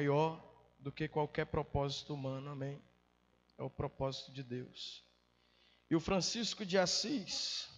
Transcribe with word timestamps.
maior 0.00 0.42
do 0.78 0.90
que 0.90 1.06
qualquer 1.06 1.44
propósito 1.44 2.14
humano, 2.14 2.50
amém? 2.50 2.82
É 3.58 3.62
o 3.62 3.68
propósito 3.68 4.32
de 4.32 4.42
Deus. 4.42 5.04
E 5.90 5.94
o 5.94 6.00
Francisco 6.00 6.64
de 6.64 6.78
Assis, 6.78 7.68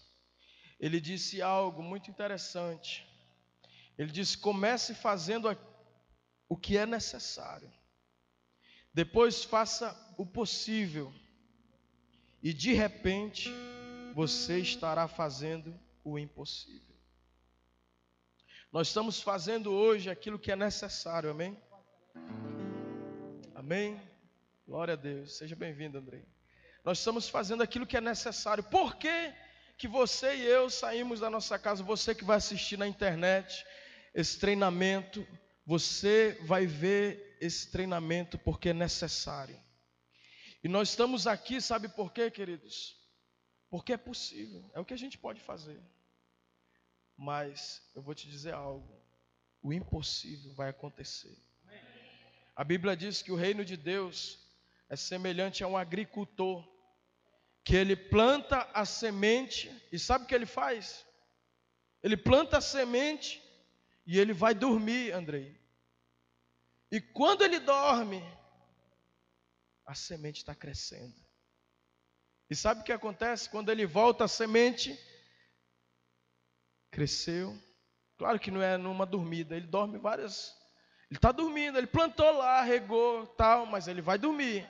ele 0.78 1.00
disse 1.00 1.42
algo 1.42 1.82
muito 1.82 2.08
interessante. 2.08 3.04
Ele 3.98 4.12
disse: 4.12 4.38
comece 4.38 4.94
fazendo 4.94 5.48
o 6.48 6.56
que 6.56 6.76
é 6.76 6.86
necessário, 6.86 7.72
depois 8.94 9.42
faça 9.42 9.92
o 10.16 10.24
possível, 10.24 11.12
e 12.40 12.52
de 12.52 12.72
repente 12.72 13.50
você 14.14 14.60
estará 14.60 15.08
fazendo 15.08 15.76
o 16.04 16.16
impossível. 16.16 16.94
Nós 18.70 18.88
estamos 18.88 19.20
fazendo 19.20 19.72
hoje 19.72 20.08
aquilo 20.08 20.38
que 20.38 20.52
é 20.52 20.56
necessário, 20.56 21.28
amém? 21.28 21.58
Amém? 23.54 24.00
Glória 24.66 24.94
a 24.94 24.96
Deus. 24.96 25.36
Seja 25.36 25.54
bem-vindo, 25.54 25.98
Andrei. 25.98 26.24
Nós 26.84 26.98
estamos 26.98 27.28
fazendo 27.28 27.62
aquilo 27.62 27.86
que 27.86 27.96
é 27.96 28.00
necessário. 28.00 28.64
Por 28.64 28.96
que, 28.96 29.32
que 29.78 29.86
você 29.86 30.34
e 30.34 30.44
eu 30.44 30.68
saímos 30.68 31.20
da 31.20 31.30
nossa 31.30 31.58
casa? 31.58 31.82
Você 31.82 32.14
que 32.14 32.24
vai 32.24 32.36
assistir 32.36 32.76
na 32.76 32.86
internet 32.86 33.64
esse 34.14 34.38
treinamento, 34.38 35.26
você 35.64 36.38
vai 36.42 36.66
ver 36.66 37.36
esse 37.40 37.70
treinamento 37.70 38.38
porque 38.38 38.70
é 38.70 38.74
necessário. 38.74 39.58
E 40.62 40.68
nós 40.68 40.90
estamos 40.90 41.26
aqui, 41.26 41.60
sabe 41.60 41.88
por 41.88 42.12
quê, 42.12 42.30
queridos? 42.30 42.96
Porque 43.70 43.92
é 43.92 43.96
possível, 43.96 44.70
é 44.74 44.80
o 44.80 44.84
que 44.84 44.94
a 44.94 44.98
gente 44.98 45.16
pode 45.18 45.40
fazer. 45.40 45.80
Mas 47.16 47.82
eu 47.94 48.02
vou 48.02 48.14
te 48.14 48.28
dizer 48.28 48.54
algo: 48.54 49.00
o 49.62 49.72
impossível 49.72 50.52
vai 50.54 50.68
acontecer. 50.68 51.36
A 52.62 52.64
Bíblia 52.64 52.96
diz 52.96 53.20
que 53.22 53.32
o 53.32 53.34
reino 53.34 53.64
de 53.64 53.76
Deus 53.76 54.38
é 54.88 54.94
semelhante 54.94 55.64
a 55.64 55.66
um 55.66 55.76
agricultor 55.76 56.64
que 57.64 57.74
ele 57.74 57.96
planta 57.96 58.70
a 58.72 58.84
semente 58.84 59.68
e 59.90 59.98
sabe 59.98 60.22
o 60.22 60.28
que 60.28 60.34
ele 60.36 60.46
faz? 60.46 61.04
Ele 62.04 62.16
planta 62.16 62.58
a 62.58 62.60
semente 62.60 63.42
e 64.06 64.16
ele 64.16 64.32
vai 64.32 64.54
dormir, 64.54 65.10
Andrei. 65.10 65.60
E 66.88 67.00
quando 67.00 67.42
ele 67.42 67.58
dorme, 67.58 68.22
a 69.84 69.96
semente 69.96 70.38
está 70.38 70.54
crescendo. 70.54 71.20
E 72.48 72.54
sabe 72.54 72.82
o 72.82 72.84
que 72.84 72.92
acontece? 72.92 73.50
Quando 73.50 73.72
ele 73.72 73.86
volta, 73.86 74.22
a 74.22 74.28
semente 74.28 74.96
cresceu. 76.92 77.60
Claro 78.16 78.38
que 78.38 78.52
não 78.52 78.62
é 78.62 78.76
numa 78.76 79.04
dormida, 79.04 79.56
ele 79.56 79.66
dorme 79.66 79.98
várias. 79.98 80.61
Ele 81.12 81.18
está 81.18 81.30
dormindo, 81.30 81.76
ele 81.76 81.86
plantou 81.86 82.38
lá, 82.38 82.62
regou, 82.62 83.26
tal, 83.26 83.66
mas 83.66 83.86
ele 83.86 84.00
vai 84.00 84.16
dormir. 84.16 84.66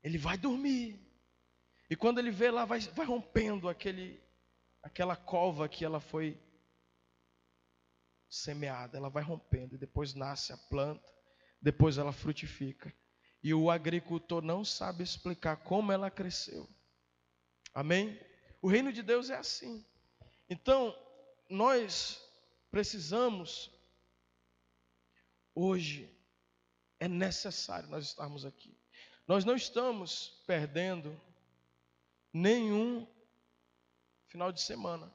Ele 0.00 0.16
vai 0.16 0.38
dormir. 0.38 1.04
E 1.90 1.96
quando 1.96 2.20
ele 2.20 2.30
vê 2.30 2.52
lá, 2.52 2.64
vai, 2.64 2.78
vai 2.78 3.04
rompendo 3.04 3.68
aquele, 3.68 4.22
aquela 4.80 5.16
cova 5.16 5.68
que 5.68 5.84
ela 5.84 5.98
foi 5.98 6.40
semeada. 8.30 8.96
Ela 8.96 9.10
vai 9.10 9.24
rompendo, 9.24 9.74
e 9.74 9.78
depois 9.78 10.14
nasce 10.14 10.52
a 10.52 10.56
planta, 10.56 11.12
depois 11.60 11.98
ela 11.98 12.12
frutifica. 12.12 12.94
E 13.42 13.52
o 13.52 13.72
agricultor 13.72 14.40
não 14.40 14.64
sabe 14.64 15.02
explicar 15.02 15.56
como 15.56 15.90
ela 15.90 16.12
cresceu. 16.12 16.68
Amém? 17.74 18.16
O 18.62 18.68
reino 18.68 18.92
de 18.92 19.02
Deus 19.02 19.30
é 19.30 19.36
assim. 19.36 19.84
Então, 20.48 20.96
nós 21.50 22.22
precisamos, 22.74 23.70
hoje, 25.54 26.10
é 26.98 27.08
necessário 27.08 27.88
nós 27.88 28.04
estarmos 28.06 28.44
aqui. 28.44 28.76
Nós 29.26 29.44
não 29.44 29.54
estamos 29.54 30.42
perdendo 30.46 31.18
nenhum 32.32 33.06
final 34.26 34.52
de 34.52 34.60
semana. 34.60 35.12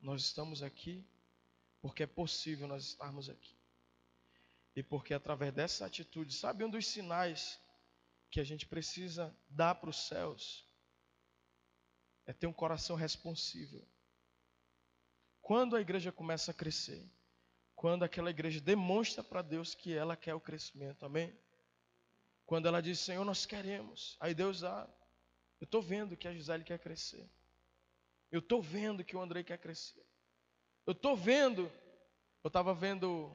Nós 0.00 0.22
estamos 0.22 0.62
aqui 0.62 1.06
porque 1.80 2.02
é 2.02 2.06
possível 2.06 2.66
nós 2.66 2.84
estarmos 2.84 3.28
aqui. 3.28 3.56
E 4.74 4.82
porque 4.82 5.14
através 5.14 5.52
dessa 5.52 5.86
atitude, 5.86 6.34
sabe 6.34 6.64
um 6.64 6.70
dos 6.70 6.86
sinais 6.86 7.60
que 8.30 8.40
a 8.40 8.44
gente 8.44 8.66
precisa 8.66 9.36
dar 9.48 9.76
para 9.76 9.90
os 9.90 10.08
céus 10.08 10.66
é 12.26 12.32
ter 12.32 12.46
um 12.46 12.52
coração 12.52 12.96
responsível. 12.96 13.86
Quando 15.40 15.76
a 15.76 15.80
igreja 15.80 16.10
começa 16.10 16.50
a 16.50 16.54
crescer, 16.54 17.06
quando 17.84 18.02
aquela 18.02 18.30
igreja 18.30 18.62
demonstra 18.62 19.22
para 19.22 19.42
Deus 19.42 19.74
que 19.74 19.92
ela 19.92 20.16
quer 20.16 20.34
o 20.34 20.40
crescimento, 20.40 21.04
amém? 21.04 21.38
Quando 22.46 22.66
ela 22.66 22.80
diz, 22.80 22.98
Senhor, 22.98 23.22
nós 23.26 23.44
queremos, 23.44 24.16
aí 24.20 24.34
Deus. 24.34 24.64
Ah, 24.64 24.88
eu 25.60 25.66
estou 25.66 25.82
vendo 25.82 26.16
que 26.16 26.26
a 26.26 26.32
Gisele 26.32 26.64
quer 26.64 26.78
crescer. 26.78 27.28
Eu 28.32 28.38
estou 28.38 28.62
vendo 28.62 29.04
que 29.04 29.14
o 29.14 29.20
Andrei 29.20 29.44
quer 29.44 29.58
crescer. 29.58 30.02
Eu 30.86 30.92
estou 30.92 31.14
vendo. 31.14 31.70
Eu 32.42 32.48
estava 32.48 32.72
vendo 32.72 33.30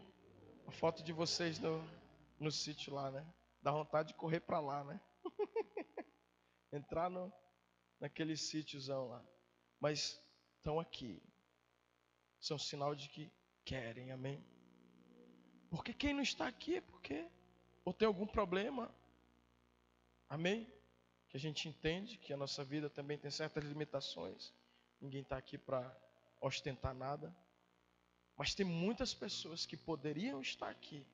a 0.65 0.71
foto 0.71 1.03
de 1.03 1.13
vocês 1.13 1.59
no, 1.59 1.87
no 2.39 2.51
sítio 2.51 2.91
lá, 2.91 3.11
né? 3.11 3.23
Dá 3.61 3.71
vontade 3.71 4.07
de 4.07 4.13
correr 4.15 4.39
para 4.39 4.59
lá, 4.59 4.83
né? 4.83 4.99
Entrar 6.73 7.07
no, 7.07 7.31
naquele 7.99 8.35
sítiozão 8.35 9.09
lá. 9.09 9.23
Mas 9.79 10.19
estão 10.57 10.79
aqui. 10.79 11.21
São 12.39 12.57
sinal 12.57 12.95
de 12.95 13.09
que 13.09 13.31
querem, 13.69 14.11
amém? 14.11 14.43
Porque 15.69 15.93
quem 15.93 16.11
não 16.11 16.23
está 16.23 16.47
aqui 16.47 16.77
é 16.77 16.81
porque 16.81 17.27
ou 17.85 17.93
tem 17.93 18.07
algum 18.07 18.25
problema, 18.25 18.91
amém? 20.27 20.67
Que 21.29 21.37
a 21.37 21.39
gente 21.39 21.69
entende 21.69 22.17
que 22.17 22.33
a 22.33 22.37
nossa 22.37 22.63
vida 22.63 22.89
também 22.89 23.15
tem 23.19 23.29
certas 23.29 23.63
limitações. 23.63 24.51
Ninguém 24.99 25.21
está 25.21 25.37
aqui 25.37 25.55
para 25.55 25.95
ostentar 26.41 26.95
nada. 26.95 27.35
Mas 28.35 28.55
tem 28.55 28.65
muitas 28.65 29.13
pessoas 29.13 29.67
que 29.67 29.77
poderiam 29.77 30.41
estar 30.41 30.69
aqui 30.69 31.05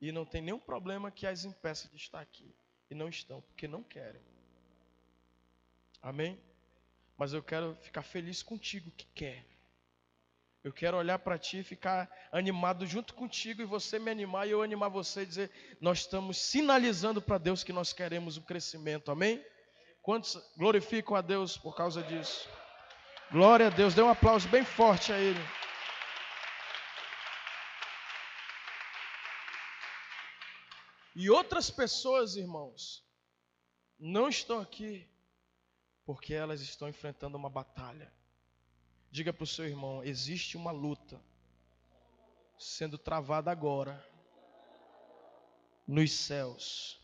e 0.00 0.12
não 0.12 0.24
tem 0.24 0.40
nenhum 0.40 0.60
problema 0.60 1.10
que 1.10 1.26
as 1.26 1.44
impeça 1.44 1.88
de 1.88 1.96
estar 1.96 2.20
aqui. 2.20 2.54
E 2.90 2.94
não 2.94 3.08
estão, 3.08 3.40
porque 3.40 3.66
não 3.66 3.82
querem. 3.82 4.22
Amém? 6.00 6.40
Mas 7.16 7.32
eu 7.32 7.42
quero 7.42 7.74
ficar 7.76 8.02
feliz 8.02 8.40
contigo 8.40 8.88
que 8.92 9.06
quer. 9.06 9.51
Eu 10.64 10.72
quero 10.72 10.96
olhar 10.96 11.18
para 11.18 11.36
ti 11.36 11.58
e 11.58 11.64
ficar 11.64 12.08
animado 12.30 12.86
junto 12.86 13.14
contigo 13.14 13.60
e 13.60 13.64
você 13.64 13.98
me 13.98 14.10
animar 14.10 14.46
e 14.46 14.52
eu 14.52 14.62
animar 14.62 14.88
você 14.88 15.22
e 15.22 15.26
dizer: 15.26 15.50
nós 15.80 16.00
estamos 16.00 16.38
sinalizando 16.38 17.20
para 17.20 17.38
Deus 17.38 17.64
que 17.64 17.72
nós 17.72 17.92
queremos 17.92 18.36
o 18.36 18.42
crescimento. 18.42 19.10
Amém? 19.10 19.44
Quantos 20.00 20.40
glorificam 20.56 21.16
a 21.16 21.20
Deus 21.20 21.56
por 21.56 21.74
causa 21.76 22.02
disso? 22.02 22.48
Glória 23.30 23.66
a 23.66 23.70
Deus. 23.70 23.94
Dê 23.94 24.02
um 24.02 24.08
aplauso 24.08 24.48
bem 24.48 24.64
forte 24.64 25.12
a 25.12 25.18
Ele. 25.18 25.40
E 31.14 31.28
outras 31.28 31.70
pessoas, 31.70 32.36
irmãos, 32.36 33.04
não 33.98 34.28
estão 34.28 34.60
aqui 34.60 35.08
porque 36.04 36.34
elas 36.34 36.60
estão 36.60 36.88
enfrentando 36.88 37.36
uma 37.36 37.50
batalha. 37.50 38.12
Diga 39.12 39.30
para 39.30 39.44
o 39.44 39.46
seu 39.46 39.66
irmão: 39.66 40.02
existe 40.02 40.56
uma 40.56 40.70
luta 40.70 41.22
sendo 42.58 42.96
travada 42.96 43.50
agora 43.50 44.02
nos 45.86 46.10
céus, 46.12 46.98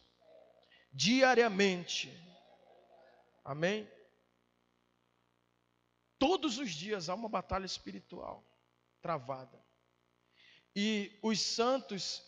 diariamente. 0.91 2.11
Amém? 3.45 3.87
Todos 6.19 6.59
os 6.59 6.71
dias 6.71 7.11
há 7.11 7.15
uma 7.15 7.29
batalha 7.29 7.67
espiritual 7.67 8.43
travada. 9.03 9.63
E 10.75 11.19
os 11.23 11.39
santos 11.41 12.23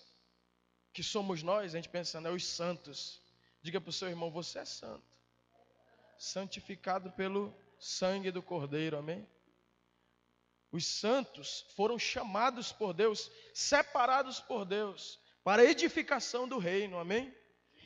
que 0.92 1.02
somos 1.02 1.42
nós, 1.42 1.74
a 1.74 1.78
gente 1.78 1.88
pensa, 1.88 2.20
né, 2.20 2.30
os 2.30 2.44
santos. 2.44 3.22
Diga 3.62 3.80
para 3.80 3.90
o 3.90 3.92
seu 3.92 4.08
irmão, 4.08 4.30
você 4.30 4.58
é 4.58 4.64
santo. 4.66 5.04
Santificado 6.18 7.10
pelo 7.12 7.54
sangue 7.78 8.30
do 8.30 8.42
Cordeiro, 8.42 8.98
amém? 8.98 9.26
Os 10.72 10.86
santos 10.86 11.66
foram 11.76 11.98
chamados 11.98 12.70
por 12.70 12.92
Deus, 12.92 13.30
separados 13.52 14.38
por 14.40 14.64
Deus, 14.64 15.18
para 15.42 15.62
a 15.62 15.64
edificação 15.64 16.46
do 16.46 16.58
reino, 16.58 16.98
amém? 16.98 17.34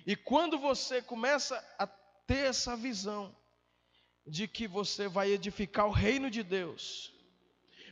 E 0.06 0.14
quando 0.14 0.58
você 0.58 1.00
começa 1.00 1.56
a 1.78 1.86
ter 1.86 2.46
essa 2.46 2.76
visão 2.76 3.34
de 4.26 4.46
que 4.46 4.66
você 4.66 5.08
vai 5.08 5.30
edificar 5.30 5.86
o 5.86 5.92
reino 5.92 6.30
de 6.30 6.42
Deus, 6.42 7.12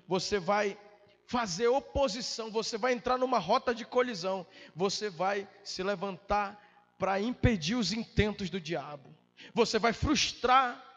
você 0.06 0.38
vai 0.38 0.78
fazer 1.26 1.68
oposição, 1.68 2.50
você 2.50 2.76
vai 2.76 2.92
entrar 2.92 3.16
numa 3.16 3.38
rota 3.38 3.74
de 3.74 3.86
colisão, 3.86 4.46
você 4.74 5.08
vai 5.08 5.48
se 5.64 5.82
levantar 5.82 6.60
para 6.98 7.20
impedir 7.20 7.74
os 7.74 7.92
intentos 7.92 8.50
do 8.50 8.60
diabo, 8.60 9.16
você 9.54 9.78
vai 9.78 9.94
frustrar, 9.94 10.91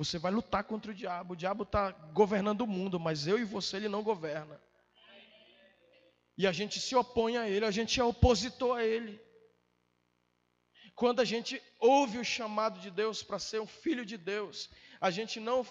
Você 0.00 0.18
vai 0.18 0.32
lutar 0.32 0.64
contra 0.64 0.92
o 0.92 0.94
diabo. 0.94 1.34
O 1.34 1.36
diabo 1.36 1.62
está 1.62 1.90
governando 1.90 2.62
o 2.62 2.66
mundo, 2.66 2.98
mas 2.98 3.26
eu 3.26 3.38
e 3.38 3.44
você 3.44 3.76
ele 3.76 3.86
não 3.86 4.02
governa. 4.02 4.58
E 6.38 6.46
a 6.46 6.52
gente 6.52 6.80
se 6.80 6.96
opõe 6.96 7.36
a 7.36 7.46
ele, 7.46 7.66
a 7.66 7.70
gente 7.70 8.00
é 8.00 8.02
opositor 8.04 8.78
a 8.78 8.82
ele. 8.82 9.20
Quando 10.94 11.20
a 11.20 11.24
gente 11.26 11.62
ouve 11.78 12.16
o 12.16 12.24
chamado 12.24 12.80
de 12.80 12.90
Deus 12.90 13.22
para 13.22 13.38
ser 13.38 13.60
um 13.60 13.66
filho 13.66 14.06
de 14.06 14.16
Deus, 14.16 14.70
a 14.98 15.10
gente 15.10 15.38
não 15.38 15.66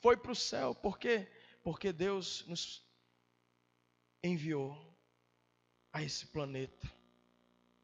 foi 0.00 0.16
para 0.16 0.32
o 0.32 0.34
céu. 0.34 0.74
Por 0.74 0.98
quê? 0.98 1.30
Porque 1.62 1.92
Deus 1.92 2.46
nos 2.46 2.82
enviou 4.22 4.74
a 5.92 6.02
esse 6.02 6.24
planeta 6.28 6.90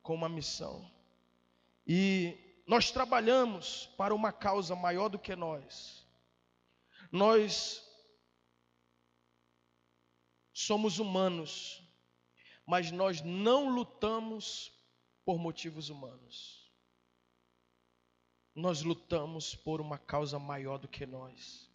com 0.02 0.14
uma 0.14 0.28
missão. 0.30 0.90
E 1.86 2.34
nós 2.66 2.90
trabalhamos 2.90 3.86
para 3.96 4.14
uma 4.14 4.32
causa 4.32 4.74
maior 4.74 5.08
do 5.08 5.18
que 5.18 5.34
nós. 5.34 6.06
Nós 7.10 7.82
somos 10.52 10.98
humanos, 10.98 11.82
mas 12.66 12.90
nós 12.90 13.20
não 13.20 13.68
lutamos 13.68 14.72
por 15.24 15.38
motivos 15.38 15.88
humanos. 15.88 16.70
Nós 18.54 18.82
lutamos 18.82 19.54
por 19.54 19.80
uma 19.80 19.98
causa 19.98 20.38
maior 20.38 20.78
do 20.78 20.86
que 20.86 21.06
nós. 21.06 21.70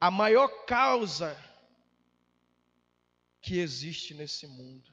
A 0.00 0.10
maior 0.10 0.48
causa 0.64 1.36
que 3.40 3.58
existe 3.58 4.14
nesse 4.14 4.46
mundo. 4.46 4.92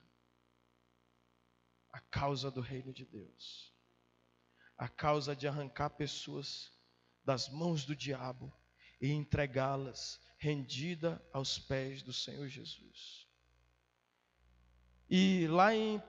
A 1.92 2.00
causa 2.00 2.50
do 2.52 2.62
reino 2.62 2.94
de 2.94 3.06
Deus. 3.06 3.74
A 4.78 4.88
causa 4.88 5.36
de 5.36 5.48
arrancar 5.48 5.90
pessoas 5.92 6.72
das 7.26 7.50
mãos 7.50 7.84
do 7.86 7.96
diabo 7.96 8.54
e 9.02 9.12
entregá-las 9.12 10.20
rendida 10.38 11.22
aos 11.34 11.58
pés 11.58 12.02
do 12.02 12.14
Senhor 12.14 12.48
Jesus. 12.48 13.28
E 15.10 15.48
lá 15.48 15.74
em 15.74 15.98
1 15.98 16.02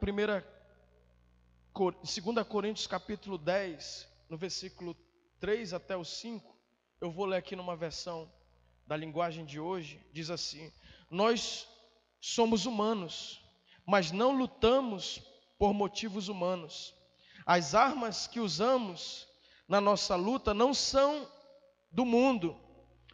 2 1.73 2.47
Coríntios 2.47 2.87
capítulo 2.87 3.39
10, 3.39 4.09
no 4.29 4.37
versículo 4.37 4.97
3 5.41 5.73
até 5.73 5.97
o 5.97 6.05
5, 6.05 6.57
eu 7.01 7.11
vou 7.11 7.25
ler 7.25 7.37
aqui 7.37 7.55
numa 7.55 7.77
versão 7.77 8.31
da 8.87 8.97
linguagem 8.97 9.45
de 9.45 9.61
hoje, 9.61 10.05
diz 10.13 10.31
assim: 10.31 10.73
Nós 11.11 11.69
somos 12.21 12.67
humanos, 12.67 13.41
mas 13.87 14.11
não 14.11 14.37
lutamos 14.37 15.23
por 15.59 15.73
motivos 15.73 16.29
humanos. 16.29 16.95
As 17.47 17.75
armas 17.75 18.27
que 18.27 18.41
usamos 18.41 19.27
na 19.67 19.81
nossa 19.81 20.17
luta 20.17 20.53
não 20.53 20.75
são 20.75 21.31
do 21.91 22.05
mundo, 22.05 22.59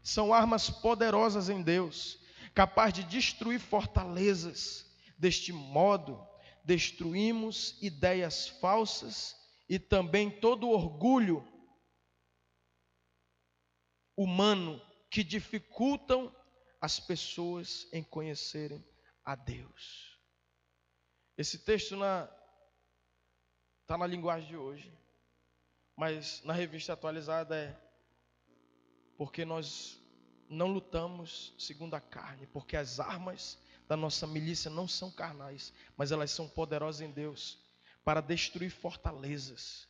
são 0.02 0.34
armas 0.34 0.68
poderosas 0.68 1.48
em 1.48 1.62
Deus, 1.62 2.18
capaz 2.54 2.92
de 2.92 3.04
destruir 3.04 3.60
fortalezas. 3.60 4.84
Deste 5.16 5.52
modo, 5.52 6.26
destruímos 6.64 7.80
ideias 7.80 8.48
falsas 8.48 9.36
e 9.68 9.78
também 9.78 10.30
todo 10.30 10.68
orgulho 10.68 11.46
humano 14.16 14.80
que 15.08 15.22
dificultam 15.22 16.34
as 16.80 17.00
pessoas 17.00 17.88
em 17.92 18.02
conhecerem 18.02 18.84
a 19.24 19.34
Deus. 19.34 20.18
Esse 21.36 21.58
texto 21.58 21.96
na 21.96 22.28
está 23.82 23.98
na 23.98 24.06
linguagem 24.06 24.48
de 24.48 24.56
hoje, 24.56 24.92
mas 25.96 26.42
na 26.42 26.52
revista 26.52 26.92
atualizada 26.92 27.56
é 27.56 27.80
porque 29.16 29.44
nós 29.44 30.00
não 30.48 30.68
lutamos 30.68 31.54
segundo 31.58 31.94
a 31.94 32.00
carne, 32.00 32.46
porque 32.46 32.76
as 32.76 32.98
armas 33.00 33.58
da 33.86 33.96
nossa 33.96 34.26
milícia 34.26 34.70
não 34.70 34.88
são 34.88 35.10
carnais, 35.10 35.72
mas 35.96 36.12
elas 36.12 36.30
são 36.30 36.48
poderosas 36.48 37.02
em 37.02 37.10
Deus 37.10 37.58
para 38.02 38.20
destruir 38.20 38.70
fortalezas 38.70 39.88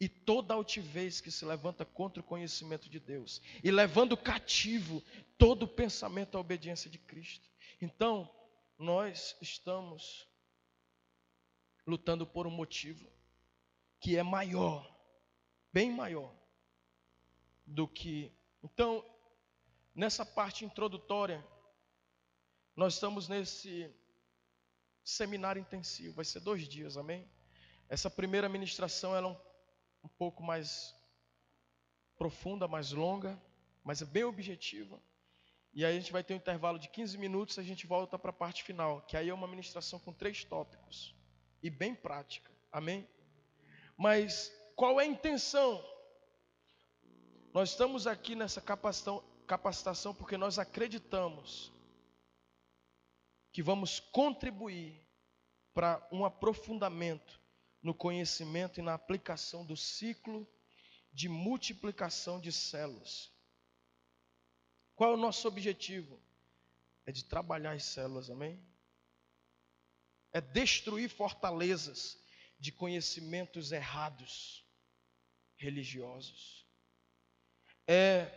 e 0.00 0.08
toda 0.08 0.54
altivez 0.54 1.20
que 1.20 1.30
se 1.30 1.44
levanta 1.44 1.84
contra 1.84 2.20
o 2.20 2.24
conhecimento 2.24 2.88
de 2.88 2.98
Deus, 2.98 3.42
e 3.62 3.70
levando 3.70 4.16
cativo 4.16 5.02
todo 5.36 5.68
pensamento 5.68 6.38
à 6.38 6.40
obediência 6.40 6.90
de 6.90 6.98
Cristo. 6.98 7.49
Então, 7.80 8.30
nós 8.78 9.36
estamos 9.40 10.28
lutando 11.86 12.26
por 12.26 12.46
um 12.46 12.50
motivo 12.50 13.10
que 13.98 14.16
é 14.16 14.22
maior, 14.22 14.86
bem 15.72 15.90
maior 15.90 16.34
do 17.66 17.88
que. 17.88 18.32
Então, 18.62 19.04
nessa 19.94 20.24
parte 20.24 20.64
introdutória, 20.64 21.44
nós 22.76 22.94
estamos 22.94 23.28
nesse 23.28 23.94
seminário 25.02 25.60
intensivo, 25.60 26.14
vai 26.14 26.24
ser 26.24 26.40
dois 26.40 26.68
dias, 26.68 26.96
amém? 26.96 27.30
Essa 27.88 28.08
primeira 28.10 28.48
ministração 28.48 29.16
ela 29.16 29.28
é 29.28 29.30
um, 29.30 29.36
um 30.04 30.08
pouco 30.08 30.42
mais 30.42 30.94
profunda, 32.16 32.68
mais 32.68 32.92
longa, 32.92 33.40
mas 33.82 34.02
é 34.02 34.04
bem 34.04 34.24
objetiva. 34.24 35.02
E 35.72 35.84
aí 35.84 35.96
a 35.96 36.00
gente 36.00 36.12
vai 36.12 36.24
ter 36.24 36.34
um 36.34 36.38
intervalo 36.38 36.78
de 36.78 36.88
15 36.88 37.16
minutos 37.16 37.58
a 37.58 37.62
gente 37.62 37.86
volta 37.86 38.18
para 38.18 38.30
a 38.30 38.32
parte 38.32 38.64
final, 38.64 39.02
que 39.02 39.16
aí 39.16 39.28
é 39.28 39.34
uma 39.34 39.46
ministração 39.46 39.98
com 40.00 40.12
três 40.12 40.44
tópicos 40.44 41.14
e 41.62 41.70
bem 41.70 41.94
prática. 41.94 42.50
Amém? 42.72 43.08
Mas 43.96 44.52
qual 44.74 45.00
é 45.00 45.04
a 45.04 45.06
intenção? 45.06 45.84
Nós 47.52 47.70
estamos 47.70 48.06
aqui 48.06 48.34
nessa 48.34 48.60
capacitação, 48.60 49.22
capacitação 49.46 50.14
porque 50.14 50.36
nós 50.36 50.58
acreditamos 50.58 51.72
que 53.52 53.62
vamos 53.62 54.00
contribuir 54.00 55.06
para 55.74 56.06
um 56.10 56.24
aprofundamento 56.24 57.40
no 57.82 57.94
conhecimento 57.94 58.78
e 58.78 58.82
na 58.82 58.94
aplicação 58.94 59.64
do 59.64 59.76
ciclo 59.76 60.46
de 61.12 61.28
multiplicação 61.28 62.40
de 62.40 62.52
células. 62.52 63.32
Qual 65.00 65.12
é 65.12 65.14
o 65.14 65.16
nosso 65.16 65.48
objetivo? 65.48 66.20
É 67.06 67.10
de 67.10 67.24
trabalhar 67.24 67.72
as 67.72 67.84
células, 67.84 68.28
amém? 68.28 68.60
É 70.30 70.42
destruir 70.42 71.08
fortalezas 71.08 72.22
de 72.58 72.70
conhecimentos 72.70 73.72
errados, 73.72 74.62
religiosos. 75.56 76.66
É 77.86 78.30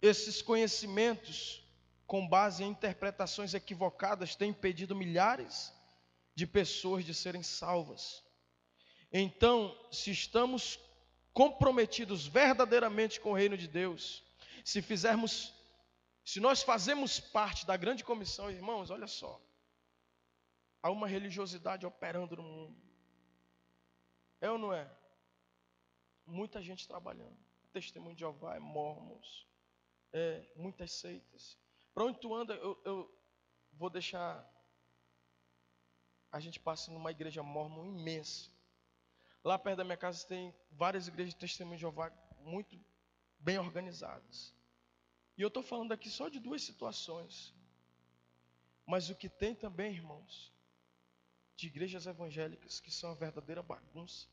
esses 0.00 0.40
conhecimentos, 0.40 1.62
com 2.06 2.26
base 2.26 2.64
em 2.64 2.70
interpretações 2.70 3.52
equivocadas, 3.52 4.34
têm 4.34 4.52
impedido 4.52 4.96
milhares 4.96 5.70
de 6.34 6.46
pessoas 6.46 7.04
de 7.04 7.12
serem 7.12 7.42
salvas. 7.42 8.24
Então, 9.12 9.78
se 9.92 10.10
estamos 10.10 10.80
comprometidos 11.34 12.26
verdadeiramente 12.26 13.20
com 13.20 13.32
o 13.32 13.36
reino 13.36 13.58
de 13.58 13.68
Deus, 13.68 14.24
se 14.66 14.82
fizermos, 14.82 15.54
se 16.24 16.40
nós 16.40 16.60
fazemos 16.60 17.20
parte 17.20 17.64
da 17.64 17.76
grande 17.76 18.02
comissão, 18.02 18.50
irmãos, 18.50 18.90
olha 18.90 19.06
só, 19.06 19.40
há 20.82 20.90
uma 20.90 21.06
religiosidade 21.06 21.86
operando 21.86 22.34
no 22.34 22.42
mundo. 22.42 22.82
É 24.40 24.50
ou 24.50 24.58
não 24.58 24.72
é? 24.72 24.90
Muita 26.26 26.60
gente 26.60 26.88
trabalhando. 26.88 27.38
Testemunho 27.72 28.16
de 28.16 28.20
Jeová, 28.22 28.56
é 28.56 28.58
mormons, 28.58 29.46
é, 30.12 30.44
muitas 30.56 30.90
seitas. 30.94 31.56
Para 31.94 32.06
onde 32.06 32.18
tu 32.18 32.34
anda, 32.34 32.54
eu, 32.54 32.76
eu 32.84 33.20
vou 33.72 33.88
deixar. 33.88 34.44
A 36.32 36.40
gente 36.40 36.58
passa 36.58 36.90
numa 36.90 37.12
igreja 37.12 37.40
mormon 37.40 37.86
imensa. 37.86 38.50
Lá 39.44 39.56
perto 39.60 39.76
da 39.76 39.84
minha 39.84 39.96
casa 39.96 40.26
tem 40.26 40.52
várias 40.72 41.06
igrejas 41.06 41.34
de 41.34 41.38
testemunho 41.38 41.76
de 41.76 41.82
Jeová 41.82 42.10
muito 42.40 42.76
bem 43.38 43.58
organizadas. 43.58 44.54
E 45.36 45.42
eu 45.42 45.48
estou 45.48 45.62
falando 45.62 45.92
aqui 45.92 46.10
só 46.10 46.28
de 46.28 46.38
duas 46.38 46.62
situações. 46.62 47.54
Mas 48.86 49.10
o 49.10 49.14
que 49.14 49.28
tem 49.28 49.54
também, 49.54 49.92
irmãos, 49.92 50.52
de 51.56 51.66
igrejas 51.66 52.06
evangélicas 52.06 52.80
que 52.80 52.90
são 52.90 53.10
a 53.10 53.14
verdadeira 53.14 53.62
bagunça, 53.62 54.28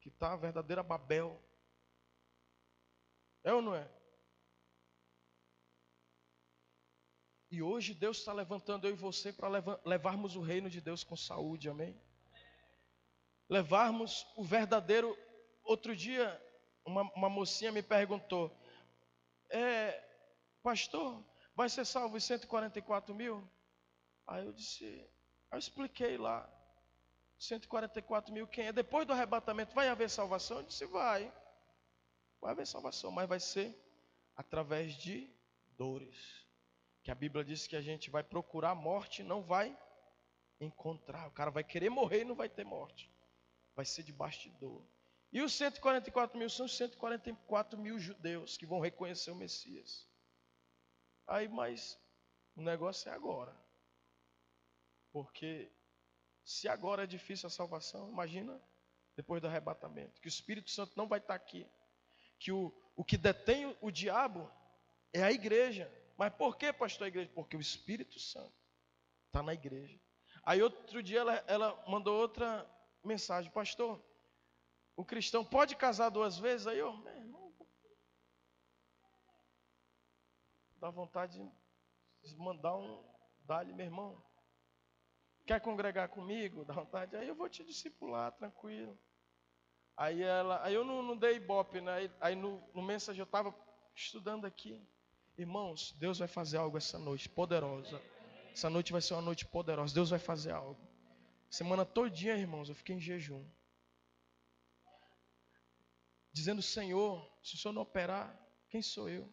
que 0.00 0.08
está 0.08 0.32
a 0.32 0.36
verdadeira 0.36 0.82
Babel. 0.82 1.40
É 3.44 3.52
ou 3.52 3.62
não 3.62 3.74
é? 3.74 3.88
E 7.50 7.62
hoje 7.62 7.94
Deus 7.94 8.18
está 8.18 8.32
levantando 8.32 8.86
eu 8.86 8.92
e 8.92 8.96
você 8.96 9.32
para 9.32 9.48
levarmos 9.84 10.34
o 10.34 10.40
reino 10.40 10.68
de 10.68 10.80
Deus 10.80 11.04
com 11.04 11.16
saúde, 11.16 11.68
amém? 11.68 11.98
Levarmos 13.48 14.26
o 14.36 14.44
verdadeiro. 14.44 15.16
Outro 15.62 15.94
dia, 15.94 16.40
uma, 16.86 17.02
uma 17.14 17.28
mocinha 17.28 17.72
me 17.72 17.82
perguntou: 17.82 18.50
é, 19.50 20.02
pastor, 20.62 21.22
vai 21.54 21.68
ser 21.68 21.84
salvo 21.84 22.16
os 22.16 22.24
144 22.24 23.14
mil? 23.14 23.46
Aí 24.26 24.44
eu 24.44 24.52
disse, 24.52 25.08
Eu 25.50 25.58
expliquei 25.58 26.16
lá. 26.16 26.48
144 27.38 28.32
mil 28.32 28.46
quem 28.46 28.68
é? 28.68 28.72
Depois 28.72 29.06
do 29.06 29.12
arrebatamento 29.12 29.74
vai 29.74 29.88
haver 29.88 30.08
salvação? 30.08 30.58
Eu 30.58 30.62
disse, 30.62 30.86
vai. 30.86 31.30
Vai 32.40 32.52
haver 32.52 32.66
salvação, 32.66 33.10
mas 33.10 33.28
vai 33.28 33.38
ser 33.38 33.76
através 34.34 34.94
de 34.94 35.30
dores. 35.76 36.46
Que 37.02 37.10
a 37.10 37.14
Bíblia 37.14 37.44
diz 37.44 37.66
que 37.66 37.76
a 37.76 37.82
gente 37.82 38.10
vai 38.10 38.22
procurar 38.22 38.74
morte 38.74 39.22
não 39.22 39.42
vai 39.42 39.76
encontrar. 40.58 41.28
O 41.28 41.30
cara 41.30 41.50
vai 41.50 41.62
querer 41.62 41.90
morrer 41.90 42.22
e 42.22 42.24
não 42.24 42.34
vai 42.34 42.48
ter 42.48 42.64
morte. 42.64 43.10
Vai 43.74 43.84
ser 43.84 44.02
debaixo 44.02 44.42
de 44.42 44.50
dor. 44.56 44.82
E 45.36 45.42
os 45.42 45.52
144 45.52 46.38
mil 46.38 46.48
são 46.48 46.64
os 46.64 46.74
144 46.78 47.78
mil 47.78 47.98
judeus 47.98 48.56
que 48.56 48.64
vão 48.64 48.80
reconhecer 48.80 49.30
o 49.30 49.36
Messias. 49.36 50.08
Aí, 51.26 51.46
mas 51.46 52.00
o 52.54 52.62
negócio 52.62 53.10
é 53.10 53.12
agora. 53.12 53.54
Porque 55.12 55.70
se 56.42 56.68
agora 56.68 57.02
é 57.04 57.06
difícil 57.06 57.48
a 57.48 57.50
salvação, 57.50 58.08
imagina 58.08 58.58
depois 59.14 59.42
do 59.42 59.46
arrebatamento. 59.46 60.22
Que 60.22 60.26
o 60.26 60.30
Espírito 60.30 60.70
Santo 60.70 60.96
não 60.96 61.06
vai 61.06 61.18
estar 61.18 61.34
aqui. 61.34 61.68
Que 62.38 62.50
o, 62.50 62.72
o 62.96 63.04
que 63.04 63.18
detém 63.18 63.76
o 63.82 63.90
diabo 63.90 64.50
é 65.12 65.22
a 65.22 65.30
igreja. 65.30 65.92
Mas 66.16 66.32
por 66.32 66.56
que, 66.56 66.72
pastor, 66.72 67.04
a 67.04 67.08
igreja? 67.08 67.30
Porque 67.34 67.58
o 67.58 67.60
Espírito 67.60 68.18
Santo 68.18 68.56
está 69.26 69.42
na 69.42 69.52
igreja. 69.52 70.00
Aí 70.44 70.62
outro 70.62 71.02
dia 71.02 71.20
ela, 71.20 71.44
ela 71.46 71.84
mandou 71.86 72.18
outra 72.18 72.66
mensagem, 73.04 73.52
pastor. 73.52 74.02
O 74.96 75.04
cristão 75.04 75.44
pode 75.44 75.76
casar 75.76 76.08
duas 76.08 76.38
vezes? 76.38 76.66
Aí 76.66 76.78
eu, 76.78 76.96
meu 76.96 77.14
irmão, 77.14 77.54
dá 80.78 80.90
vontade 80.90 81.38
de 82.22 82.36
mandar 82.36 82.74
um, 82.76 83.04
dá-lhe, 83.40 83.72
meu 83.74 83.84
irmão. 83.84 84.24
Quer 85.46 85.60
congregar 85.60 86.08
comigo? 86.08 86.64
Dá 86.64 86.74
vontade? 86.74 87.14
Aí 87.14 87.28
eu 87.28 87.34
vou 87.34 87.48
te 87.48 87.62
discipular, 87.62 88.32
tranquilo. 88.32 88.98
Aí 89.96 90.22
ela, 90.22 90.62
aí 90.64 90.74
eu 90.74 90.84
não, 90.84 91.02
não 91.02 91.16
dei 91.16 91.36
ibope, 91.36 91.80
né? 91.80 91.92
Aí, 91.92 92.10
aí 92.20 92.34
no, 92.34 92.62
no 92.74 92.82
mensagem 92.82 93.20
eu 93.20 93.24
estava 93.24 93.54
estudando 93.94 94.44
aqui. 94.46 94.82
Irmãos, 95.38 95.92
Deus 95.98 96.18
vai 96.18 96.28
fazer 96.28 96.56
algo 96.56 96.78
essa 96.78 96.98
noite, 96.98 97.28
poderosa. 97.28 98.02
Essa 98.52 98.70
noite 98.70 98.92
vai 98.92 99.02
ser 99.02 99.14
uma 99.14 99.22
noite 99.22 99.44
poderosa. 99.46 99.94
Deus 99.94 100.10
vai 100.10 100.18
fazer 100.18 100.52
algo. 100.52 100.80
Semana 101.50 101.84
todinha, 101.84 102.34
irmãos, 102.34 102.68
eu 102.68 102.74
fiquei 102.74 102.96
em 102.96 103.00
jejum. 103.00 103.44
Dizendo, 106.36 106.60
Senhor, 106.60 107.26
se 107.42 107.54
o 107.54 107.58
Senhor 107.58 107.72
não 107.72 107.80
operar, 107.80 108.38
quem 108.68 108.82
sou 108.82 109.08
eu? 109.08 109.26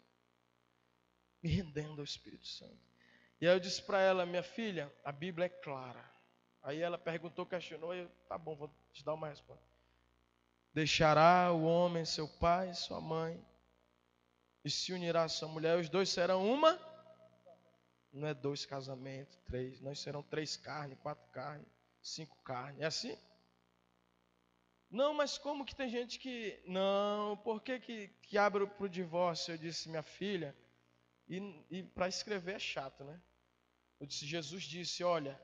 Me 1.42 1.50
rendendo 1.50 2.00
ao 2.00 2.06
Espírito 2.06 2.48
Santo. 2.48 2.80
E 3.42 3.48
aí 3.48 3.54
eu 3.54 3.60
disse 3.60 3.82
para 3.82 4.00
ela, 4.00 4.26
minha 4.26 4.42
filha, 4.42 4.90
a 5.04 5.12
Bíblia 5.12 5.48
é 5.48 5.50
clara. 5.50 6.10
Aí 6.62 6.80
ela 6.80 6.98
perguntou, 6.98 7.46
questionou, 7.46 7.94
eu, 7.94 8.10
tá 8.30 8.38
bom, 8.38 8.56
vou 8.56 8.74
te 8.94 9.04
dar 9.04 9.16
uma 9.16 9.28
resposta. 9.28 9.66
Deixará 10.74 11.52
o 11.52 11.64
homem 11.64 12.06
seu 12.06 12.28
pai, 12.40 12.74
sua 12.74 13.02
mãe, 13.02 13.46
e 14.64 14.70
se 14.70 14.94
unirá 14.94 15.26
a 15.26 15.30
sua 15.30 15.50
mulher, 15.50 15.78
os 15.78 15.90
dois 15.90 16.08
serão 16.08 16.50
uma 16.50 16.80
não 18.14 18.28
é 18.28 18.34
dois 18.34 18.64
casamentos, 18.64 19.36
três. 19.48 19.82
Nós 19.82 20.00
serão 20.00 20.22
três 20.22 20.56
carnes, 20.56 20.98
quatro 21.00 21.28
carnes, 21.32 21.68
cinco 22.02 22.38
carnes. 22.44 22.80
É 22.80 22.86
assim? 22.86 23.18
Não, 24.94 25.14
mas 25.14 25.38
como 25.38 25.66
que 25.66 25.76
tem 25.76 25.90
gente 25.90 26.20
que. 26.20 26.62
Não, 26.66 27.36
por 27.38 27.62
que, 27.62 27.80
que, 27.80 28.08
que 28.22 28.38
abre 28.38 28.66
para 28.66 28.86
o 28.86 28.90
divórcio? 28.90 29.54
Eu 29.54 29.58
disse, 29.58 29.90
minha 29.90 30.04
filha, 30.04 30.56
e, 31.28 31.66
e 31.70 31.84
para 31.84 32.08
escrever 32.08 32.56
é 32.56 32.60
chato, 32.60 33.04
né? 33.04 33.22
Eu 34.00 34.08
disse, 34.08 34.26
Jesus 34.26 34.64
disse: 34.64 35.04
Olha, 35.04 35.38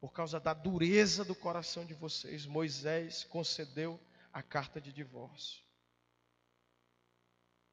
por 0.00 0.12
causa 0.12 0.38
da 0.38 0.52
dureza 0.52 1.24
do 1.24 1.34
coração 1.34 1.86
de 1.86 1.94
vocês, 1.94 2.44
Moisés 2.44 3.24
concedeu 3.24 3.98
a 4.32 4.42
carta 4.42 4.80
de 4.80 4.92
divórcio. 4.92 5.62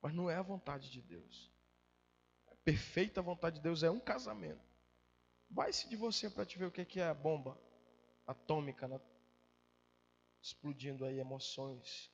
Mas 0.02 0.14
não 0.14 0.30
é 0.30 0.36
a 0.36 0.42
vontade 0.42 0.90
de 0.90 1.02
Deus 1.02 1.56
perfeita 2.66 3.22
vontade 3.22 3.58
de 3.58 3.62
Deus 3.62 3.84
é 3.84 3.92
um 3.92 4.00
casamento. 4.00 4.66
Vai-se 5.50 5.88
de 5.88 5.96
você 5.96 6.30
para 6.30 6.46
te 6.46 6.58
ver 6.58 6.66
o 6.66 6.72
que 6.72 7.00
é 7.00 7.08
a 7.08 7.14
bomba 7.14 7.56
atômica 8.26 8.88
né? 8.88 9.00
Explodindo 10.48 11.06
aí 11.06 11.20
emoções. 11.20 12.12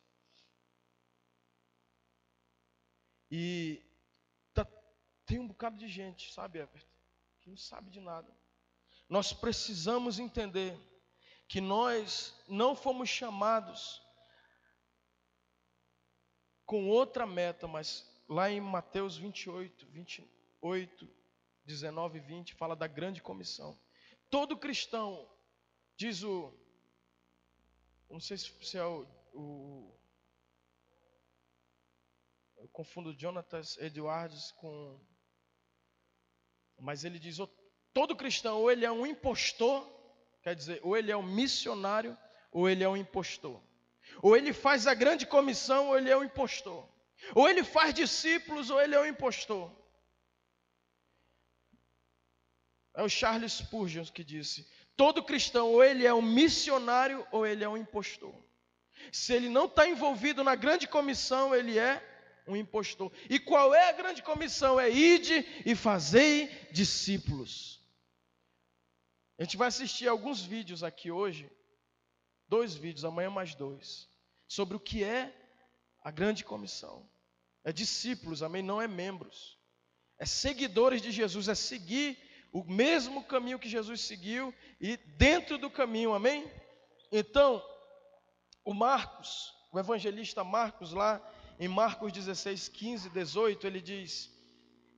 E 3.29 3.83
tá, 4.53 4.65
tem 5.25 5.39
um 5.39 5.47
bocado 5.47 5.77
de 5.77 5.87
gente, 5.87 6.33
sabe, 6.33 6.59
Everton, 6.59 6.95
que 7.41 7.49
não 7.49 7.57
sabe 7.57 7.89
de 7.89 7.99
nada. 7.99 8.31
Nós 9.09 9.33
precisamos 9.33 10.19
entender 10.19 10.77
que 11.47 11.59
nós 11.59 12.33
não 12.47 12.75
fomos 12.75 13.09
chamados 13.09 14.01
com 16.65 16.87
outra 16.87 17.27
meta, 17.27 17.67
mas 17.67 18.09
lá 18.29 18.49
em 18.49 18.61
Mateus 18.61 19.17
28, 19.17 19.85
29. 19.87 20.41
8, 20.61 21.09
19 21.65 22.17
e 22.17 22.21
20 22.21 22.53
fala 22.53 22.75
da 22.75 22.87
grande 22.87 23.21
comissão. 23.21 23.77
Todo 24.29 24.57
cristão, 24.57 25.27
diz 25.97 26.23
o. 26.23 26.53
Não 28.11 28.19
sei 28.19 28.37
se 28.37 28.77
é 28.77 28.83
o. 28.83 29.07
o 29.33 29.97
eu 32.57 32.67
confundo 32.67 33.15
Jonathan 33.15 33.61
Edwards 33.79 34.51
com. 34.51 34.99
Mas 36.77 37.05
ele 37.05 37.17
diz: 37.17 37.37
todo 37.93 38.15
cristão, 38.15 38.59
ou 38.59 38.69
ele 38.69 38.85
é 38.85 38.91
um 38.91 39.05
impostor, 39.05 39.89
quer 40.43 40.55
dizer, 40.55 40.81
ou 40.83 40.97
ele 40.97 41.09
é 41.09 41.15
um 41.15 41.23
missionário, 41.23 42.17
ou 42.51 42.69
ele 42.69 42.83
é 42.83 42.89
um 42.89 42.97
impostor. 42.97 43.63
Ou 44.21 44.35
ele 44.35 44.51
faz 44.51 44.87
a 44.87 44.93
grande 44.93 45.25
comissão, 45.25 45.87
ou 45.87 45.97
ele 45.97 46.09
é 46.09 46.17
um 46.17 46.23
impostor. 46.23 46.85
Ou 47.33 47.47
ele 47.47 47.63
faz 47.63 47.93
discípulos, 47.93 48.69
ou 48.69 48.81
ele 48.81 48.93
é 48.93 48.99
um 48.99 49.05
impostor. 49.05 49.71
É 52.93 53.03
o 53.03 53.09
Charles 53.09 53.53
Spurgeon 53.53 54.03
que 54.05 54.23
disse: 54.23 54.67
todo 54.95 55.23
cristão 55.23 55.69
ou 55.69 55.83
ele 55.83 56.05
é 56.05 56.13
um 56.13 56.21
missionário 56.21 57.25
ou 57.31 57.45
ele 57.45 57.63
é 57.63 57.69
um 57.69 57.77
impostor. 57.77 58.33
Se 59.11 59.33
ele 59.33 59.49
não 59.49 59.65
está 59.65 59.87
envolvido 59.87 60.43
na 60.43 60.55
grande 60.55 60.87
comissão, 60.87 61.55
ele 61.55 61.77
é 61.77 62.01
um 62.47 62.55
impostor. 62.55 63.11
E 63.29 63.39
qual 63.39 63.73
é 63.73 63.89
a 63.89 63.93
grande 63.93 64.21
comissão? 64.21 64.79
É 64.79 64.89
ide 64.89 65.45
e 65.65 65.75
fazei 65.75 66.47
discípulos. 66.71 67.81
A 69.39 69.43
gente 69.43 69.57
vai 69.57 69.67
assistir 69.67 70.07
alguns 70.07 70.41
vídeos 70.41 70.83
aqui 70.83 71.09
hoje, 71.09 71.49
dois 72.47 72.75
vídeos, 72.75 73.05
amanhã 73.05 73.29
mais 73.29 73.55
dois, 73.55 74.07
sobre 74.47 74.77
o 74.77 74.79
que 74.79 75.03
é 75.03 75.33
a 76.03 76.11
grande 76.11 76.43
comissão. 76.43 77.09
É 77.63 77.71
discípulos, 77.71 78.43
amém? 78.43 78.61
Não 78.61 78.81
é 78.81 78.87
membros. 78.87 79.57
É 80.19 80.25
seguidores 80.25 81.01
de 81.01 81.11
Jesus, 81.11 81.47
é 81.47 81.55
seguir 81.55 82.17
o 82.51 82.63
mesmo 82.63 83.23
caminho 83.23 83.59
que 83.59 83.69
Jesus 83.69 84.01
seguiu 84.01 84.53
e 84.79 84.97
dentro 84.97 85.57
do 85.57 85.69
caminho, 85.69 86.13
amém? 86.13 86.51
Então, 87.11 87.63
o 88.63 88.73
Marcos, 88.73 89.53
o 89.71 89.79
evangelista 89.79 90.43
Marcos, 90.43 90.91
lá 90.91 91.21
em 91.59 91.67
Marcos 91.67 92.11
16, 92.11 92.67
15, 92.67 93.09
18, 93.09 93.67
ele 93.67 93.81
diz: 93.81 94.29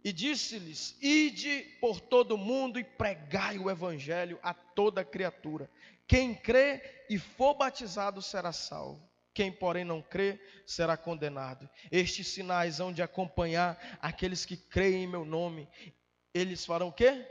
E 0.04 0.12
disse-lhes: 0.12 0.98
Ide 1.02 1.62
por 1.80 2.00
todo 2.00 2.36
o 2.36 2.38
mundo 2.38 2.80
e 2.80 2.84
pregai 2.84 3.58
o 3.60 3.70
evangelho 3.70 4.40
a 4.42 4.54
toda 4.54 5.06
criatura. 5.06 5.70
Quem 6.08 6.34
crê 6.34 7.06
e 7.10 7.20
for 7.20 7.54
batizado 7.54 8.22
será 8.22 8.52
salvo. 8.52 9.08
Quem, 9.34 9.52
porém, 9.52 9.84
não 9.84 10.02
crê, 10.02 10.40
será 10.66 10.96
condenado. 10.96 11.68
Estes 11.92 12.28
sinais 12.28 12.80
hão 12.80 12.94
de 12.94 13.02
acompanhar 13.02 13.80
aqueles 14.00 14.46
que 14.46 14.56
creem 14.56 15.04
em 15.04 15.08
meu 15.08 15.26
nome. 15.26 15.68
Eles 16.34 16.66
farão 16.66 16.90
o 16.90 16.94
quê? 16.94 17.26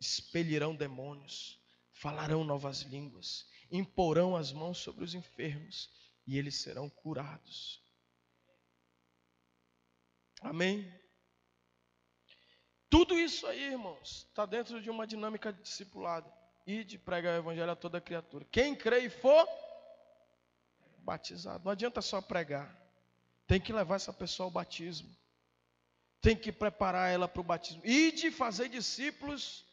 Expelirão 0.00 0.74
demônios, 0.74 1.60
falarão 1.92 2.44
novas 2.44 2.82
línguas, 2.82 3.46
imporão 3.70 4.36
as 4.36 4.52
mãos 4.52 4.78
sobre 4.78 5.04
os 5.04 5.14
enfermos 5.14 5.90
e 6.26 6.38
eles 6.38 6.56
serão 6.56 6.88
curados. 6.88 7.82
Amém? 10.40 10.92
Tudo 12.88 13.18
isso 13.18 13.46
aí, 13.46 13.72
irmãos, 13.72 14.26
está 14.28 14.46
dentro 14.46 14.80
de 14.80 14.90
uma 14.90 15.06
dinâmica 15.06 15.52
de 15.52 15.62
discipulado 15.62 16.30
e 16.66 16.84
de 16.84 16.98
pregar 16.98 17.34
o 17.34 17.42
evangelho 17.42 17.70
a 17.70 17.76
toda 17.76 18.00
criatura. 18.00 18.46
Quem 18.50 18.74
crê 18.74 19.00
e 19.00 19.10
for 19.10 19.48
batizado, 20.98 21.64
não 21.64 21.72
adianta 21.72 22.02
só 22.02 22.20
pregar, 22.20 22.76
tem 23.46 23.60
que 23.60 23.72
levar 23.72 23.96
essa 23.96 24.12
pessoa 24.12 24.46
ao 24.46 24.50
batismo, 24.50 25.08
tem 26.20 26.36
que 26.36 26.50
preparar 26.50 27.12
ela 27.12 27.28
para 27.28 27.40
o 27.40 27.44
batismo 27.44 27.80
e 27.84 28.10
de 28.10 28.30
fazer 28.30 28.68
discípulos 28.68 29.64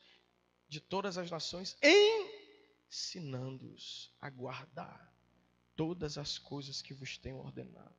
de 0.74 0.82
todas 0.82 1.20
as 1.20 1.30
nações, 1.30 1.78
ensinando-os 2.90 4.12
a 4.20 4.28
guardar 4.32 5.14
todas 5.76 6.18
as 6.18 6.40
coisas 6.40 6.82
que 6.82 6.96
vos 6.96 7.16
tenho 7.16 7.38
ordenado. 7.38 7.96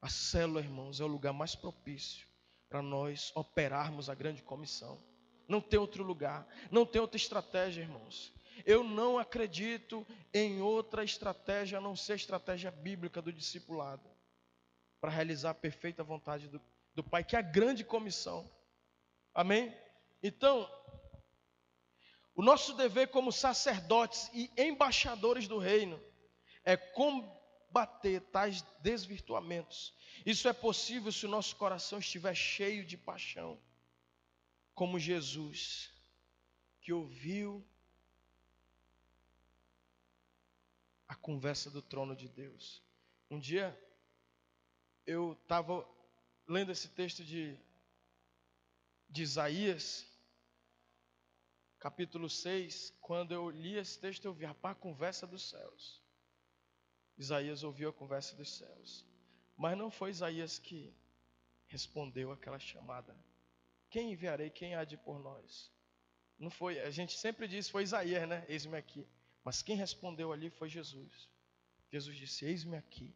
A 0.00 0.08
célula, 0.08 0.60
irmãos, 0.60 1.00
é 1.00 1.04
o 1.04 1.08
lugar 1.08 1.32
mais 1.32 1.56
propício 1.56 2.28
para 2.68 2.80
nós 2.80 3.32
operarmos 3.34 4.08
a 4.08 4.14
grande 4.14 4.40
comissão. 4.40 5.02
Não 5.48 5.60
tem 5.60 5.80
outro 5.80 6.04
lugar, 6.04 6.46
não 6.70 6.86
tem 6.86 7.00
outra 7.00 7.16
estratégia, 7.16 7.82
irmãos. 7.82 8.32
Eu 8.64 8.84
não 8.84 9.18
acredito 9.18 10.06
em 10.32 10.60
outra 10.60 11.02
estratégia 11.02 11.78
a 11.78 11.80
não 11.80 11.96
ser 11.96 12.12
a 12.12 12.16
estratégia 12.16 12.70
bíblica 12.70 13.20
do 13.20 13.32
discipulado 13.32 14.08
para 15.00 15.10
realizar 15.10 15.50
a 15.50 15.54
perfeita 15.54 16.04
vontade 16.04 16.46
do, 16.46 16.60
do 16.94 17.02
Pai, 17.02 17.24
que 17.24 17.34
é 17.34 17.40
a 17.40 17.42
grande 17.42 17.84
comissão. 17.84 18.48
Amém? 19.34 19.76
Então, 20.22 20.70
o 22.34 22.42
nosso 22.42 22.74
dever 22.74 23.08
como 23.08 23.30
sacerdotes 23.30 24.30
e 24.32 24.50
embaixadores 24.56 25.46
do 25.46 25.58
reino 25.58 26.02
é 26.64 26.76
combater 26.76 28.20
tais 28.20 28.62
desvirtuamentos. 28.80 29.94
Isso 30.24 30.48
é 30.48 30.52
possível 30.52 31.12
se 31.12 31.26
o 31.26 31.28
nosso 31.28 31.56
coração 31.56 31.98
estiver 31.98 32.34
cheio 32.34 32.86
de 32.86 32.96
paixão, 32.96 33.60
como 34.74 34.98
Jesus, 34.98 35.90
que 36.80 36.92
ouviu 36.92 37.64
a 41.06 41.14
conversa 41.14 41.70
do 41.70 41.82
trono 41.82 42.16
de 42.16 42.28
Deus. 42.28 42.82
Um 43.30 43.38
dia 43.38 43.78
eu 45.06 45.38
estava 45.42 45.86
lendo 46.46 46.72
esse 46.72 46.88
texto 46.88 47.24
de, 47.24 47.56
de 49.10 49.22
Isaías, 49.22 50.06
capítulo 51.82 52.30
6, 52.30 52.96
quando 53.00 53.34
eu 53.34 53.50
li 53.50 53.76
esse 53.76 53.98
texto, 53.98 54.24
eu 54.24 54.32
vi, 54.32 54.46
a 54.46 54.54
conversa 54.72 55.26
dos 55.26 55.50
céus. 55.50 56.00
Isaías 57.18 57.64
ouviu 57.64 57.88
a 57.88 57.92
conversa 57.92 58.36
dos 58.36 58.56
céus. 58.56 59.04
Mas 59.56 59.76
não 59.76 59.90
foi 59.90 60.10
Isaías 60.10 60.60
que 60.60 60.94
respondeu 61.66 62.30
aquela 62.30 62.60
chamada. 62.60 63.16
Quem 63.90 64.12
enviarei? 64.12 64.48
Quem 64.48 64.76
há 64.76 64.84
de 64.84 64.96
por 64.96 65.18
nós? 65.18 65.72
Não 66.38 66.50
foi, 66.50 66.78
a 66.78 66.90
gente 66.90 67.18
sempre 67.18 67.48
diz 67.48 67.68
foi 67.68 67.82
Isaías, 67.82 68.28
né? 68.28 68.46
Eis-me 68.48 68.76
aqui. 68.76 69.04
Mas 69.42 69.60
quem 69.60 69.74
respondeu 69.74 70.32
ali 70.32 70.50
foi 70.50 70.68
Jesus. 70.68 71.28
Jesus 71.90 72.16
disse: 72.16 72.44
Eis-me 72.44 72.76
aqui, 72.76 73.12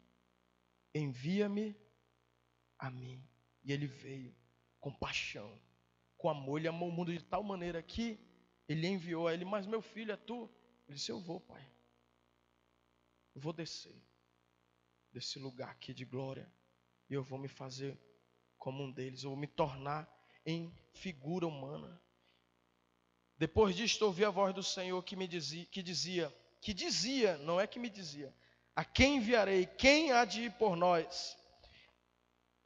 envia-me 0.93 1.73
a 2.77 2.89
mim. 2.89 3.25
E 3.63 3.71
ele 3.71 3.87
veio 3.87 4.35
com 4.77 4.93
paixão, 4.93 5.57
com 6.17 6.29
amor. 6.29 6.59
Ele 6.59 6.67
amou 6.67 6.89
o 6.89 6.91
mundo 6.91 7.13
de 7.13 7.23
tal 7.23 7.41
maneira 7.41 7.81
que 7.81 8.26
ele 8.67 8.87
enviou 8.87 9.27
a 9.27 9.33
ele: 9.33 9.45
Mas 9.45 9.65
meu 9.65 9.81
filho 9.81 10.11
é 10.11 10.17
tu? 10.17 10.49
Ele 10.87 10.95
disse: 10.95 11.11
Eu 11.11 11.19
vou, 11.19 11.39
pai. 11.39 11.65
Eu 13.33 13.41
vou 13.41 13.53
descer 13.53 13.95
desse 15.11 15.39
lugar 15.39 15.69
aqui 15.69 15.93
de 15.93 16.05
glória 16.05 16.51
e 17.09 17.13
eu 17.13 17.23
vou 17.23 17.39
me 17.39 17.47
fazer 17.47 17.97
como 18.57 18.83
um 18.83 18.91
deles. 18.91 19.23
Eu 19.23 19.29
vou 19.29 19.39
me 19.39 19.47
tornar 19.47 20.11
em 20.45 20.73
figura 20.93 21.45
humana. 21.45 22.01
Depois 23.37 23.75
disto 23.75 24.01
ouvi 24.03 24.25
a 24.25 24.29
voz 24.29 24.53
do 24.53 24.63
Senhor 24.63 25.01
que 25.03 25.15
me 25.15 25.27
dizia, 25.27 25.65
que 25.65 25.83
dizia, 25.83 26.35
que 26.59 26.73
dizia, 26.73 27.37
não 27.37 27.61
é 27.61 27.67
que 27.67 27.79
me 27.79 27.89
dizia, 27.89 28.33
a 28.75 28.83
quem 28.83 29.17
enviarei? 29.17 29.65
Quem 29.65 30.11
há 30.11 30.25
de 30.25 30.43
ir 30.43 30.51
por 30.53 30.75
nós? 30.75 31.37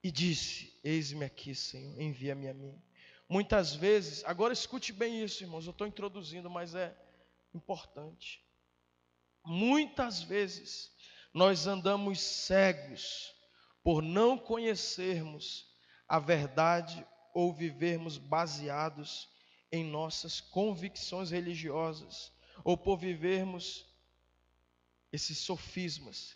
E 0.03 0.12
disse: 0.12 0.77
Eis-me 0.84 1.25
aqui, 1.25 1.53
Senhor, 1.53 2.00
envia-me 2.01 2.48
a 2.48 2.53
mim. 2.53 2.81
Muitas 3.32 3.74
vezes, 3.74 4.26
agora 4.26 4.52
escute 4.52 4.92
bem 4.92 5.24
isso, 5.24 5.42
irmãos, 5.42 5.66
eu 5.66 5.72
estou 5.72 5.88
introduzindo, 5.88 6.50
mas 6.50 6.76
é 6.76 6.94
importante. 7.54 8.46
Muitas 9.42 10.22
vezes 10.22 10.92
nós 11.34 11.66
andamos 11.66 12.20
cegos 12.20 13.34
por 13.82 14.02
não 14.02 14.38
conhecermos 14.38 15.66
a 16.10 16.20
verdade 16.20 17.08
ou 17.34 17.54
vivermos 17.54 18.18
baseados 18.18 19.30
em 19.72 19.86
nossas 19.86 20.42
convicções 20.42 21.32
religiosas, 21.32 22.34
ou 22.66 22.75
por 22.75 22.98
vivermos 22.98 23.86
esses 25.10 25.38
sofismas, 25.38 26.36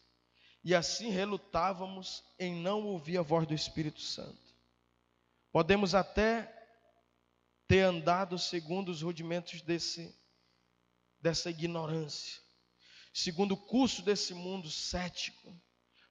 e 0.64 0.74
assim 0.74 1.10
relutávamos 1.10 2.24
em 2.40 2.56
não 2.56 2.86
ouvir 2.86 3.18
a 3.18 3.22
voz 3.22 3.46
do 3.46 3.54
Espírito 3.54 4.00
Santo. 4.00 4.56
Podemos 5.52 5.94
até 5.94 6.55
ter 7.68 7.82
andado 7.82 8.38
segundo 8.38 8.90
os 8.90 9.02
rudimentos 9.02 9.62
desse, 9.62 10.16
dessa 11.20 11.50
ignorância, 11.50 12.42
segundo 13.14 13.54
o 13.54 13.58
curso 13.58 14.02
desse 14.02 14.34
mundo 14.34 14.70
cético, 14.70 15.60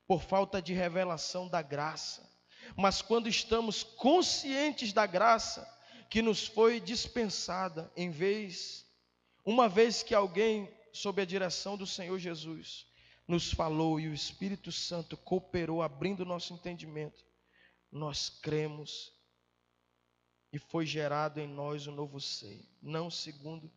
por 0.06 0.22
falta 0.22 0.60
de 0.60 0.72
revelação 0.72 1.48
da 1.48 1.62
graça. 1.62 2.28
Mas 2.76 3.00
quando 3.00 3.28
estamos 3.28 3.82
conscientes 3.82 4.92
da 4.92 5.06
graça, 5.06 5.70
que 6.10 6.22
nos 6.22 6.46
foi 6.46 6.80
dispensada 6.80 7.90
em 7.96 8.10
vez, 8.10 8.86
uma 9.44 9.68
vez 9.68 10.02
que 10.02 10.14
alguém, 10.14 10.72
sob 10.92 11.20
a 11.20 11.24
direção 11.24 11.76
do 11.76 11.86
Senhor 11.86 12.18
Jesus, 12.18 12.86
nos 13.26 13.52
falou 13.52 13.98
e 13.98 14.08
o 14.08 14.14
Espírito 14.14 14.70
Santo 14.70 15.16
cooperou, 15.16 15.82
abrindo 15.82 16.24
nosso 16.24 16.52
entendimento, 16.52 17.24
nós 17.90 18.28
cremos 18.28 19.12
e 20.54 20.58
foi 20.60 20.86
gerado 20.86 21.40
em 21.40 21.48
nós 21.48 21.88
um 21.88 21.92
novo 21.92 22.20
ser, 22.20 22.64
não 22.80 23.10
segundo 23.10 23.68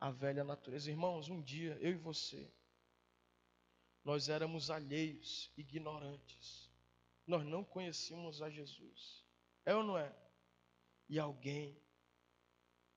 a 0.00 0.10
velha 0.10 0.42
natureza. 0.42 0.90
Irmãos, 0.90 1.28
um 1.28 1.42
dia, 1.42 1.76
eu 1.82 1.90
e 1.90 1.96
você, 1.96 2.50
nós 4.02 4.30
éramos 4.30 4.70
alheios, 4.70 5.52
ignorantes, 5.54 6.72
nós 7.26 7.44
não 7.44 7.62
conhecíamos 7.62 8.40
a 8.40 8.48
Jesus, 8.48 9.22
é 9.66 9.74
ou 9.74 9.84
não 9.84 9.98
é? 9.98 10.10
e 11.10 11.18
alguém 11.18 11.78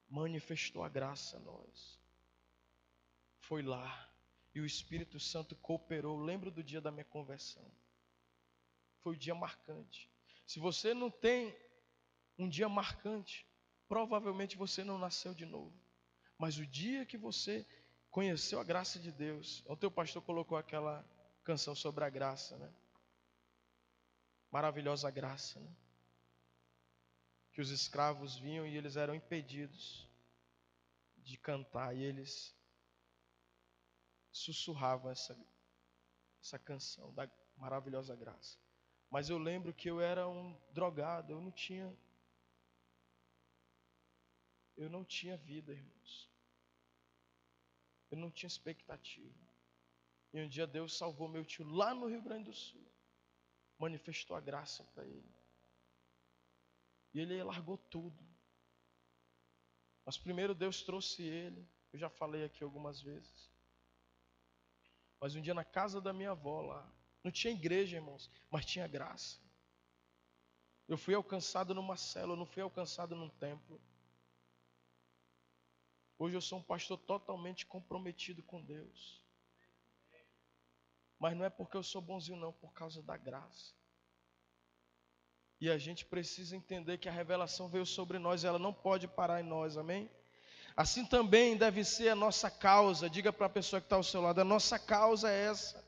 manifestou 0.07 0.81
a 0.81 0.87
graça 0.87 1.35
a 1.35 1.41
nós. 1.41 1.99
Foi 3.41 3.61
lá 3.61 4.09
e 4.55 4.61
o 4.61 4.65
Espírito 4.65 5.19
Santo 5.19 5.53
cooperou. 5.57 6.17
Lembro 6.17 6.49
do 6.49 6.63
dia 6.63 6.79
da 6.79 6.91
minha 6.91 7.03
conversão. 7.03 7.69
Foi 9.01 9.15
o 9.15 9.19
dia 9.19 9.35
marcante. 9.35 10.09
Se 10.45 10.61
você 10.61 10.93
não 10.93 11.11
tem 11.11 11.53
um 12.37 12.47
dia 12.47 12.69
marcante, 12.69 13.45
provavelmente 13.87 14.57
você 14.57 14.83
não 14.83 14.97
nasceu 14.97 15.33
de 15.33 15.45
novo. 15.45 15.73
Mas 16.37 16.57
o 16.57 16.65
dia 16.65 17.05
que 17.05 17.17
você 17.17 17.65
conheceu 18.11 18.59
a 18.59 18.63
graça 18.63 18.99
de 18.99 19.11
Deus, 19.11 19.63
o 19.67 19.75
teu 19.75 19.89
pastor 19.89 20.21
colocou 20.21 20.57
aquela 20.57 21.05
canção 21.43 21.73
sobre 21.75 22.03
a 22.03 22.09
graça, 22.09 22.57
né? 22.57 22.71
Maravilhosa 24.51 25.09
graça, 25.09 25.59
né? 25.59 25.69
que 27.57 27.61
os 27.61 27.71
escravos 27.71 28.37
vinham 28.37 28.67
e 28.67 28.77
eles 28.77 28.95
eram 28.95 29.15
impedidos 29.15 30.07
de 31.17 31.35
cantar 31.39 31.95
e 31.95 32.03
eles 32.03 32.55
sussurravam 34.31 35.09
essa, 35.09 35.35
essa 36.39 36.59
canção 36.59 37.11
da 37.15 37.27
maravilhosa 37.55 38.15
graça. 38.15 38.59
Mas 39.09 39.27
eu 39.27 39.39
lembro 39.39 39.73
que 39.73 39.89
eu 39.89 39.99
era 39.99 40.29
um 40.29 40.55
drogado, 40.71 41.31
eu 41.31 41.41
não 41.41 41.51
tinha 41.51 41.91
eu 44.77 44.89
não 44.89 45.03
tinha 45.03 45.35
vida, 45.35 45.73
irmãos. 45.73 46.29
Eu 48.11 48.17
não 48.17 48.31
tinha 48.31 48.47
expectativa. 48.47 49.47
E 50.31 50.39
um 50.39 50.47
dia 50.47 50.67
Deus 50.67 50.97
salvou 50.97 51.27
meu 51.27 51.43
tio 51.43 51.65
lá 51.65 51.93
no 51.93 52.07
Rio 52.07 52.21
Grande 52.21 52.45
do 52.45 52.53
Sul. 52.53 52.85
Manifestou 53.77 54.35
a 54.35 54.41
graça 54.41 54.83
para 54.93 55.05
ele. 55.05 55.35
E 57.13 57.19
ele 57.19 57.43
largou 57.43 57.77
tudo. 57.77 58.23
Mas 60.05 60.17
primeiro 60.17 60.53
Deus 60.53 60.83
trouxe 60.83 61.23
ele. 61.23 61.67
Eu 61.91 61.99
já 61.99 62.09
falei 62.09 62.43
aqui 62.45 62.63
algumas 62.63 63.01
vezes. 63.01 63.51
Mas 65.19 65.35
um 65.35 65.41
dia 65.41 65.53
na 65.53 65.65
casa 65.65 65.99
da 65.99 66.13
minha 66.13 66.31
avó 66.31 66.61
lá, 66.61 66.93
não 67.23 67.31
tinha 67.31 67.51
igreja, 67.51 67.97
irmãos, 67.97 68.29
mas 68.51 68.65
tinha 68.65 68.87
graça. 68.87 69.39
Eu 70.87 70.97
fui 70.97 71.15
alcançado 71.15 71.73
numa 71.73 71.97
célula, 71.97 72.37
não 72.37 72.45
fui 72.45 72.61
alcançado 72.61 73.15
num 73.15 73.29
templo. 73.29 73.81
Hoje 76.19 76.35
eu 76.35 76.41
sou 76.41 76.59
um 76.59 76.63
pastor 76.63 76.97
totalmente 76.97 77.65
comprometido 77.65 78.41
com 78.41 78.61
Deus. 78.61 79.21
Mas 81.19 81.35
não 81.35 81.45
é 81.45 81.49
porque 81.49 81.77
eu 81.77 81.83
sou 81.83 82.01
bonzinho, 82.01 82.39
não, 82.39 82.51
por 82.51 82.73
causa 82.73 83.01
da 83.03 83.15
graça. 83.17 83.73
E 85.59 85.69
a 85.69 85.77
gente 85.77 86.05
precisa 86.05 86.55
entender 86.55 86.97
que 86.97 87.09
a 87.09 87.11
revelação 87.11 87.67
veio 87.67 87.85
sobre 87.85 88.19
nós, 88.19 88.43
ela 88.43 88.59
não 88.59 88.73
pode 88.73 89.07
parar 89.07 89.41
em 89.41 89.47
nós, 89.47 89.77
amém? 89.77 90.09
Assim 90.75 91.03
também 91.03 91.57
deve 91.57 91.83
ser 91.83 92.09
a 92.09 92.15
nossa 92.15 92.51
causa. 92.51 93.09
Diga 93.09 93.33
para 93.33 93.47
a 93.47 93.49
pessoa 93.49 93.79
que 93.79 93.87
está 93.87 93.95
ao 93.95 94.03
seu 94.03 94.21
lado: 94.21 94.39
a 94.39 94.43
nossa 94.43 94.77
causa 94.77 95.31
é 95.31 95.45
essa. 95.45 95.83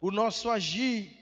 O 0.00 0.10
nosso 0.10 0.50
agir, 0.50 1.16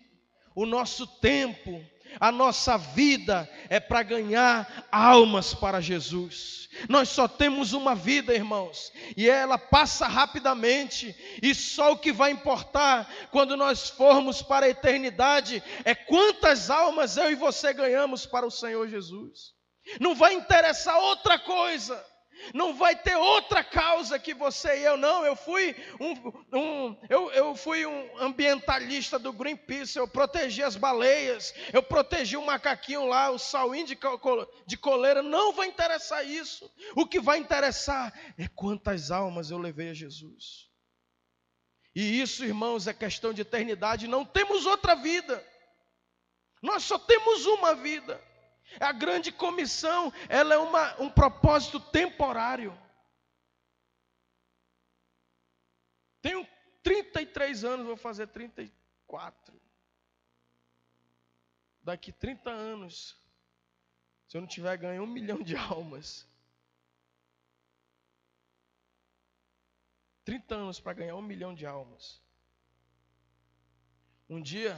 o 0.54 0.64
nosso 0.64 1.06
tempo, 1.06 1.84
a 2.20 2.32
nossa 2.32 2.76
vida 2.76 3.48
é 3.68 3.80
para 3.80 4.02
ganhar 4.02 4.86
almas 4.90 5.54
para 5.54 5.80
Jesus. 5.80 6.68
Nós 6.88 7.08
só 7.08 7.26
temos 7.26 7.72
uma 7.72 7.94
vida, 7.94 8.34
irmãos, 8.34 8.92
e 9.16 9.28
ela 9.28 9.56
passa 9.56 10.06
rapidamente, 10.06 11.16
e 11.42 11.54
só 11.54 11.92
o 11.92 11.98
que 11.98 12.12
vai 12.12 12.30
importar 12.30 13.10
quando 13.30 13.56
nós 13.56 13.88
formos 13.88 14.42
para 14.42 14.66
a 14.66 14.70
eternidade 14.70 15.62
é 15.84 15.94
quantas 15.94 16.70
almas 16.70 17.16
eu 17.16 17.30
e 17.30 17.34
você 17.34 17.72
ganhamos 17.72 18.26
para 18.26 18.46
o 18.46 18.50
Senhor 18.50 18.88
Jesus. 18.88 19.54
Não 20.00 20.14
vai 20.14 20.34
interessar 20.34 20.98
outra 20.98 21.38
coisa. 21.38 22.04
Não 22.52 22.74
vai 22.74 22.94
ter 22.94 23.16
outra 23.16 23.64
causa 23.64 24.18
que 24.18 24.34
você 24.34 24.80
e 24.80 24.84
eu 24.84 24.96
não. 24.96 25.24
Eu 25.24 25.34
fui 25.34 25.74
um, 26.00 26.58
um, 26.58 26.96
eu, 27.08 27.30
eu 27.32 27.54
fui 27.54 27.86
um 27.86 28.18
ambientalista 28.18 29.18
do 29.18 29.32
Greenpeace. 29.32 29.98
Eu 29.98 30.06
protegi 30.06 30.62
as 30.62 30.76
baleias. 30.76 31.54
Eu 31.72 31.82
protegi 31.82 32.36
o 32.36 32.44
macaquinho 32.44 33.06
lá, 33.06 33.30
o 33.30 33.38
sauinho 33.38 33.86
de, 33.86 33.98
de 34.66 34.76
coleira. 34.76 35.22
Não 35.22 35.52
vai 35.52 35.68
interessar 35.68 36.26
isso. 36.26 36.70
O 36.94 37.06
que 37.06 37.20
vai 37.20 37.38
interessar 37.38 38.12
é 38.38 38.46
quantas 38.48 39.10
almas 39.10 39.50
eu 39.50 39.58
levei 39.58 39.90
a 39.90 39.94
Jesus. 39.94 40.66
E 41.94 42.20
isso, 42.20 42.44
irmãos, 42.44 42.86
é 42.86 42.92
questão 42.92 43.32
de 43.32 43.40
eternidade. 43.40 44.06
Não 44.06 44.24
temos 44.24 44.66
outra 44.66 44.94
vida. 44.94 45.42
Nós 46.62 46.84
só 46.84 46.98
temos 46.98 47.46
uma 47.46 47.74
vida. 47.74 48.20
A 48.80 48.92
grande 48.92 49.32
comissão, 49.32 50.12
ela 50.28 50.54
é 50.54 50.58
uma, 50.58 51.00
um 51.00 51.10
propósito 51.10 51.80
temporário. 51.80 52.76
Tenho 56.20 56.46
33 56.82 57.64
anos, 57.64 57.86
vou 57.86 57.96
fazer 57.96 58.26
34. 58.28 59.60
Daqui 61.82 62.12
30 62.12 62.50
anos, 62.50 63.16
se 64.26 64.36
eu 64.36 64.40
não 64.40 64.48
tiver 64.48 64.76
ganho 64.76 65.04
um 65.04 65.06
milhão 65.06 65.42
de 65.42 65.56
almas, 65.56 66.26
30 70.26 70.54
anos 70.56 70.80
para 70.80 70.92
ganhar 70.92 71.14
um 71.14 71.22
milhão 71.22 71.54
de 71.54 71.64
almas. 71.64 72.20
Um 74.28 74.42
dia, 74.42 74.74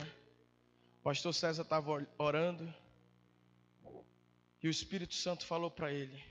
o 1.01 1.03
pastor 1.03 1.33
César 1.33 1.63
estava 1.63 2.07
orando. 2.19 2.73
E 4.63 4.69
o 4.69 4.71
Espírito 4.71 5.15
Santo 5.15 5.47
falou 5.47 5.71
para 5.71 5.93
ele: 5.93 6.23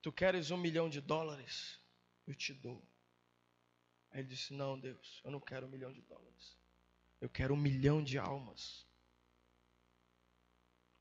Tu 0.00 0.12
queres 0.12 0.50
um 0.50 0.56
milhão 0.56 0.88
de 0.88 1.00
dólares? 1.00 1.78
Eu 2.26 2.34
te 2.34 2.52
dou. 2.52 2.82
Aí 4.10 4.20
ele 4.20 4.28
disse: 4.28 4.52
Não, 4.52 4.78
Deus, 4.78 5.20
eu 5.24 5.30
não 5.30 5.40
quero 5.40 5.66
um 5.66 5.70
milhão 5.70 5.92
de 5.92 6.02
dólares. 6.02 6.56
Eu 7.20 7.30
quero 7.30 7.54
um 7.54 7.56
milhão 7.56 8.02
de 8.02 8.18
almas. 8.18 8.86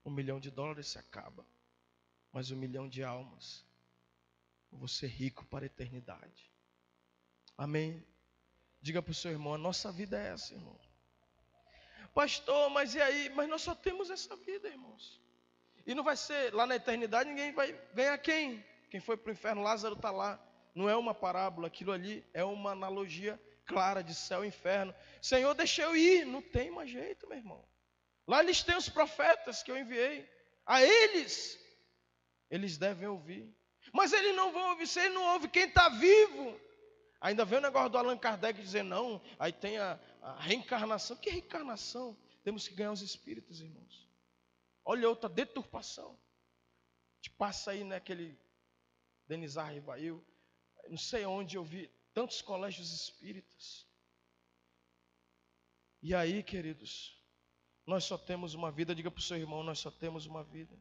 Um 0.06 0.12
milhão 0.12 0.40
de 0.40 0.50
dólares 0.50 0.88
se 0.88 0.98
acaba, 0.98 1.46
mas 2.32 2.50
um 2.50 2.56
milhão 2.56 2.90
de 2.90 3.04
almas, 3.04 3.64
eu 4.72 4.78
vou 4.80 4.88
ser 4.88 5.08
rico 5.08 5.46
para 5.46 5.66
a 5.66 5.68
eternidade. 5.68 6.52
Amém? 7.56 8.04
Diga 8.82 9.02
para 9.02 9.12
o 9.12 9.16
seu 9.16 9.32
irmão: 9.32 9.54
a 9.54 9.58
nossa 9.58 9.92
vida 9.92 10.20
é 10.20 10.30
essa, 10.30 10.54
irmão. 10.54 10.80
Pastor, 12.14 12.70
mas 12.70 12.96
e 12.96 13.02
aí? 13.02 13.30
Mas 13.30 13.48
nós 13.48 13.62
só 13.62 13.76
temos 13.76 14.10
essa 14.10 14.36
vida, 14.36 14.68
irmãos. 14.68 15.22
E 15.86 15.96
não 15.96 16.04
vai 16.04 16.16
ser 16.16 16.54
lá 16.54 16.66
na 16.66 16.76
eternidade, 16.76 17.30
ninguém 17.30 17.52
vai 17.54 17.74
ganhar 17.94 18.18
quem? 18.18 18.64
Quem 18.90 19.00
foi 19.00 19.18
para 19.18 19.30
o 19.30 19.34
inferno, 19.34 19.62
Lázaro 19.62 19.96
está 19.96 20.12
lá. 20.12 20.40
Não 20.74 20.90
é 20.90 20.96
uma 20.96 21.14
parábola, 21.14 21.68
aquilo 21.68 21.92
ali 21.92 22.26
é 22.34 22.44
uma 22.44 22.72
analogia 22.72 23.40
clara 23.66 24.04
de 24.04 24.14
céu 24.14 24.44
e 24.44 24.48
inferno. 24.48 24.94
Senhor, 25.22 25.54
deixa 25.54 25.82
eu 25.82 25.96
ir. 25.96 26.26
Não 26.26 26.42
tem 26.42 26.72
mais 26.72 26.90
jeito, 26.90 27.28
meu 27.28 27.38
irmão. 27.38 27.66
Lá 28.28 28.42
eles 28.42 28.64
têm 28.64 28.76
os 28.76 28.90
profetas 28.90 29.64
que 29.64 29.72
eu 29.72 29.78
enviei. 29.78 30.30
A 30.66 30.84
eles, 30.84 31.60
eles 32.50 32.78
devem 32.78 33.08
ouvir. 33.08 33.54
Mas 33.94 34.14
eles 34.14 34.36
não 34.36 34.52
vão 34.52 34.70
ouvir, 34.70 34.88
se 34.88 35.00
ele 35.00 35.14
não 35.14 35.34
ouve 35.34 35.48
quem 35.48 35.64
está 35.64 35.90
vivo. 35.90 36.60
Ainda 37.20 37.46
vem 37.46 37.60
o 37.60 37.62
negócio 37.62 37.90
do 37.90 37.98
Allan 37.98 38.18
Kardec 38.18 38.60
dizer 38.62 38.84
não, 38.84 39.22
aí 39.38 39.52
tem 39.52 39.78
a, 39.78 40.00
a 40.22 40.42
reencarnação. 40.42 41.18
Que 41.18 41.30
reencarnação? 41.30 42.18
Temos 42.44 42.68
que 42.68 42.74
ganhar 42.74 42.92
os 42.92 43.02
espíritos, 43.02 43.62
irmãos. 43.62 44.11
Olha 44.84 45.10
outra 45.10 45.30
deturpação. 45.30 46.18
Te 47.22 47.30
passa 47.30 47.72
aí 47.72 47.84
naquele 47.84 48.38
Denizar 49.28 49.72
Rivail, 49.72 50.26
não 50.90 50.98
sei 50.98 51.26
onde 51.26 51.56
eu 51.56 51.64
vi 51.64 51.90
tantos 52.14 52.42
colégios 52.42 52.92
espíritas. 52.92 53.86
E 56.02 56.16
aí, 56.16 56.42
queridos, 56.42 57.16
nós 57.86 58.04
só 58.04 58.18
temos 58.18 58.54
uma 58.54 58.72
vida, 58.72 58.96
diga 58.96 59.12
para 59.12 59.20
o 59.20 59.24
seu 59.24 59.38
irmão, 59.38 59.64
nós 59.64 59.80
só 59.80 59.92
temos 59.92 60.26
uma 60.26 60.44
vida. 60.44 60.78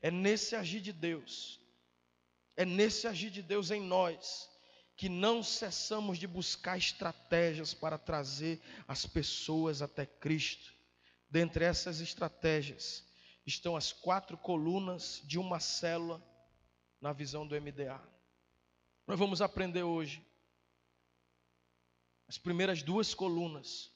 É 0.00 0.10
nesse 0.10 0.54
agir 0.54 0.80
de 0.80 0.92
Deus, 0.92 1.60
é 2.56 2.64
nesse 2.64 3.06
agir 3.06 3.30
de 3.30 3.42
Deus 3.42 3.70
em 3.70 3.80
nós, 3.80 4.48
que 4.96 5.08
não 5.08 5.42
cessamos 5.42 6.18
de 6.18 6.26
buscar 6.26 6.78
estratégias 6.78 7.74
para 7.74 7.98
trazer 7.98 8.62
as 8.86 9.04
pessoas 9.04 9.82
até 9.82 10.06
Cristo. 10.06 10.72
Dentre 11.28 11.64
essas 11.64 12.00
estratégias, 12.00 13.04
estão 13.46 13.76
as 13.76 13.92
quatro 13.92 14.36
colunas 14.36 15.22
de 15.24 15.38
uma 15.38 15.60
célula 15.60 16.22
na 17.00 17.12
visão 17.12 17.46
do 17.46 17.60
MDA. 17.60 18.00
Nós 19.06 19.18
vamos 19.18 19.42
aprender 19.42 19.82
hoje 19.82 20.24
as 22.26 22.38
primeiras 22.38 22.82
duas 22.82 23.14
colunas 23.14 23.92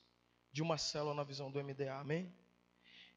de 0.53 0.63
uma 0.63 0.77
célula 0.77 1.15
na 1.15 1.25
visão 1.25 1.51
do 1.51 1.63
MDA, 1.63 1.95
amém? 1.95 2.33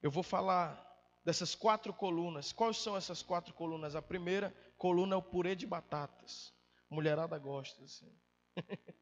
Eu 0.02 0.10
vou 0.10 0.24
falar 0.24 0.88
dessas 1.24 1.54
quatro 1.54 1.94
colunas. 1.94 2.52
Quais 2.52 2.78
são 2.78 2.96
essas 2.96 3.22
quatro 3.22 3.54
colunas? 3.54 3.96
A 3.96 4.02
primeira 4.02 4.56
coluna 4.78 5.16
é 5.16 5.18
o 5.18 5.22
purê 5.22 5.56
de 5.56 5.68
batatas. 5.68 6.54
Mulherada 6.90 7.38
gosta 7.38 7.84
assim. 7.84 8.12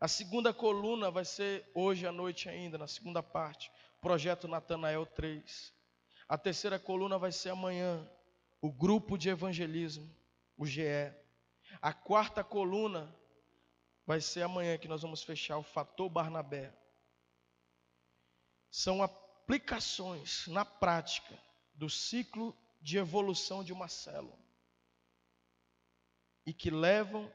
A 0.00 0.08
segunda 0.08 0.52
coluna 0.52 1.12
vai 1.12 1.24
ser 1.24 1.70
hoje 1.72 2.04
à 2.08 2.10
noite 2.10 2.48
ainda, 2.48 2.76
na 2.76 2.88
segunda 2.88 3.22
parte, 3.22 3.70
projeto 4.00 4.48
Natanael 4.48 5.06
3. 5.06 5.72
A 6.32 6.38
terceira 6.38 6.78
coluna 6.78 7.18
vai 7.18 7.30
ser 7.30 7.50
amanhã, 7.50 8.10
o 8.58 8.72
grupo 8.72 9.18
de 9.18 9.28
evangelismo, 9.28 10.10
o 10.56 10.64
GE. 10.64 10.82
A 11.78 11.92
quarta 11.92 12.42
coluna 12.42 13.14
vai 14.06 14.18
ser 14.18 14.40
amanhã 14.40 14.78
que 14.78 14.88
nós 14.88 15.02
vamos 15.02 15.22
fechar 15.22 15.58
o 15.58 15.62
fator 15.62 16.08
Barnabé. 16.08 16.72
São 18.70 19.02
aplicações 19.02 20.46
na 20.46 20.64
prática 20.64 21.38
do 21.74 21.90
ciclo 21.90 22.56
de 22.80 22.96
evolução 22.96 23.62
de 23.62 23.74
uma 23.74 23.86
célula 23.86 24.38
e 26.46 26.54
que 26.54 26.70
levam 26.70 27.30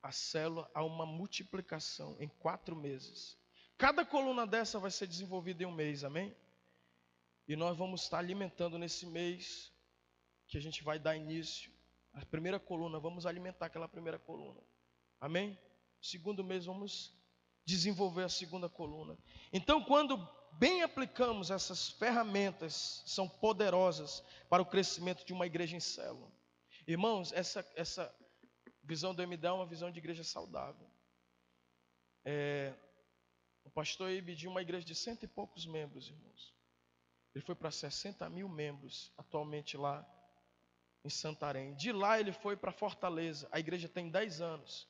a 0.00 0.12
célula 0.12 0.70
a 0.72 0.84
uma 0.84 1.04
multiplicação 1.04 2.16
em 2.20 2.28
quatro 2.28 2.76
meses. 2.76 3.36
Cada 3.76 4.04
coluna 4.06 4.46
dessa 4.46 4.78
vai 4.78 4.92
ser 4.92 5.08
desenvolvida 5.08 5.64
em 5.64 5.66
um 5.66 5.72
mês, 5.72 6.04
amém? 6.04 6.32
E 7.48 7.56
nós 7.56 7.78
vamos 7.78 8.02
estar 8.02 8.18
alimentando 8.18 8.78
nesse 8.78 9.06
mês 9.06 9.72
que 10.46 10.58
a 10.58 10.60
gente 10.60 10.84
vai 10.84 10.98
dar 10.98 11.16
início. 11.16 11.72
A 12.12 12.24
primeira 12.26 12.60
coluna, 12.60 13.00
vamos 13.00 13.24
alimentar 13.24 13.66
aquela 13.66 13.88
primeira 13.88 14.18
coluna. 14.18 14.60
Amém? 15.18 15.58
Segundo 16.00 16.44
mês, 16.44 16.66
vamos 16.66 17.16
desenvolver 17.64 18.24
a 18.24 18.28
segunda 18.28 18.68
coluna. 18.68 19.16
Então, 19.50 19.82
quando 19.82 20.16
bem 20.58 20.82
aplicamos 20.82 21.50
essas 21.50 21.88
ferramentas, 21.88 23.02
são 23.06 23.26
poderosas 23.26 24.22
para 24.50 24.62
o 24.62 24.66
crescimento 24.66 25.24
de 25.24 25.32
uma 25.32 25.46
igreja 25.46 25.74
em 25.74 25.80
célula. 25.80 26.30
Irmãos, 26.86 27.32
essa, 27.32 27.66
essa 27.76 28.14
visão 28.82 29.14
do 29.14 29.22
MD 29.22 29.46
é 29.46 29.52
uma 29.52 29.66
visão 29.66 29.90
de 29.90 29.98
igreja 29.98 30.22
saudável. 30.22 30.86
É, 32.26 32.74
o 33.64 33.70
pastor 33.70 34.10
Ibe 34.10 34.34
de 34.34 34.46
uma 34.46 34.60
igreja 34.60 34.86
de 34.86 34.94
cento 34.94 35.22
e 35.24 35.28
poucos 35.28 35.66
membros, 35.66 36.08
irmãos. 36.08 36.57
Ele 37.38 37.46
foi 37.46 37.54
para 37.54 37.70
60 37.70 38.28
mil 38.30 38.48
membros 38.48 39.12
atualmente 39.16 39.76
lá 39.76 40.04
em 41.04 41.08
Santarém. 41.08 41.72
De 41.76 41.92
lá 41.92 42.18
ele 42.18 42.32
foi 42.32 42.56
para 42.56 42.72
Fortaleza. 42.72 43.48
A 43.52 43.60
igreja 43.60 43.88
tem 43.88 44.10
10 44.10 44.40
anos. 44.40 44.88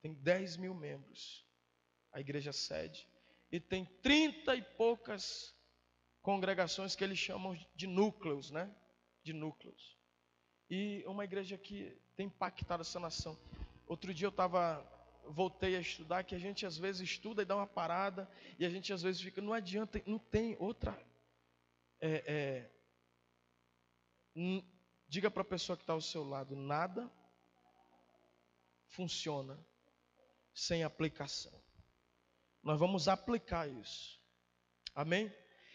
Tem 0.00 0.14
10 0.14 0.56
mil 0.58 0.72
membros. 0.72 1.44
A 2.12 2.20
igreja 2.20 2.52
sede. 2.52 3.08
E 3.50 3.58
tem 3.58 3.84
30 3.84 4.54
e 4.54 4.62
poucas 4.62 5.52
congregações 6.22 6.94
que 6.94 7.02
eles 7.02 7.18
chamam 7.18 7.58
de 7.74 7.88
núcleos, 7.88 8.52
né? 8.52 8.72
De 9.24 9.32
núcleos. 9.32 9.98
E 10.70 11.02
uma 11.08 11.24
igreja 11.24 11.58
que 11.58 12.00
tem 12.14 12.26
impactado 12.26 12.82
essa 12.82 13.00
nação. 13.00 13.36
Outro 13.84 14.14
dia 14.14 14.26
eu 14.26 14.30
estava 14.30 14.80
voltei 15.30 15.76
a 15.76 15.80
estudar, 15.80 16.24
que 16.24 16.34
a 16.34 16.38
gente 16.38 16.66
às 16.66 16.76
vezes 16.76 17.02
estuda 17.02 17.42
e 17.42 17.44
dá 17.44 17.56
uma 17.56 17.66
parada, 17.66 18.30
e 18.58 18.64
a 18.64 18.70
gente 18.70 18.92
às 18.92 19.02
vezes 19.02 19.20
fica, 19.20 19.40
não 19.40 19.52
adianta, 19.52 20.02
não 20.06 20.18
tem 20.18 20.56
outra. 20.58 20.98
É, 22.00 22.70
é, 24.34 24.60
diga 25.08 25.30
para 25.30 25.42
a 25.42 25.44
pessoa 25.44 25.76
que 25.76 25.82
está 25.82 25.92
ao 25.92 26.00
seu 26.00 26.24
lado: 26.24 26.56
nada 26.56 27.10
funciona 28.88 29.58
sem 30.52 30.82
aplicação. 30.82 31.52
Nós 32.62 32.78
vamos 32.78 33.08
aplicar 33.08 33.68
isso. 33.68 34.20
Amém? 34.94 35.32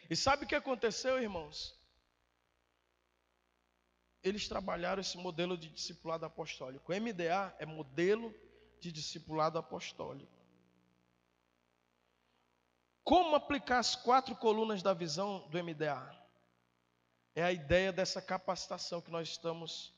E 0.10 0.16
sabe 0.16 0.46
o 0.46 0.48
que 0.48 0.56
aconteceu, 0.56 1.22
irmãos? 1.22 1.74
Eles 4.22 4.48
trabalharam 4.48 5.02
esse 5.02 5.18
modelo 5.18 5.58
de 5.58 5.70
discipulado 5.70 6.26
apostólico. 6.26 6.92
O 6.92 6.96
MDA 6.96 7.56
é 7.60 7.66
modelo 7.66 8.34
de 8.80 8.92
discipulado 8.92 9.58
apostólico. 9.58 10.32
Como 13.04 13.36
aplicar 13.36 13.80
as 13.80 13.96
quatro 13.96 14.36
colunas 14.36 14.82
da 14.82 14.94
visão 14.94 15.48
do 15.50 15.64
MDA? 15.64 16.26
é 17.36 17.44
a 17.44 17.52
ideia 17.52 17.92
dessa 17.92 18.22
capacitação 18.22 19.02
que 19.02 19.12
nós 19.12 19.28
estamos 19.28 19.94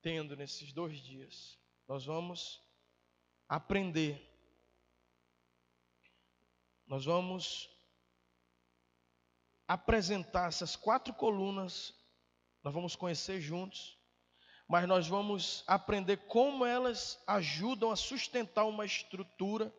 tendo 0.00 0.34
nesses 0.34 0.72
dois 0.72 0.98
dias. 0.98 1.58
Nós 1.86 2.06
vamos 2.06 2.60
aprender. 3.46 4.30
Nós 6.86 7.04
vamos 7.04 7.68
apresentar 9.68 10.48
essas 10.48 10.74
quatro 10.74 11.12
colunas, 11.14 11.94
nós 12.62 12.72
vamos 12.72 12.96
conhecer 12.96 13.40
juntos, 13.40 13.98
mas 14.72 14.88
nós 14.88 15.06
vamos 15.06 15.64
aprender 15.66 16.16
como 16.28 16.64
elas 16.64 17.22
ajudam 17.26 17.90
a 17.90 17.94
sustentar 17.94 18.64
uma 18.64 18.86
estrutura, 18.86 19.70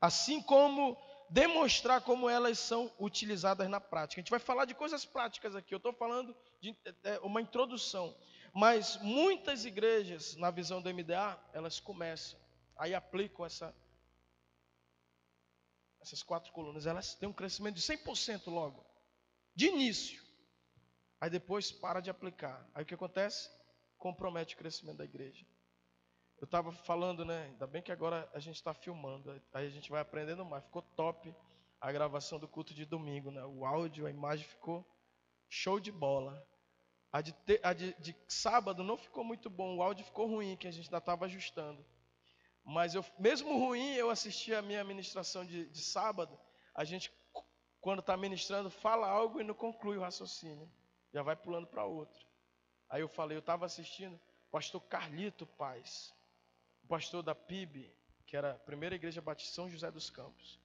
assim 0.00 0.42
como 0.42 1.00
demonstrar 1.30 2.00
como 2.00 2.28
elas 2.28 2.58
são 2.58 2.92
utilizadas 2.98 3.68
na 3.68 3.80
prática. 3.80 4.20
A 4.20 4.22
gente 4.22 4.32
vai 4.32 4.40
falar 4.40 4.64
de 4.64 4.74
coisas 4.74 5.04
práticas 5.04 5.54
aqui, 5.54 5.72
eu 5.72 5.76
estou 5.76 5.92
falando 5.92 6.34
de 6.60 6.76
é, 7.04 7.20
uma 7.20 7.40
introdução, 7.40 8.12
mas 8.52 8.96
muitas 8.96 9.64
igrejas, 9.64 10.34
na 10.34 10.50
visão 10.50 10.82
do 10.82 10.92
MDA, 10.92 11.40
elas 11.52 11.78
começam, 11.78 12.36
aí 12.76 12.96
aplicam 12.96 13.46
essa, 13.46 13.72
essas 16.00 16.20
quatro 16.20 16.52
colunas, 16.52 16.84
elas 16.84 17.14
têm 17.14 17.28
um 17.28 17.32
crescimento 17.32 17.76
de 17.76 17.82
100% 17.82 18.48
logo, 18.48 18.84
de 19.54 19.68
início. 19.68 20.20
Aí 21.20 21.30
depois 21.30 21.70
para 21.70 22.00
de 22.00 22.10
aplicar. 22.10 22.68
Aí 22.74 22.82
o 22.82 22.86
que 22.86 22.94
acontece? 22.94 23.61
Compromete 24.02 24.56
o 24.56 24.58
crescimento 24.58 24.96
da 24.96 25.04
igreja. 25.04 25.46
Eu 26.36 26.44
estava 26.44 26.72
falando, 26.72 27.24
né? 27.24 27.44
Ainda 27.44 27.68
bem 27.68 27.80
que 27.80 27.92
agora 27.92 28.28
a 28.34 28.40
gente 28.40 28.56
está 28.56 28.74
filmando, 28.74 29.30
aí 29.54 29.64
a 29.64 29.70
gente 29.70 29.88
vai 29.92 30.00
aprendendo 30.00 30.44
mais. 30.44 30.64
Ficou 30.64 30.82
top 30.82 31.32
a 31.80 31.92
gravação 31.92 32.40
do 32.40 32.48
culto 32.48 32.74
de 32.74 32.84
domingo, 32.84 33.30
né? 33.30 33.44
O 33.44 33.64
áudio, 33.64 34.04
a 34.04 34.10
imagem 34.10 34.44
ficou 34.44 34.84
show 35.48 35.78
de 35.78 35.92
bola. 35.92 36.44
A 37.12 37.20
de, 37.20 37.30
te, 37.30 37.60
a 37.62 37.72
de, 37.72 37.94
de 38.00 38.16
sábado 38.26 38.82
não 38.82 38.96
ficou 38.96 39.22
muito 39.22 39.48
bom, 39.48 39.76
o 39.76 39.82
áudio 39.84 40.04
ficou 40.04 40.26
ruim, 40.26 40.56
que 40.56 40.66
a 40.66 40.72
gente 40.72 40.86
ainda 40.86 40.98
estava 40.98 41.26
ajustando. 41.26 41.86
Mas 42.64 42.96
eu, 42.96 43.04
mesmo 43.20 43.56
ruim, 43.56 43.94
eu 43.94 44.10
assisti 44.10 44.52
a 44.52 44.62
minha 44.62 44.82
ministração 44.82 45.46
de, 45.46 45.68
de 45.68 45.80
sábado. 45.80 46.36
A 46.74 46.82
gente, 46.82 47.12
quando 47.80 48.00
está 48.00 48.16
ministrando, 48.16 48.68
fala 48.68 49.06
algo 49.06 49.40
e 49.40 49.44
não 49.44 49.54
conclui 49.54 49.96
o 49.96 50.00
raciocínio. 50.00 50.68
Já 51.14 51.22
vai 51.22 51.36
pulando 51.36 51.68
para 51.68 51.84
outro. 51.84 52.31
Aí 52.92 53.00
eu 53.00 53.08
falei, 53.08 53.36
eu 53.36 53.40
estava 53.40 53.66
assistindo, 53.66 54.20
pastor 54.52 54.80
Carlito 54.82 55.44
Paz 55.46 56.14
pastor 56.92 57.22
da 57.22 57.34
PIB, 57.34 57.90
que 58.26 58.36
era 58.36 58.50
a 58.50 58.58
primeira 58.58 58.94
igreja 58.94 59.22
batista 59.22 59.54
São 59.54 59.70
José 59.70 59.90
dos 59.90 60.10
Campos. 60.10 60.60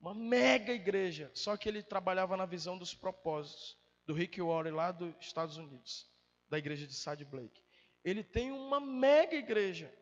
Uma 0.00 0.14
mega 0.14 0.72
igreja, 0.72 1.28
só 1.34 1.56
que 1.56 1.68
ele 1.68 1.82
trabalhava 1.82 2.36
na 2.36 2.46
visão 2.46 2.78
dos 2.78 2.94
propósitos 2.94 3.76
do 4.06 4.14
Rick 4.14 4.40
Warren 4.40 4.72
lá 4.72 4.92
dos 4.92 5.12
Estados 5.20 5.56
Unidos, 5.56 6.08
da 6.48 6.56
igreja 6.56 6.86
de 6.86 6.94
Sad 6.94 7.24
Blake. 7.24 7.60
Ele 8.04 8.22
tem 8.22 8.52
uma 8.52 8.78
mega 8.78 9.34
igreja, 9.34 9.92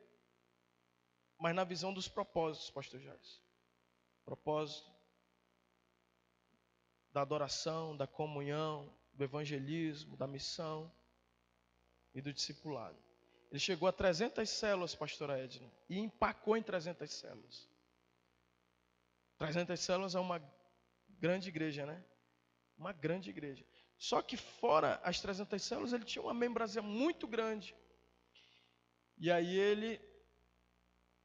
mas 1.38 1.54
na 1.54 1.64
visão 1.64 1.94
dos 1.94 2.06
propósitos, 2.08 2.70
pastor 2.70 3.00
Jais. 3.00 3.40
Propósito 4.26 4.90
da 7.10 7.22
adoração, 7.22 7.96
da 7.96 8.06
comunhão, 8.06 8.94
do 9.14 9.24
evangelismo, 9.24 10.14
da 10.14 10.26
missão 10.26 10.92
e 12.14 12.20
do 12.20 12.32
discipulado. 12.32 12.96
Ele 13.50 13.58
chegou 13.58 13.88
a 13.88 13.92
300 13.92 14.48
células, 14.48 14.94
pastora 14.94 15.38
Edna, 15.38 15.68
e 15.88 15.98
empacou 15.98 16.56
em 16.56 16.62
300 16.62 17.10
células. 17.12 17.68
300 19.38 19.78
células 19.80 20.14
é 20.14 20.20
uma 20.20 20.40
grande 21.18 21.48
igreja, 21.48 21.84
né? 21.84 22.04
Uma 22.78 22.92
grande 22.92 23.30
igreja. 23.30 23.64
Só 23.98 24.22
que 24.22 24.36
fora 24.36 25.00
as 25.02 25.20
300 25.20 25.62
células, 25.62 25.92
ele 25.92 26.04
tinha 26.04 26.22
uma 26.22 26.32
membresia 26.32 26.80
muito 26.80 27.26
grande. 27.26 27.74
E 29.18 29.30
aí 29.30 29.58
ele 29.58 30.00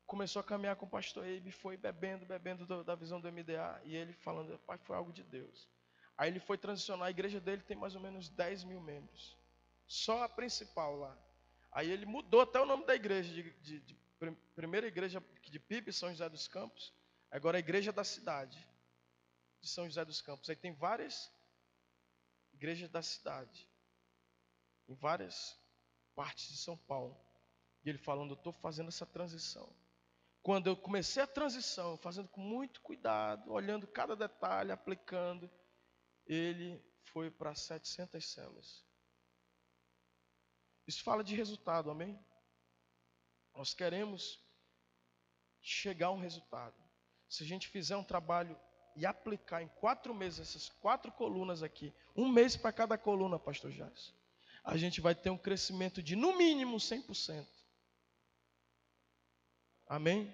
começou 0.06 0.39
a 0.39 0.43
caminhar 0.43 0.76
com 0.76 0.86
o 0.86 0.89
pastor 0.89 1.26
Eibe, 1.26 1.52
foi 1.52 1.78
bebendo, 1.78 2.26
bebendo 2.26 2.65
do, 2.65 2.84
da 2.84 2.95
visão 2.95 3.19
do 3.19 3.32
MDA, 3.32 3.82
e 3.84 3.95
ele 3.95 4.13
falando, 4.13 4.58
pai, 4.60 4.78
foi 4.78 4.95
algo 4.95 5.13
de 5.13 5.24
Deus. 5.24 5.69
Aí 6.17 6.30
ele 6.30 6.39
foi 6.39 6.58
transicionar, 6.58 7.08
a 7.08 7.12
igreja 7.12 7.39
dele 7.39 7.62
tem 7.62 7.78
mais 7.78 7.95
ou 7.95 8.02
menos 8.02 8.30
10 8.30 8.63
mil 8.63 8.82
membros. 8.82 9.38
Só 9.88 10.24
a 10.24 10.30
principal 10.30 10.95
lá. 10.98 11.17
Aí 11.71 11.91
ele 11.91 12.06
mudou 12.06 12.41
até 12.41 12.60
o 12.60 12.65
nome 12.65 12.86
da 12.86 12.95
igreja, 12.95 13.34
de, 13.34 13.52
de, 13.62 13.80
de 13.82 13.98
primeira 14.56 14.88
igreja 14.88 15.24
de 15.43 15.60
Pipe, 15.60 15.91
São 15.91 16.10
José 16.10 16.30
dos 16.30 16.48
Campos, 16.48 16.93
agora 17.30 17.58
a 17.58 17.60
igreja 17.60 17.91
da 17.91 18.04
cidade, 18.04 18.65
de 19.60 19.67
São 19.67 19.86
José 19.86 20.06
dos 20.06 20.21
Campos. 20.21 20.50
Aí 20.50 20.56
tem 20.56 20.74
várias 20.74 21.32
igrejas 22.54 22.89
da 22.89 23.02
cidade, 23.02 23.69
em 24.88 24.95
várias 24.95 25.60
partes 26.15 26.48
de 26.48 26.58
São 26.58 26.78
Paulo. 26.78 27.19
E 27.84 27.89
ele 27.89 27.98
falando, 27.98 28.32
eu 28.32 28.38
estou 28.38 28.54
fazendo 28.54 28.88
essa 28.88 29.06
transição. 29.06 29.69
Quando 30.41 30.67
eu 30.67 30.78
comecei 30.78 31.21
a 31.21 31.28
transição, 31.28 31.98
fazendo 31.98 32.30
com 32.30 32.39
muito 32.39 32.82
cuidado, 32.82 33.52
olhando 33.52 33.88
cada 33.88 34.15
detalhe, 34.15 34.71
aplicando, 34.71 35.50
ele 36.26 36.82
foi 37.04 37.30
para 37.30 37.54
700 37.54 38.24
células. 38.24 38.86
Isso 40.88 41.04
fala 41.04 41.24
de 41.24 41.36
resultado, 41.36 41.89
amém? 41.89 42.19
Nós 43.56 43.74
queremos 43.74 44.39
chegar 45.62 46.08
a 46.08 46.12
um 46.12 46.19
resultado. 46.19 46.76
Se 47.28 47.43
a 47.43 47.45
gente 47.45 47.67
fizer 47.67 47.95
um 47.95 48.04
trabalho 48.04 48.60
e 48.95 49.06
aplicar 49.06 49.62
em 49.62 49.67
quatro 49.67 50.13
meses 50.13 50.39
essas 50.39 50.69
quatro 50.69 51.12
colunas 51.12 51.63
aqui, 51.63 51.93
um 52.15 52.30
mês 52.30 52.56
para 52.56 52.71
cada 52.71 52.98
coluna, 52.98 53.39
pastor 53.39 53.71
Jás, 53.71 54.13
a 54.63 54.78
gente 54.78 55.02
vai 55.02 55.15
ter 55.15 55.30
um 55.30 55.38
crescimento 55.38 56.02
de 56.02 56.15
no 56.15 56.38
mínimo 56.38 56.78
100%. 56.78 57.48
Amém? 59.88 60.34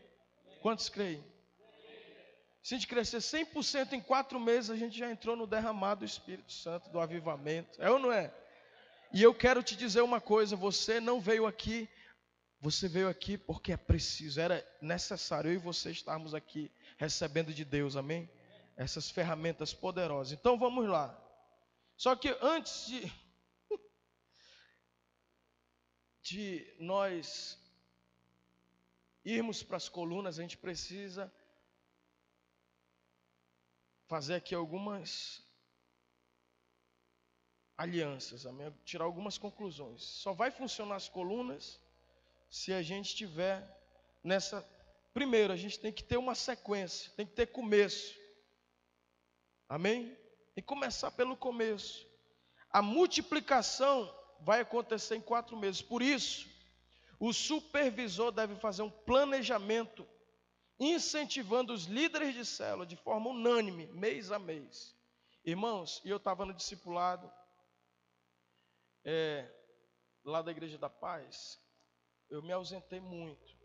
Quantos 0.62 0.90
creem? 0.90 1.24
Se 2.62 2.76
a 2.76 2.78
gente 2.78 2.88
crescer 2.88 3.18
100% 3.18 3.94
em 3.94 4.02
quatro 4.02 4.40
meses, 4.40 4.70
a 4.70 4.76
gente 4.76 4.98
já 4.98 5.10
entrou 5.10 5.36
no 5.36 5.48
derramado 5.48 6.02
do 6.02 6.06
Espírito 6.06 6.52
Santo, 6.52 6.90
do 6.90 7.00
avivamento. 7.00 7.82
É 7.82 7.90
ou 7.90 7.98
não 7.98 8.12
é? 8.12 8.32
E 9.14 9.22
eu 9.22 9.34
quero 9.34 9.62
te 9.62 9.76
dizer 9.76 10.02
uma 10.02 10.22
coisa: 10.22 10.56
você 10.56 11.00
não 11.00 11.20
veio 11.20 11.46
aqui, 11.46 11.90
você 12.60 12.88
veio 12.88 13.10
aqui 13.10 13.38
porque 13.38 13.74
é 13.74 13.78
preciso, 13.78 14.40
era 14.40 14.66
necessário 14.82 15.50
eu 15.50 15.56
e 15.56 15.58
você 15.58 15.92
estarmos 15.92 16.34
aqui 16.34 16.72
recebendo 16.98 17.54
de 17.54 17.66
Deus, 17.66 17.96
amém? 17.96 18.30
Essas 18.78 19.10
ferramentas 19.10 19.74
poderosas. 19.74 20.32
Então 20.32 20.58
vamos 20.58 20.88
lá. 20.88 21.18
Só 21.98 22.16
que 22.16 22.36
antes 22.42 22.88
de, 22.88 23.14
de 26.24 26.76
nós 26.80 27.60
irmos 29.26 29.62
para 29.62 29.78
as 29.78 29.90
colunas, 29.90 30.40
a 30.40 30.42
gente 30.42 30.58
precisa 30.58 31.32
fazer 34.08 34.36
aqui 34.36 34.56
algumas 34.56 35.44
alianças, 37.82 38.46
amém? 38.46 38.72
tirar 38.86 39.06
algumas 39.06 39.40
conclusões. 39.40 40.04
Só 40.04 40.34
vai 40.34 40.52
funcionar 40.52 40.96
as 40.96 41.10
colunas 41.10 41.80
se 42.50 42.72
a 42.72 42.82
gente 42.84 43.16
tiver 43.16 43.68
nessa. 44.24 44.64
Primeiro, 45.14 45.52
a 45.52 45.56
gente 45.56 45.80
tem 45.80 45.92
que 45.92 46.04
ter 46.04 46.18
uma 46.18 46.36
sequência, 46.36 47.12
tem 47.18 47.26
que 47.26 47.34
ter 47.34 47.48
começo. 47.48 48.16
Amém? 49.68 50.16
E 50.56 50.62
começar 50.62 51.10
pelo 51.12 51.36
começo. 51.36 52.08
A 52.70 52.84
multiplicação 52.84 54.14
vai 54.42 54.62
acontecer 54.62 55.16
em 55.16 55.22
quatro 55.22 55.58
meses. 55.58 55.82
Por 55.82 56.04
isso, 56.04 56.48
o 57.20 57.34
supervisor 57.34 58.32
deve 58.32 58.56
fazer 58.58 58.84
um 58.84 58.92
planejamento, 58.92 60.08
incentivando 60.80 61.74
os 61.74 61.86
líderes 61.86 62.36
de 62.36 62.46
célula 62.46 62.86
de 62.86 62.96
forma 62.96 63.32
unânime, 63.32 63.88
mês 63.88 64.32
a 64.32 64.38
mês. 64.38 64.96
Irmãos, 65.44 66.00
e 66.06 66.10
eu 66.10 66.18
estava 66.18 66.46
no 66.46 66.54
discipulado, 66.54 67.30
é, 69.04 69.50
lá 70.24 70.42
da 70.42 70.52
Igreja 70.52 70.78
da 70.78 70.90
Paz, 70.90 71.60
eu 72.30 72.42
me 72.42 72.52
ausentei 72.52 73.00
muito. 73.00 73.56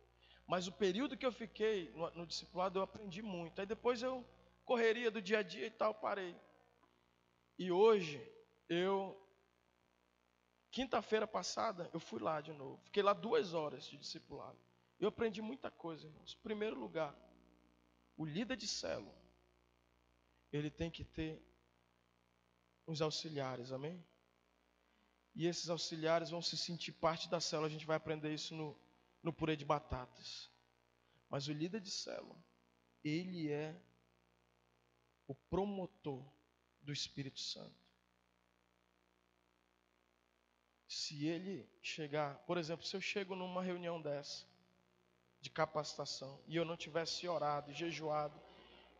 Mas 0.47 0.67
o 0.67 0.73
período 0.73 1.17
que 1.17 1.27
eu 1.27 1.33
fiquei 1.33 1.91
no, 1.93 2.11
no 2.11 2.27
discipulado, 2.27 2.79
eu 2.79 2.83
aprendi 2.83 3.21
muito. 3.23 3.61
Aí 3.61 3.67
depois 3.67 4.03
eu 4.03 4.25
correria 4.65 5.11
do 5.11 5.21
dia 5.21 5.39
a 5.39 5.43
dia 5.43 5.67
e 5.67 5.71
tal, 5.71 5.95
parei. 5.95 6.37
E 7.59 7.71
hoje, 7.73 8.21
eu, 8.69 9.17
quinta-feira 10.71 11.27
passada, 11.27 11.91
eu 11.93 12.01
fui 12.01 12.21
lá 12.21 12.41
de 12.41 12.53
novo. 12.53 12.81
Fiquei 12.85 13.03
lá 13.03 13.13
duas 13.13 13.55
horas 13.55 13.87
de 13.87 13.97
discipulado. 13.97 14.59
Eu 14.99 15.09
aprendi 15.09 15.43
muita 15.43 15.71
coisa, 15.71 16.07
irmãos. 16.07 16.37
Em 16.39 16.43
primeiro 16.43 16.79
lugar, 16.79 17.15
o 18.17 18.25
líder 18.25 18.57
de 18.57 18.67
célula, 18.67 19.15
ele 20.53 20.71
tem 20.71 20.91
que 20.91 21.05
ter 21.05 21.43
uns 22.87 23.03
auxiliares, 23.03 23.73
amém? 23.73 24.03
E 25.37 25.47
esses 25.47 25.71
auxiliares 25.71 26.31
vão 26.31 26.43
se 26.43 26.57
sentir 26.57 26.91
parte 26.91 27.29
da 27.29 27.41
célula. 27.41 27.69
A 27.69 27.71
gente 27.71 27.87
vai 27.87 27.97
aprender 27.97 28.35
isso 28.35 28.55
no, 28.55 28.77
no 29.23 29.33
purê 29.33 29.55
de 29.55 29.65
batatas. 29.65 30.51
Mas 31.31 31.47
o 31.47 31.53
líder 31.53 31.81
de 31.81 31.91
célula, 31.91 32.37
ele 33.05 33.53
é 33.53 33.81
o 35.29 35.35
promotor 35.35 36.25
do 36.83 36.93
Espírito 36.93 37.39
Santo. 37.39 37.87
se 40.97 41.27
ele 41.27 41.69
chegar, 41.83 42.37
por 42.47 42.57
exemplo, 42.57 42.85
se 42.87 42.97
eu 42.97 43.01
chego 43.01 43.37
numa 43.37 43.63
reunião 43.63 44.01
dessa, 44.01 44.47
de 45.41 45.51
capacitação, 45.51 46.41
e 46.47 46.57
eu 46.57 46.65
não 46.65 46.77
tivesse 46.77 47.29
orado, 47.29 47.73
jejuado, 47.73 48.41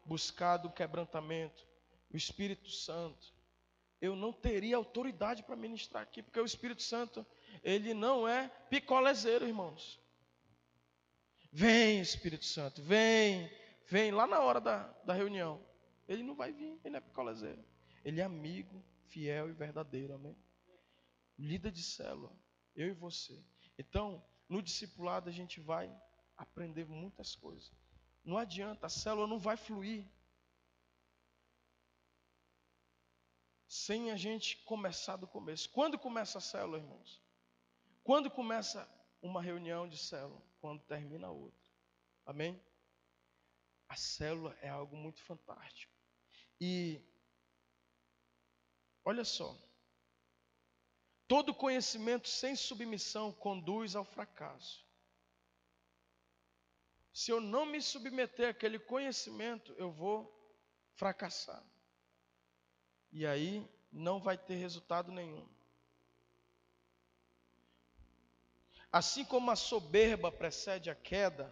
buscado 0.05 0.69
o 0.69 0.73
quebrantamento, 0.73 1.67
o 2.13 2.17
Espírito 2.17 2.71
Santo, 2.71 3.35
eu 4.01 4.15
não 4.15 4.33
teria 4.33 4.77
autoridade 4.77 5.43
para 5.43 5.57
ministrar 5.57 6.03
aqui, 6.03 6.23
porque 6.23 6.41
o 6.41 6.45
Espírito 6.45 6.83
Santo, 6.83 7.27
ele 7.63 7.95
não 7.95 8.29
é 8.29 8.49
picolezeiro, 8.69 9.47
irmãos. 9.47 10.01
Vem, 11.51 12.01
Espírito 12.01 12.45
Santo, 12.45 12.83
vem, 12.83 13.51
vem 13.89 14.11
lá 14.11 14.27
na 14.27 14.41
hora 14.41 14.61
da, 14.61 14.89
da 15.05 15.15
reunião. 15.15 15.65
Ele 16.07 16.23
não 16.23 16.35
vai 16.35 16.53
vir, 16.53 16.79
ele 16.85 16.97
é 16.97 17.01
picolezeiro. 17.01 17.65
Ele 18.05 18.21
é 18.21 18.25
amigo, 18.25 18.85
fiel 19.09 19.49
e 19.49 19.53
verdadeiro, 19.53 20.15
amém? 20.15 20.37
Líder 21.39 21.73
de 21.73 21.83
célula, 21.83 22.33
eu 22.75 22.89
e 22.89 22.93
você. 22.93 23.43
Então, 23.79 24.23
no 24.49 24.63
discipulado 24.63 25.29
a 25.29 25.33
gente 25.33 25.61
vai 25.61 25.91
aprender 26.37 26.85
muitas 26.85 27.35
coisas. 27.35 27.73
Não 28.25 28.37
adianta, 28.37 28.87
a 28.87 28.91
célula 28.91 29.27
não 29.27 29.39
vai 29.39 29.57
fluir 29.57 30.07
sem 33.77 34.11
a 34.11 34.17
gente 34.17 34.57
começar 34.65 35.17
do 35.17 35.27
começo. 35.27 35.69
Quando 35.71 35.99
começa 35.99 36.39
a 36.39 36.41
célula, 36.41 36.79
irmãos? 36.79 37.23
Quando 38.03 38.31
começa 38.31 38.89
uma 39.21 39.43
reunião 39.43 39.87
de 39.89 39.99
célula? 39.99 40.43
Quando 40.61 40.83
termina 40.85 41.31
outra. 41.31 41.71
Amém? 42.25 42.61
A 43.89 43.97
célula 43.97 44.57
é 44.63 44.69
algo 44.69 44.97
muito 44.97 45.23
fantástico. 45.23 45.93
E 46.61 47.01
olha 49.05 49.25
só. 49.25 49.57
Todo 51.29 51.55
conhecimento 51.55 52.29
sem 52.29 52.57
submissão 52.57 53.33
conduz 53.33 53.95
ao 53.95 54.05
fracasso. 54.05 54.87
Se 57.13 57.31
eu 57.31 57.41
não 57.41 57.67
me 57.67 57.81
submeter 57.83 58.49
àquele 58.49 58.79
conhecimento, 58.79 59.73
eu 59.73 59.91
vou 59.91 60.33
fracassar. 60.95 61.63
E 63.17 63.27
aí 63.27 63.67
não 63.91 64.21
vai 64.21 64.37
ter 64.37 64.57
resultado 64.57 65.11
nenhum. 65.11 65.49
Assim 68.93 69.25
como 69.25 69.51
a 69.51 69.57
soberba 69.57 70.31
precede 70.31 70.91
a 70.91 70.95
queda, 70.95 71.51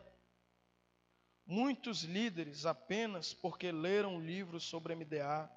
muitos 1.46 2.02
líderes, 2.02 2.66
apenas 2.66 3.32
porque 3.32 3.72
leram 3.72 4.16
um 4.16 4.20
livro 4.20 4.60
sobre 4.60 4.94
MDA, 4.94 5.50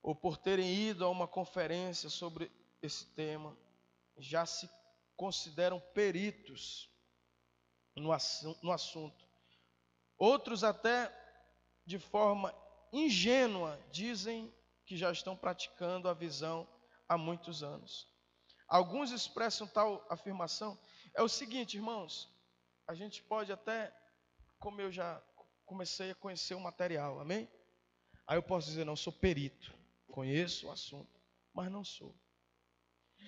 ou 0.00 0.14
por 0.14 0.36
terem 0.36 0.72
ido 0.72 1.04
a 1.04 1.10
uma 1.10 1.26
conferência 1.26 2.08
sobre 2.08 2.48
esse 2.80 3.04
tema, 3.04 3.58
já 4.16 4.46
se 4.46 4.70
consideram 5.16 5.80
peritos 5.92 6.88
no, 7.96 8.12
assunto. 8.12 9.28
Outros, 10.16 10.62
até 10.62 11.12
de 11.84 11.98
forma 11.98 12.54
ingênua, 12.92 13.76
dizem 13.90 14.54
que 14.84 14.96
já 14.96 15.10
estão 15.10 15.36
praticando 15.36 16.08
a 16.08 16.14
visão 16.14 16.68
há 17.08 17.16
muitos 17.16 17.62
anos. 17.62 18.08
Alguns 18.68 19.10
expressam 19.10 19.66
tal 19.66 20.06
afirmação. 20.10 20.78
É 21.14 21.22
o 21.22 21.28
seguinte, 21.28 21.76
irmãos, 21.76 22.30
a 22.86 22.94
gente 22.94 23.22
pode 23.22 23.52
até, 23.52 23.94
como 24.58 24.80
eu 24.80 24.90
já 24.90 25.22
comecei 25.64 26.10
a 26.10 26.14
conhecer 26.14 26.54
o 26.54 26.60
material, 26.60 27.20
amém? 27.20 27.48
Aí 28.26 28.36
eu 28.36 28.42
posso 28.42 28.68
dizer, 28.68 28.84
não, 28.84 28.96
sou 28.96 29.12
perito, 29.12 29.72
conheço 30.08 30.66
o 30.66 30.70
assunto, 30.70 31.20
mas 31.52 31.70
não 31.70 31.84
sou. 31.84 32.14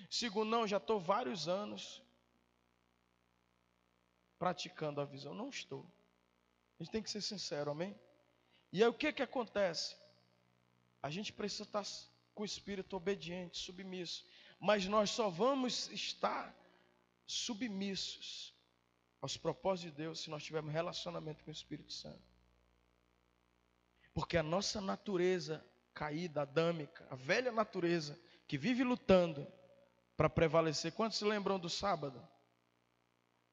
Segundo, 0.09 0.49
não, 0.49 0.67
já 0.67 0.77
estou 0.77 0.99
vários 0.99 1.47
anos 1.47 2.03
praticando 4.37 5.01
a 5.01 5.05
visão. 5.05 5.33
Não 5.33 5.49
estou. 5.49 5.85
A 6.79 6.83
gente 6.83 6.91
tem 6.91 7.03
que 7.03 7.09
ser 7.09 7.21
sincero, 7.21 7.71
amém? 7.71 7.99
E 8.71 8.83
aí 8.83 8.89
o 8.89 8.93
que 8.93 9.11
que 9.11 9.23
acontece? 9.23 9.95
A 11.07 11.09
gente 11.09 11.31
precisa 11.31 11.63
estar 11.63 11.85
com 12.35 12.43
o 12.43 12.45
espírito 12.45 12.97
obediente, 12.97 13.57
submisso. 13.57 14.25
Mas 14.59 14.85
nós 14.87 15.09
só 15.09 15.29
vamos 15.29 15.89
estar 15.89 16.53
submissos 17.25 18.53
aos 19.21 19.37
propósitos 19.37 19.89
de 19.93 19.97
Deus 20.03 20.19
se 20.19 20.29
nós 20.29 20.43
tivermos 20.43 20.73
relacionamento 20.73 21.45
com 21.45 21.49
o 21.49 21.53
Espírito 21.53 21.93
Santo. 21.93 22.21
Porque 24.13 24.35
a 24.35 24.43
nossa 24.43 24.81
natureza 24.81 25.65
caída, 25.93 26.41
adâmica, 26.41 27.07
a 27.09 27.15
velha 27.15 27.53
natureza 27.53 28.19
que 28.45 28.57
vive 28.57 28.83
lutando 28.83 29.47
para 30.17 30.29
prevalecer. 30.29 30.91
Quantos 30.91 31.19
se 31.19 31.23
lembram 31.23 31.57
do 31.57 31.69
sábado? 31.69 32.21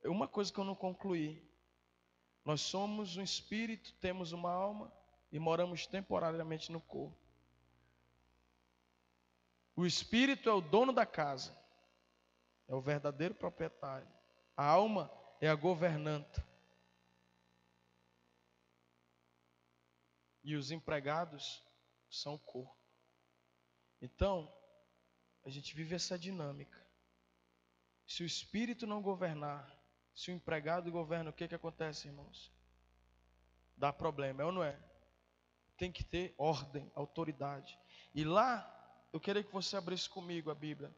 É 0.02 0.08
uma 0.08 0.26
coisa 0.26 0.52
que 0.52 0.58
eu 0.58 0.64
não 0.64 0.74
concluí. 0.74 1.40
Nós 2.44 2.62
somos 2.62 3.16
um 3.16 3.22
espírito, 3.22 3.94
temos 4.00 4.32
uma 4.32 4.50
alma 4.50 4.92
e 5.30 5.38
moramos 5.38 5.86
temporariamente 5.86 6.72
no 6.72 6.80
corpo. 6.80 7.23
O 9.76 9.84
espírito 9.84 10.48
é 10.48 10.52
o 10.52 10.60
dono 10.60 10.92
da 10.92 11.04
casa, 11.04 11.56
é 12.68 12.74
o 12.74 12.80
verdadeiro 12.80 13.34
proprietário. 13.34 14.08
A 14.56 14.64
alma 14.64 15.10
é 15.40 15.48
a 15.48 15.54
governanta. 15.54 16.46
E 20.44 20.54
os 20.54 20.70
empregados 20.70 21.62
são 22.08 22.34
o 22.34 22.38
corpo. 22.38 22.76
Então, 24.00 24.52
a 25.44 25.50
gente 25.50 25.74
vive 25.74 25.94
essa 25.94 26.18
dinâmica. 26.18 26.84
Se 28.06 28.22
o 28.22 28.26
espírito 28.26 28.86
não 28.86 29.02
governar, 29.02 29.74
se 30.14 30.30
o 30.30 30.34
empregado 30.34 30.90
governa, 30.92 31.30
o 31.30 31.32
que, 31.32 31.48
que 31.48 31.54
acontece, 31.54 32.08
irmãos? 32.08 32.52
Dá 33.76 33.92
problema, 33.92 34.42
é 34.42 34.44
ou 34.44 34.52
não 34.52 34.62
é? 34.62 34.78
Tem 35.76 35.90
que 35.90 36.04
ter 36.04 36.34
ordem, 36.38 36.90
autoridade. 36.94 37.78
E 38.14 38.24
lá 38.24 38.70
eu 39.14 39.20
queria 39.20 39.44
que 39.44 39.52
você 39.52 39.76
abrisse 39.76 40.10
comigo 40.10 40.50
a 40.50 40.56
Bíblia. 40.56 40.92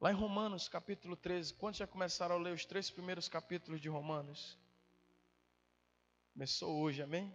Lá 0.00 0.10
em 0.10 0.14
Romanos 0.14 0.66
capítulo 0.66 1.14
13, 1.14 1.54
quantos 1.54 1.78
já 1.78 1.86
começaram 1.86 2.34
a 2.34 2.38
ler 2.38 2.52
os 2.52 2.64
três 2.64 2.90
primeiros 2.90 3.28
capítulos 3.28 3.80
de 3.80 3.88
Romanos? 3.88 4.58
Começou 6.32 6.80
hoje, 6.80 7.00
amém? 7.00 7.32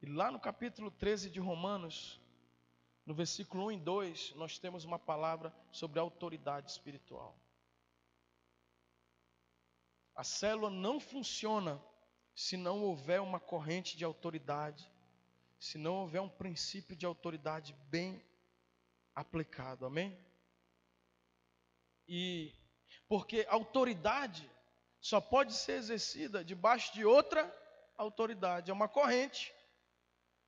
E 0.00 0.06
lá 0.06 0.30
no 0.30 0.40
capítulo 0.40 0.90
13 0.90 1.28
de 1.28 1.38
Romanos, 1.38 2.18
no 3.04 3.14
versículo 3.14 3.66
1 3.66 3.72
e 3.72 3.80
2, 3.80 4.34
nós 4.36 4.58
temos 4.58 4.86
uma 4.86 4.98
palavra 4.98 5.54
sobre 5.70 6.00
autoridade 6.00 6.70
espiritual. 6.70 7.38
A 10.14 10.24
célula 10.24 10.70
não 10.70 10.98
funciona 10.98 11.78
se 12.34 12.56
não 12.56 12.82
houver 12.82 13.20
uma 13.20 13.38
corrente 13.38 13.94
de 13.94 14.06
autoridade 14.06 14.90
se 15.58 15.76
não 15.78 15.96
houver 15.96 16.20
um 16.20 16.28
princípio 16.28 16.96
de 16.96 17.04
autoridade 17.04 17.74
bem 17.88 18.22
aplicado, 19.14 19.84
amém? 19.84 20.16
E 22.06 22.52
porque 23.08 23.46
autoridade 23.48 24.48
só 25.00 25.20
pode 25.20 25.52
ser 25.52 25.72
exercida 25.72 26.44
debaixo 26.44 26.92
de 26.94 27.04
outra 27.04 27.52
autoridade, 27.96 28.70
é 28.70 28.74
uma 28.74 28.88
corrente. 28.88 29.54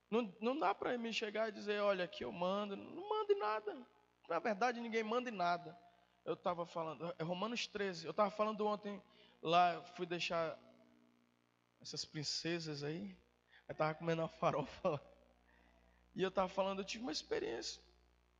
Não, 0.09 0.33
não 0.41 0.57
dá 0.57 0.73
para 0.73 0.97
mim 0.97 1.13
chegar 1.13 1.49
e 1.49 1.53
dizer, 1.53 1.81
olha, 1.81 2.05
aqui 2.05 2.23
eu 2.23 2.31
mando, 2.31 2.75
não 2.75 3.09
mando 3.09 3.31
em 3.31 3.39
nada. 3.39 3.87
Na 4.27 4.39
verdade, 4.39 4.79
ninguém 4.79 5.03
manda 5.03 5.29
em 5.29 5.33
nada. 5.33 5.77
Eu 6.23 6.33
estava 6.33 6.65
falando, 6.65 7.13
é 7.17 7.23
Romanos 7.23 7.67
13, 7.67 8.05
eu 8.05 8.11
estava 8.11 8.29
falando 8.29 8.65
ontem 8.65 9.01
lá, 9.41 9.81
fui 9.95 10.05
deixar 10.05 10.57
essas 11.81 12.05
princesas 12.05 12.83
aí, 12.83 13.17
eu 13.71 13.73
estava 13.73 13.93
comendo 13.93 14.21
uma 14.21 14.27
farofa 14.27 14.89
lá. 14.89 15.01
E 16.13 16.21
eu 16.21 16.29
estava 16.29 16.49
falando, 16.49 16.79
eu 16.79 16.85
tive 16.85 17.03
uma 17.03 17.11
experiência. 17.11 17.81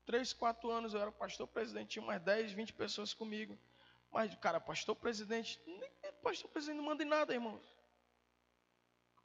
Três, 0.05 0.33
quatro 0.33 0.69
anos 0.69 0.93
eu 0.93 1.01
era 1.01 1.11
pastor 1.11 1.47
presidente, 1.47 1.91
tinha 1.91 2.03
umas 2.03 2.21
10, 2.21 2.51
20 2.51 2.73
pessoas 2.73 3.13
comigo. 3.13 3.57
Mas, 4.11 4.35
cara, 4.35 4.59
pastor 4.59 4.93
presidente, 4.95 5.61
nem 5.65 5.89
pastor 6.21 6.49
presidente 6.49 6.77
não 6.77 6.83
manda 6.83 7.01
em 7.01 7.07
nada, 7.07 7.33
irmãos. 7.33 7.63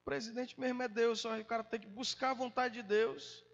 O 0.01 0.05
presidente 0.05 0.59
mesmo 0.61 0.81
é 0.81 0.87
Deus, 0.87 1.21
só 1.21 1.37
o 1.37 1.45
cara 1.45 1.65
tem 1.65 1.81
que 1.81 1.89
buscar 1.89 2.31
a 2.31 2.35
vontade 2.35 2.75
de 2.75 2.83
Deus, 2.85 3.45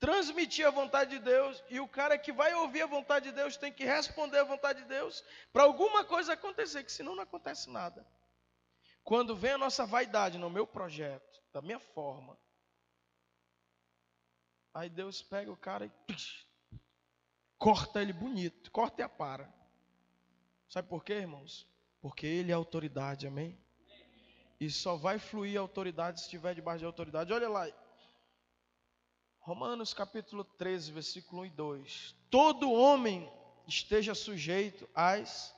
transmitir 0.00 0.66
a 0.66 0.70
vontade 0.70 1.10
de 1.10 1.18
Deus, 1.18 1.62
e 1.68 1.78
o 1.78 1.86
cara 1.86 2.16
que 2.16 2.32
vai 2.32 2.54
ouvir 2.54 2.80
a 2.80 2.86
vontade 2.86 3.26
de 3.26 3.32
Deus 3.32 3.58
tem 3.58 3.70
que 3.70 3.84
responder 3.84 4.38
a 4.38 4.44
vontade 4.44 4.80
de 4.80 4.88
Deus 4.88 5.22
para 5.52 5.64
alguma 5.64 6.04
coisa 6.04 6.32
acontecer, 6.32 6.82
que 6.84 6.92
senão 6.92 7.14
não 7.14 7.22
acontece 7.22 7.68
nada. 7.68 8.06
Quando 9.08 9.34
vem 9.34 9.52
a 9.52 9.58
nossa 9.58 9.86
vaidade 9.86 10.36
no 10.36 10.50
meu 10.50 10.66
projeto, 10.66 11.42
da 11.50 11.62
minha 11.62 11.78
forma, 11.80 12.36
aí 14.74 14.90
Deus 14.90 15.22
pega 15.22 15.50
o 15.50 15.56
cara 15.56 15.86
e 15.86 15.92
corta 17.56 18.02
ele 18.02 18.12
bonito, 18.12 18.70
corta 18.70 19.00
e 19.00 19.02
apara. 19.02 19.50
Sabe 20.68 20.88
por 20.88 21.02
quê, 21.02 21.14
irmãos? 21.14 21.66
Porque 22.02 22.26
ele 22.26 22.52
é 22.52 22.54
autoridade, 22.54 23.26
amém? 23.26 23.58
E 24.60 24.70
só 24.70 24.94
vai 24.94 25.18
fluir 25.18 25.58
autoridade 25.58 26.20
se 26.20 26.26
estiver 26.26 26.54
debaixo 26.54 26.80
de 26.80 26.84
autoridade. 26.84 27.32
Olha 27.32 27.48
lá, 27.48 27.66
Romanos 29.40 29.94
capítulo 29.94 30.44
13, 30.44 30.92
versículo 30.92 31.40
1 31.40 31.46
e 31.46 31.50
2. 31.52 32.16
Todo 32.28 32.70
homem 32.70 33.26
esteja 33.66 34.14
sujeito 34.14 34.86
às 34.94 35.56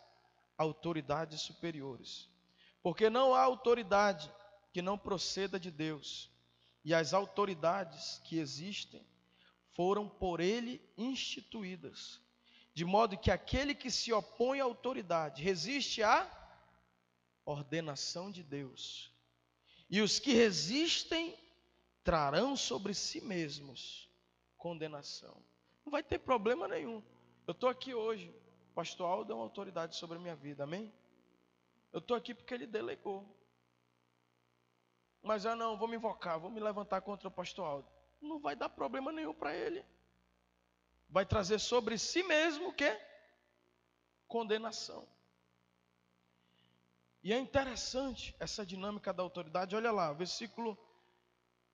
autoridades 0.56 1.40
superiores, 1.40 2.29
porque 2.82 3.10
não 3.10 3.34
há 3.34 3.42
autoridade 3.42 4.30
que 4.72 4.80
não 4.80 4.96
proceda 4.96 5.58
de 5.58 5.70
Deus, 5.70 6.30
e 6.84 6.94
as 6.94 7.12
autoridades 7.12 8.20
que 8.24 8.38
existem 8.38 9.04
foram 9.74 10.08
por 10.08 10.40
ele 10.40 10.80
instituídas, 10.96 12.20
de 12.72 12.84
modo 12.84 13.18
que 13.18 13.30
aquele 13.30 13.74
que 13.74 13.90
se 13.90 14.12
opõe 14.12 14.60
à 14.60 14.64
autoridade 14.64 15.42
resiste 15.42 16.02
à 16.02 16.28
ordenação 17.44 18.30
de 18.30 18.42
Deus, 18.42 19.12
e 19.88 20.00
os 20.00 20.18
que 20.18 20.32
resistem 20.32 21.36
trarão 22.04 22.56
sobre 22.56 22.94
si 22.94 23.20
mesmos 23.20 24.08
condenação. 24.56 25.42
Não 25.84 25.90
vai 25.90 26.02
ter 26.02 26.18
problema 26.18 26.68
nenhum. 26.68 27.02
Eu 27.46 27.52
estou 27.52 27.68
aqui 27.68 27.94
hoje, 27.94 28.32
pastor 28.74 29.06
Aldo 29.06 29.32
é 29.32 29.34
uma 29.34 29.44
autoridade 29.44 29.96
sobre 29.96 30.16
a 30.16 30.20
minha 30.20 30.36
vida, 30.36 30.64
amém? 30.64 30.92
Eu 31.92 31.98
estou 31.98 32.16
aqui 32.16 32.34
porque 32.34 32.54
ele 32.54 32.66
delegou. 32.66 33.36
Mas 35.22 35.44
eu 35.44 35.54
não, 35.54 35.76
vou 35.76 35.88
me 35.88 35.96
invocar, 35.96 36.38
vou 36.38 36.50
me 36.50 36.60
levantar 36.60 37.00
contra 37.02 37.28
o 37.28 37.32
pastor 37.32 37.66
Aldo. 37.66 37.88
Não 38.20 38.38
vai 38.38 38.56
dar 38.56 38.68
problema 38.68 39.12
nenhum 39.12 39.34
para 39.34 39.54
ele. 39.54 39.84
Vai 41.08 41.26
trazer 41.26 41.58
sobre 41.58 41.98
si 41.98 42.22
mesmo 42.22 42.68
o 42.68 42.72
quê? 42.72 42.98
Condenação. 44.26 45.06
E 47.22 47.32
é 47.32 47.38
interessante 47.38 48.34
essa 48.38 48.64
dinâmica 48.64 49.12
da 49.12 49.22
autoridade. 49.22 49.76
Olha 49.76 49.90
lá, 49.90 50.12
versículo 50.12 50.78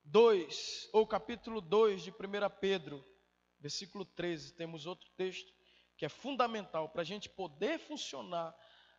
2, 0.05 0.91
ou 0.93 1.07
capítulo 1.07 1.61
2 1.61 2.03
de 2.03 2.11
1 2.11 2.14
Pedro, 2.61 3.05
versículo 3.61 4.05
13. 4.05 4.55
Temos 4.55 4.87
outro 4.87 5.09
texto 5.11 5.53
que 5.97 6.05
é 6.05 6.09
fundamental 6.09 6.89
para 6.89 7.03
a 7.03 7.05
gente 7.05 7.29
poder 7.29 7.79
funcionar 7.79 8.55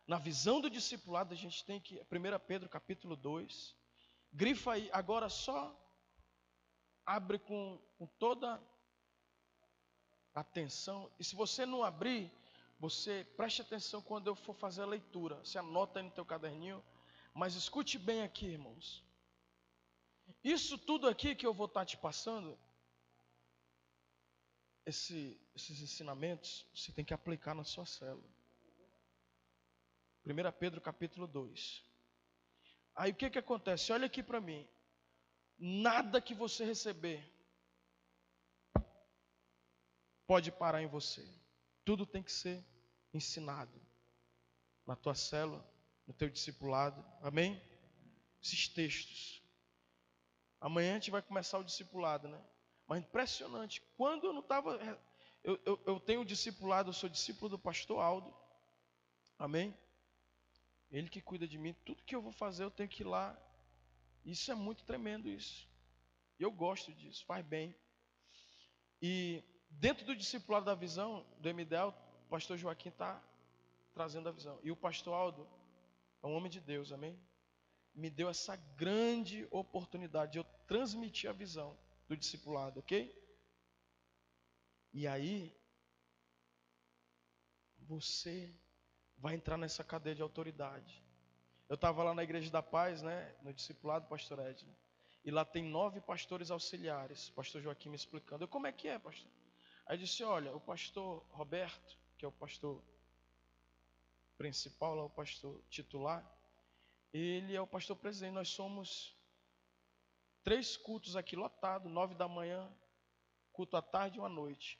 na 0.08 0.18
visão 0.18 0.60
do 0.60 0.70
discipulado. 0.70 1.34
A 1.34 1.36
gente 1.36 1.64
tem 1.64 1.78
que. 1.78 2.00
1 2.00 2.04
Pedro, 2.46 2.68
capítulo 2.68 3.14
2. 3.14 3.76
Grifa 4.32 4.72
aí, 4.72 4.90
agora 4.92 5.28
só 5.28 5.78
abre 7.04 7.38
com, 7.38 7.78
com 7.98 8.06
toda 8.18 8.60
atenção. 10.34 11.10
E 11.18 11.24
se 11.24 11.36
você 11.36 11.66
não 11.66 11.84
abrir, 11.84 12.32
você 12.80 13.24
preste 13.36 13.60
atenção 13.60 14.00
quando 14.00 14.28
eu 14.28 14.34
for 14.34 14.54
fazer 14.54 14.82
a 14.82 14.86
leitura. 14.86 15.36
Você 15.36 15.58
anota 15.58 15.98
aí 15.98 16.04
no 16.04 16.10
teu 16.10 16.24
caderninho. 16.24 16.82
Mas 17.34 17.54
escute 17.54 17.98
bem 17.98 18.22
aqui, 18.22 18.46
irmãos. 18.46 19.04
Isso 20.42 20.78
tudo 20.78 21.06
aqui 21.06 21.34
que 21.34 21.46
eu 21.46 21.54
vou 21.54 21.66
estar 21.66 21.84
te 21.84 21.96
passando, 21.96 22.58
esse, 24.84 25.38
esses 25.54 25.80
ensinamentos, 25.80 26.66
você 26.74 26.92
tem 26.92 27.04
que 27.04 27.14
aplicar 27.14 27.54
na 27.54 27.64
sua 27.64 27.84
célula. 27.84 28.37
1 30.28 30.52
Pedro 30.58 30.78
capítulo 30.78 31.26
2. 31.26 31.82
Aí 32.94 33.12
o 33.12 33.14
que, 33.14 33.30
que 33.30 33.38
acontece? 33.38 33.92
Olha 33.92 34.04
aqui 34.04 34.22
para 34.22 34.40
mim. 34.40 34.68
Nada 35.58 36.20
que 36.20 36.34
você 36.34 36.66
receber 36.66 37.24
pode 40.26 40.52
parar 40.52 40.82
em 40.82 40.86
você. 40.86 41.26
Tudo 41.82 42.04
tem 42.04 42.22
que 42.22 42.30
ser 42.30 42.62
ensinado 43.14 43.80
na 44.86 44.94
tua 44.94 45.14
célula, 45.14 45.64
no 46.06 46.12
teu 46.12 46.28
discipulado. 46.28 47.02
Amém? 47.22 47.60
Esses 48.42 48.68
textos. 48.68 49.42
Amanhã 50.60 50.92
a 50.92 50.94
gente 50.94 51.10
vai 51.10 51.22
começar 51.22 51.58
o 51.58 51.64
discipulado, 51.64 52.28
né? 52.28 52.44
Mas 52.86 53.00
impressionante. 53.00 53.82
Quando 53.96 54.26
eu 54.26 54.32
não 54.34 54.40
estava. 54.40 54.78
Eu, 55.42 55.58
eu, 55.64 55.80
eu 55.86 56.00
tenho 56.00 56.24
discipulado, 56.24 56.90
eu 56.90 56.94
sou 56.94 57.08
discípulo 57.08 57.48
do 57.48 57.58
pastor 57.58 58.00
Aldo. 58.00 58.34
Amém? 59.38 59.74
Ele 60.90 61.08
que 61.08 61.20
cuida 61.20 61.46
de 61.46 61.58
mim, 61.58 61.74
tudo 61.84 62.02
que 62.04 62.14
eu 62.14 62.22
vou 62.22 62.32
fazer 62.32 62.64
eu 62.64 62.70
tenho 62.70 62.88
que 62.88 63.02
ir 63.02 63.06
lá. 63.06 63.38
Isso 64.24 64.50
é 64.50 64.54
muito 64.54 64.84
tremendo 64.84 65.28
isso. 65.28 65.68
Eu 66.38 66.50
gosto 66.50 66.92
disso, 66.94 67.24
faz 67.26 67.44
bem. 67.44 67.74
E 69.02 69.42
dentro 69.70 70.06
do 70.06 70.16
discipulado 70.16 70.66
da 70.66 70.74
visão, 70.74 71.26
do 71.38 71.52
MDL, 71.52 71.88
o 71.88 72.28
pastor 72.28 72.56
Joaquim 72.56 72.88
está 72.88 73.22
trazendo 73.92 74.28
a 74.28 74.32
visão. 74.32 74.58
E 74.62 74.70
o 74.70 74.76
pastor 74.76 75.14
Aldo 75.14 75.48
é 76.22 76.26
um 76.26 76.34
homem 76.34 76.50
de 76.50 76.60
Deus, 76.60 76.92
amém? 76.92 77.18
Me 77.94 78.10
deu 78.10 78.28
essa 78.28 78.56
grande 78.76 79.46
oportunidade 79.50 80.32
de 80.32 80.38
eu 80.38 80.44
transmitir 80.66 81.28
a 81.28 81.32
visão 81.32 81.76
do 82.08 82.16
discipulado, 82.16 82.80
ok? 82.80 83.14
E 84.92 85.06
aí, 85.06 85.54
você 87.78 88.54
vai 89.18 89.34
entrar 89.34 89.56
nessa 89.56 89.84
cadeia 89.84 90.14
de 90.14 90.22
autoridade. 90.22 91.02
Eu 91.68 91.74
estava 91.74 92.02
lá 92.02 92.14
na 92.14 92.22
Igreja 92.22 92.50
da 92.50 92.62
Paz, 92.62 93.02
né, 93.02 93.34
no 93.42 93.52
discipulado, 93.52 94.08
pastor 94.08 94.38
Edna, 94.38 94.74
e 95.24 95.30
lá 95.30 95.44
tem 95.44 95.62
nove 95.62 96.00
pastores 96.00 96.50
auxiliares. 96.50 97.28
pastor 97.30 97.60
Joaquim 97.60 97.90
me 97.90 97.96
explicando. 97.96 98.44
Eu, 98.44 98.48
como 98.48 98.66
é 98.66 98.72
que 98.72 98.88
é, 98.88 98.98
pastor? 98.98 99.30
Aí 99.86 99.98
disse: 99.98 100.22
olha, 100.24 100.54
o 100.54 100.60
pastor 100.60 101.24
Roberto, 101.30 101.98
que 102.16 102.24
é 102.24 102.28
o 102.28 102.32
pastor 102.32 102.82
principal, 104.36 104.94
lá, 104.94 105.04
o 105.04 105.10
pastor 105.10 105.60
titular, 105.68 106.24
ele 107.12 107.54
é 107.54 107.60
o 107.60 107.66
pastor 107.66 107.96
presidente. 107.96 108.32
Nós 108.32 108.48
somos 108.48 109.16
três 110.42 110.76
cultos 110.76 111.16
aqui 111.16 111.36
lotados, 111.36 111.90
nove 111.90 112.14
da 112.14 112.28
manhã, 112.28 112.70
culto 113.52 113.76
à 113.76 113.82
tarde 113.82 114.16
e 114.16 114.20
uma 114.20 114.28
noite. 114.28 114.78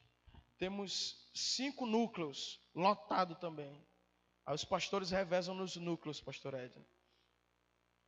Temos 0.56 1.28
cinco 1.34 1.84
núcleos 1.84 2.60
lotados 2.74 3.38
também. 3.38 3.84
Aí 4.48 4.54
os 4.54 4.64
pastores 4.64 5.10
revezam 5.10 5.54
nos 5.54 5.76
núcleos, 5.76 6.22
pastor 6.22 6.54
Edna. 6.54 6.82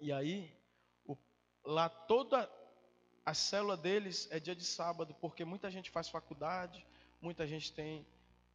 E 0.00 0.10
aí, 0.10 0.50
o, 1.04 1.14
lá 1.62 1.86
toda 1.86 2.50
a 3.26 3.34
célula 3.34 3.76
deles 3.76 4.26
é 4.30 4.40
dia 4.40 4.56
de 4.56 4.64
sábado, 4.64 5.14
porque 5.20 5.44
muita 5.44 5.70
gente 5.70 5.90
faz 5.90 6.08
faculdade, 6.08 6.82
muita 7.20 7.46
gente 7.46 7.70
tem 7.74 8.06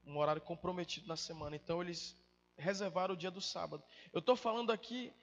um 0.04 0.18
horário 0.18 0.42
comprometido 0.42 1.08
na 1.08 1.16
semana. 1.16 1.56
Então 1.56 1.80
eles 1.80 2.18
reservaram 2.58 3.14
o 3.14 3.18
dia 3.18 3.30
do 3.30 3.40
sábado. 3.40 3.84
Eu 4.12 4.18
estou 4.18 4.36
falando 4.36 4.72
aqui 4.72 5.14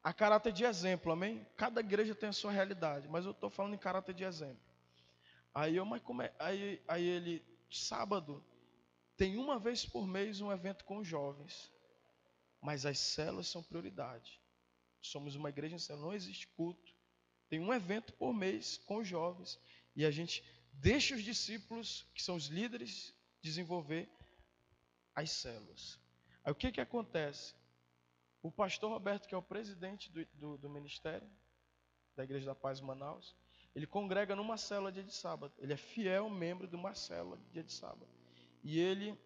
a 0.00 0.12
caráter 0.12 0.52
de 0.52 0.62
exemplo, 0.62 1.10
amém? 1.10 1.44
Cada 1.56 1.80
igreja 1.80 2.14
tem 2.14 2.28
a 2.28 2.32
sua 2.32 2.52
realidade, 2.52 3.08
mas 3.08 3.24
eu 3.24 3.32
estou 3.32 3.50
falando 3.50 3.74
em 3.74 3.78
caráter 3.78 4.14
de 4.14 4.22
exemplo. 4.22 4.62
Aí 5.52 5.74
eu, 5.74 5.84
mas 5.84 6.00
como 6.00 6.22
é? 6.22 6.32
Aí, 6.38 6.80
aí 6.86 7.04
ele, 7.04 7.44
sábado, 7.68 8.40
tem 9.16 9.36
uma 9.36 9.58
vez 9.58 9.84
por 9.84 10.06
mês 10.06 10.40
um 10.40 10.52
evento 10.52 10.84
com 10.84 10.98
os 10.98 11.08
jovens. 11.08 11.73
Mas 12.64 12.86
as 12.86 12.98
células 12.98 13.46
são 13.46 13.62
prioridade. 13.62 14.40
Somos 15.02 15.34
uma 15.34 15.50
igreja 15.50 15.76
em 15.76 15.78
célula, 15.78 16.06
não 16.06 16.14
existe 16.14 16.48
culto. 16.48 16.94
Tem 17.46 17.60
um 17.60 17.74
evento 17.74 18.14
por 18.14 18.32
mês 18.32 18.78
com 18.86 18.96
os 18.96 19.06
jovens. 19.06 19.60
E 19.94 20.02
a 20.02 20.10
gente 20.10 20.42
deixa 20.72 21.14
os 21.14 21.22
discípulos, 21.22 22.06
que 22.14 22.22
são 22.22 22.36
os 22.36 22.46
líderes, 22.46 23.14
desenvolver 23.42 24.08
as 25.14 25.30
células. 25.30 26.00
Aí 26.42 26.52
o 26.52 26.54
que, 26.54 26.72
que 26.72 26.80
acontece? 26.80 27.54
O 28.42 28.50
pastor 28.50 28.90
Roberto, 28.90 29.28
que 29.28 29.34
é 29.34 29.38
o 29.38 29.42
presidente 29.42 30.10
do, 30.10 30.24
do, 30.32 30.56
do 30.56 30.70
ministério 30.70 31.30
da 32.16 32.24
Igreja 32.24 32.46
da 32.46 32.54
Paz 32.54 32.80
Manaus, 32.80 33.36
ele 33.74 33.86
congrega 33.86 34.34
numa 34.34 34.56
célula 34.56 34.90
dia 34.90 35.04
de 35.04 35.12
sábado. 35.12 35.52
Ele 35.58 35.74
é 35.74 35.76
fiel 35.76 36.30
membro 36.30 36.66
de 36.66 36.76
uma 36.76 36.94
célula 36.94 37.38
dia 37.52 37.62
de 37.62 37.72
sábado. 37.74 38.08
E 38.62 38.80
ele 38.80 39.18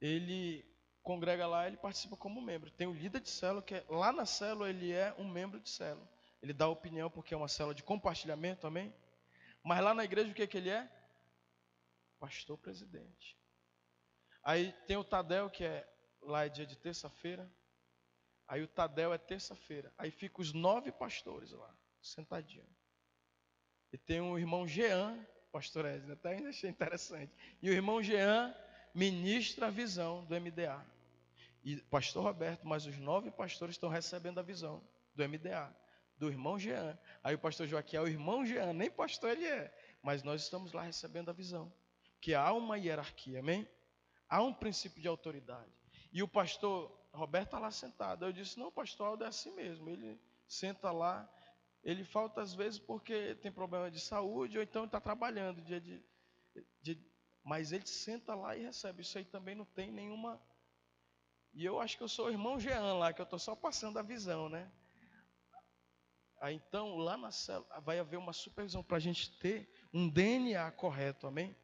ele 0.00 0.64
congrega 1.02 1.46
lá, 1.46 1.66
ele 1.66 1.76
participa 1.76 2.16
como 2.16 2.40
membro. 2.40 2.70
Tem 2.70 2.86
o 2.86 2.92
líder 2.92 3.20
de 3.20 3.30
célula, 3.30 3.62
que 3.62 3.74
é, 3.74 3.84
lá 3.88 4.12
na 4.12 4.26
célula 4.26 4.68
ele 4.68 4.92
é 4.92 5.14
um 5.18 5.28
membro 5.28 5.60
de 5.60 5.70
célula. 5.70 6.08
Ele 6.42 6.52
dá 6.52 6.68
opinião 6.68 7.10
porque 7.10 7.32
é 7.32 7.36
uma 7.36 7.48
célula 7.48 7.74
de 7.74 7.82
compartilhamento, 7.82 8.66
amém? 8.66 8.94
Mas 9.62 9.82
lá 9.82 9.94
na 9.94 10.04
igreja 10.04 10.30
o 10.30 10.34
que, 10.34 10.42
é 10.42 10.46
que 10.46 10.56
ele 10.56 10.70
é? 10.70 10.90
Pastor 12.18 12.58
presidente. 12.58 13.36
Aí 14.42 14.72
tem 14.86 14.96
o 14.96 15.04
Tadel, 15.04 15.50
que 15.50 15.64
é 15.64 15.88
lá 16.22 16.46
é 16.46 16.48
dia 16.48 16.66
de 16.66 16.76
terça-feira. 16.76 17.50
Aí 18.46 18.62
o 18.62 18.68
Tadel 18.68 19.12
é 19.12 19.18
terça-feira. 19.18 19.92
Aí 19.98 20.10
fica 20.10 20.40
os 20.40 20.52
nove 20.52 20.92
pastores 20.92 21.50
lá, 21.52 21.74
sentadinho. 22.00 22.68
E 23.92 23.98
tem 23.98 24.20
o 24.20 24.38
irmão 24.38 24.66
Jean, 24.66 25.18
pastor 25.50 25.84
Edna, 25.84 26.14
até 26.14 26.36
achei 26.46 26.70
interessante. 26.70 27.32
E 27.62 27.70
o 27.70 27.72
irmão 27.72 28.02
Jean 28.02 28.54
ministra 28.96 29.66
a 29.66 29.70
visão 29.70 30.24
do 30.24 30.40
MDA. 30.40 30.82
E 31.62 31.76
pastor 31.82 32.24
Roberto, 32.24 32.66
mas 32.66 32.86
os 32.86 32.96
nove 32.96 33.30
pastores 33.30 33.74
estão 33.74 33.90
recebendo 33.90 34.40
a 34.40 34.42
visão 34.42 34.82
do 35.14 35.28
MDA, 35.28 35.70
do 36.16 36.30
irmão 36.30 36.58
Jean. 36.58 36.98
Aí 37.22 37.34
o 37.34 37.38
pastor 37.38 37.66
Joaquim 37.66 37.96
é 37.96 38.00
o 38.00 38.08
irmão 38.08 38.46
Jean, 38.46 38.72
nem 38.72 38.90
pastor 38.90 39.32
ele 39.32 39.44
é, 39.44 39.70
mas 40.02 40.22
nós 40.22 40.42
estamos 40.42 40.72
lá 40.72 40.80
recebendo 40.80 41.28
a 41.28 41.34
visão. 41.34 41.70
Que 42.22 42.32
há 42.34 42.50
uma 42.54 42.78
hierarquia, 42.78 43.40
amém? 43.40 43.68
Há 44.30 44.42
um 44.42 44.54
princípio 44.54 45.02
de 45.02 45.08
autoridade. 45.08 45.70
E 46.10 46.22
o 46.22 46.28
pastor 46.28 46.90
Roberto 47.12 47.48
está 47.48 47.58
lá 47.58 47.70
sentado. 47.70 48.24
Eu 48.24 48.32
disse: 48.32 48.58
Não, 48.58 48.72
pastor 48.72 49.08
Aldo 49.08 49.24
é 49.24 49.26
assim 49.26 49.54
mesmo. 49.54 49.90
Ele 49.90 50.18
senta 50.48 50.90
lá. 50.90 51.28
ele 51.84 52.02
falta 52.02 52.40
às 52.40 52.54
vezes 52.54 52.78
porque 52.78 53.34
tem 53.36 53.52
problema 53.52 53.90
de 53.90 54.00
saúde 54.00 54.56
ou 54.56 54.64
então 54.64 54.86
está 54.86 55.00
trabalhando 55.00 55.60
dia 55.60 55.80
de, 55.80 56.02
de, 56.80 56.98
mas 57.46 57.70
ele 57.70 57.86
senta 57.86 58.34
lá 58.34 58.56
e 58.56 58.64
recebe. 58.64 59.02
Isso 59.02 59.16
aí 59.16 59.24
também 59.24 59.54
não 59.54 59.64
tem 59.64 59.92
nenhuma. 59.92 60.42
E 61.54 61.64
eu 61.64 61.80
acho 61.80 61.96
que 61.96 62.02
eu 62.02 62.08
sou 62.08 62.26
o 62.26 62.30
irmão 62.30 62.58
Jean 62.58 62.94
lá, 62.94 63.12
que 63.12 63.20
eu 63.20 63.24
estou 63.24 63.38
só 63.38 63.54
passando 63.54 64.00
a 64.00 64.02
visão, 64.02 64.48
né? 64.48 64.68
Aí 66.40 66.56
então 66.56 66.96
lá 66.96 67.16
na 67.16 67.30
célula 67.30 67.80
vai 67.80 68.00
haver 68.00 68.16
uma 68.16 68.32
supervisão 68.32 68.82
para 68.82 68.96
a 68.96 69.00
gente 69.00 69.30
ter 69.38 69.72
um 69.94 70.08
DNA 70.08 70.72
correto, 70.72 71.28
amém? 71.28 71.56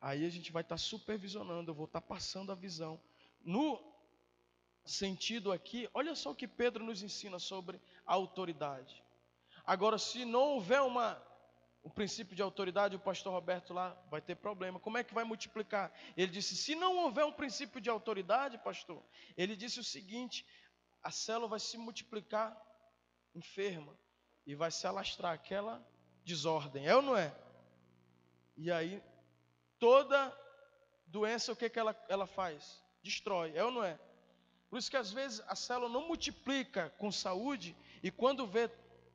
Aí 0.00 0.26
a 0.26 0.28
gente 0.28 0.50
vai 0.50 0.62
estar 0.62 0.74
tá 0.74 0.78
supervisionando, 0.78 1.70
eu 1.70 1.74
vou 1.74 1.86
estar 1.86 2.00
tá 2.00 2.06
passando 2.06 2.50
a 2.50 2.56
visão. 2.56 3.00
No 3.44 3.80
sentido 4.84 5.52
aqui, 5.52 5.88
olha 5.94 6.16
só 6.16 6.32
o 6.32 6.34
que 6.34 6.48
Pedro 6.48 6.84
nos 6.84 7.04
ensina 7.04 7.38
sobre 7.38 7.80
a 8.04 8.14
autoridade. 8.14 9.00
Agora, 9.64 9.96
se 9.96 10.24
não 10.24 10.54
houver 10.54 10.82
uma, 10.82 11.24
um 11.86 11.88
princípio 11.88 12.34
de 12.34 12.42
autoridade, 12.42 12.96
o 12.96 12.98
pastor 12.98 13.32
Roberto 13.32 13.72
lá 13.72 13.96
vai 14.10 14.20
ter 14.20 14.34
problema. 14.34 14.80
Como 14.80 14.98
é 14.98 15.04
que 15.04 15.14
vai 15.14 15.22
multiplicar? 15.22 15.92
Ele 16.16 16.32
disse: 16.32 16.56
se 16.56 16.74
não 16.74 16.96
houver 16.96 17.24
um 17.24 17.30
princípio 17.30 17.80
de 17.80 17.88
autoridade, 17.88 18.58
pastor, 18.58 19.00
ele 19.36 19.54
disse 19.54 19.78
o 19.78 19.84
seguinte: 19.84 20.44
a 21.00 21.12
célula 21.12 21.46
vai 21.46 21.60
se 21.60 21.78
multiplicar 21.78 22.60
enferma 23.36 23.96
e 24.44 24.56
vai 24.56 24.72
se 24.72 24.84
alastrar 24.84 25.32
aquela 25.32 25.80
desordem. 26.24 26.88
É 26.88 26.96
ou 26.96 27.02
não 27.02 27.16
é? 27.16 27.32
E 28.56 28.72
aí, 28.72 29.00
toda 29.78 30.36
doença, 31.06 31.52
o 31.52 31.56
que, 31.56 31.70
que 31.70 31.78
ela, 31.78 31.96
ela 32.08 32.26
faz? 32.26 32.82
Destrói. 33.00 33.52
É 33.54 33.64
ou 33.64 33.70
não 33.70 33.84
é? 33.84 33.96
Por 34.68 34.76
isso 34.76 34.90
que 34.90 34.96
às 34.96 35.12
vezes 35.12 35.40
a 35.46 35.54
célula 35.54 35.88
não 35.88 36.08
multiplica 36.08 36.90
com 36.98 37.12
saúde 37.12 37.76
e 38.02 38.10
quando 38.10 38.44
vê 38.44 38.68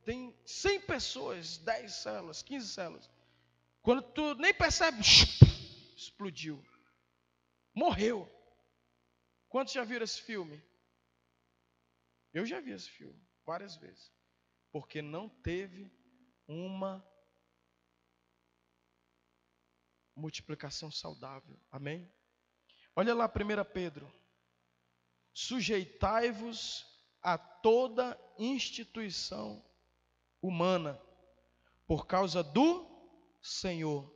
tem 0.04 0.36
100 0.46 0.82
pessoas, 0.82 1.58
10 1.58 1.94
células, 1.94 2.42
15 2.42 2.68
células. 2.68 3.10
Quando 3.82 4.02
tu 4.14 4.36
nem 4.36 4.54
percebe, 4.54 5.02
explodiu. 5.96 6.64
Morreu. 7.74 8.30
Quantos 9.50 9.74
já 9.74 9.84
viram 9.84 10.04
esse 10.04 10.22
filme? 10.22 10.62
Eu 12.34 12.46
já 12.46 12.60
vi 12.60 12.72
esse 12.72 12.90
filme 12.90 13.20
várias 13.46 13.76
vezes. 13.76 14.12
Porque 14.72 15.02
não 15.02 15.28
teve 15.28 15.92
uma 16.48 17.06
multiplicação 20.16 20.92
saudável. 20.92 21.60
Amém? 21.72 22.12
Olha 22.96 23.14
lá 23.14 23.26
1 23.26 23.72
Pedro 23.74 24.22
sujeitai-vos 25.34 26.86
a 27.22 27.38
toda 27.38 28.20
instituição 28.38 29.64
humana, 30.42 31.00
por 31.86 32.08
causa 32.08 32.44
do 32.44 32.88
Senhor, 33.42 34.12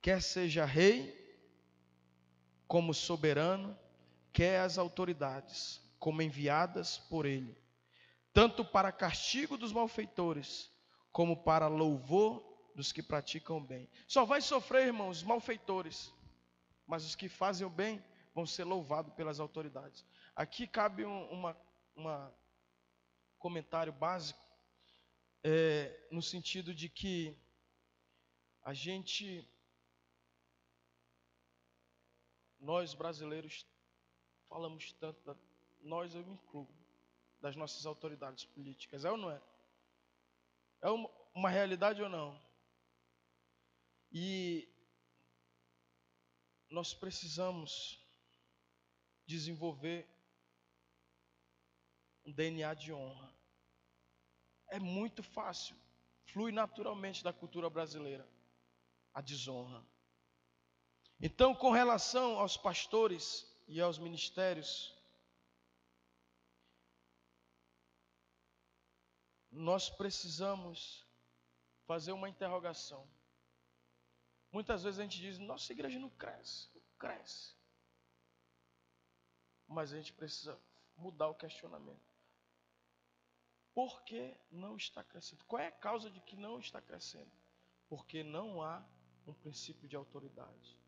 quer 0.00 0.22
seja 0.22 0.64
rei, 0.64 1.14
como 2.66 2.94
soberano, 2.94 3.78
quer 4.32 4.60
as 4.60 4.78
autoridades, 4.78 5.80
como 5.98 6.22
enviadas 6.22 6.98
por 6.98 7.26
ele, 7.26 7.56
tanto 8.32 8.64
para 8.64 8.92
castigo 8.92 9.56
dos 9.56 9.72
malfeitores, 9.72 10.70
como 11.12 11.42
para 11.42 11.68
louvor 11.68 12.44
dos 12.74 12.92
que 12.92 13.02
praticam 13.02 13.56
o 13.56 13.60
bem. 13.60 13.88
Só 14.06 14.24
vai 14.24 14.40
sofrer, 14.40 14.86
irmãos, 14.86 15.22
malfeitores, 15.22 16.12
mas 16.86 17.04
os 17.04 17.14
que 17.14 17.28
fazem 17.28 17.66
o 17.66 17.70
bem 17.70 18.02
vão 18.34 18.46
ser 18.46 18.64
louvados 18.64 19.14
pelas 19.14 19.40
autoridades. 19.40 20.04
Aqui 20.34 20.66
cabe 20.66 21.06
um 21.06 21.24
uma, 21.30 21.56
uma 21.96 22.34
comentário 23.38 23.92
básico, 23.92 24.45
é, 25.48 26.08
no 26.10 26.20
sentido 26.20 26.74
de 26.74 26.88
que 26.88 27.38
a 28.64 28.74
gente, 28.74 29.48
nós 32.58 32.94
brasileiros, 32.94 33.64
falamos 34.48 34.90
tanto, 34.94 35.22
da, 35.22 35.36
nós 35.82 36.12
eu 36.16 36.26
me 36.26 36.32
incluo, 36.32 36.68
das 37.40 37.54
nossas 37.54 37.86
autoridades 37.86 38.44
políticas, 38.44 39.04
é 39.04 39.10
ou 39.12 39.16
não 39.16 39.30
é? 39.30 39.40
É 40.82 40.90
uma, 40.90 41.08
uma 41.32 41.48
realidade 41.48 42.02
ou 42.02 42.08
não? 42.08 42.36
E 44.10 44.68
nós 46.68 46.92
precisamos 46.92 48.04
desenvolver 49.24 50.08
um 52.24 52.32
DNA 52.32 52.74
de 52.74 52.92
honra. 52.92 53.35
É 54.68 54.78
muito 54.78 55.22
fácil, 55.22 55.76
flui 56.24 56.52
naturalmente 56.52 57.22
da 57.22 57.32
cultura 57.32 57.70
brasileira 57.70 58.28
a 59.14 59.20
desonra. 59.20 59.84
Então, 61.20 61.54
com 61.54 61.70
relação 61.70 62.38
aos 62.38 62.56
pastores 62.56 63.46
e 63.66 63.80
aos 63.80 63.98
ministérios, 63.98 64.94
nós 69.50 69.88
precisamos 69.88 71.06
fazer 71.86 72.12
uma 72.12 72.28
interrogação. 72.28 73.08
Muitas 74.52 74.82
vezes 74.82 75.00
a 75.00 75.02
gente 75.02 75.18
diz: 75.18 75.38
nossa 75.38 75.72
igreja 75.72 75.98
não 75.98 76.10
cresce, 76.10 76.68
não 76.74 76.82
cresce. 76.98 77.54
Mas 79.66 79.92
a 79.92 79.96
gente 79.96 80.12
precisa 80.12 80.60
mudar 80.96 81.28
o 81.28 81.34
questionamento. 81.34 82.15
Por 83.76 84.02
que 84.04 84.34
não 84.50 84.74
está 84.74 85.04
crescendo? 85.04 85.44
Qual 85.44 85.60
é 85.60 85.66
a 85.66 85.70
causa 85.70 86.08
de 86.08 86.18
que 86.22 86.34
não 86.34 86.58
está 86.58 86.80
crescendo? 86.80 87.30
Porque 87.90 88.24
não 88.24 88.62
há 88.62 88.82
um 89.26 89.34
princípio 89.34 89.86
de 89.86 89.94
autoridade. 89.94 90.80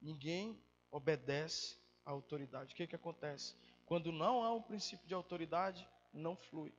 Ninguém 0.00 0.56
obedece 0.88 1.76
à 2.04 2.12
autoridade. 2.12 2.72
O 2.72 2.76
que, 2.76 2.86
que 2.86 2.94
acontece? 2.94 3.56
Quando 3.84 4.12
não 4.12 4.44
há 4.44 4.54
um 4.54 4.62
princípio 4.62 5.04
de 5.04 5.14
autoridade, 5.14 5.84
não 6.12 6.36
flui. 6.36 6.72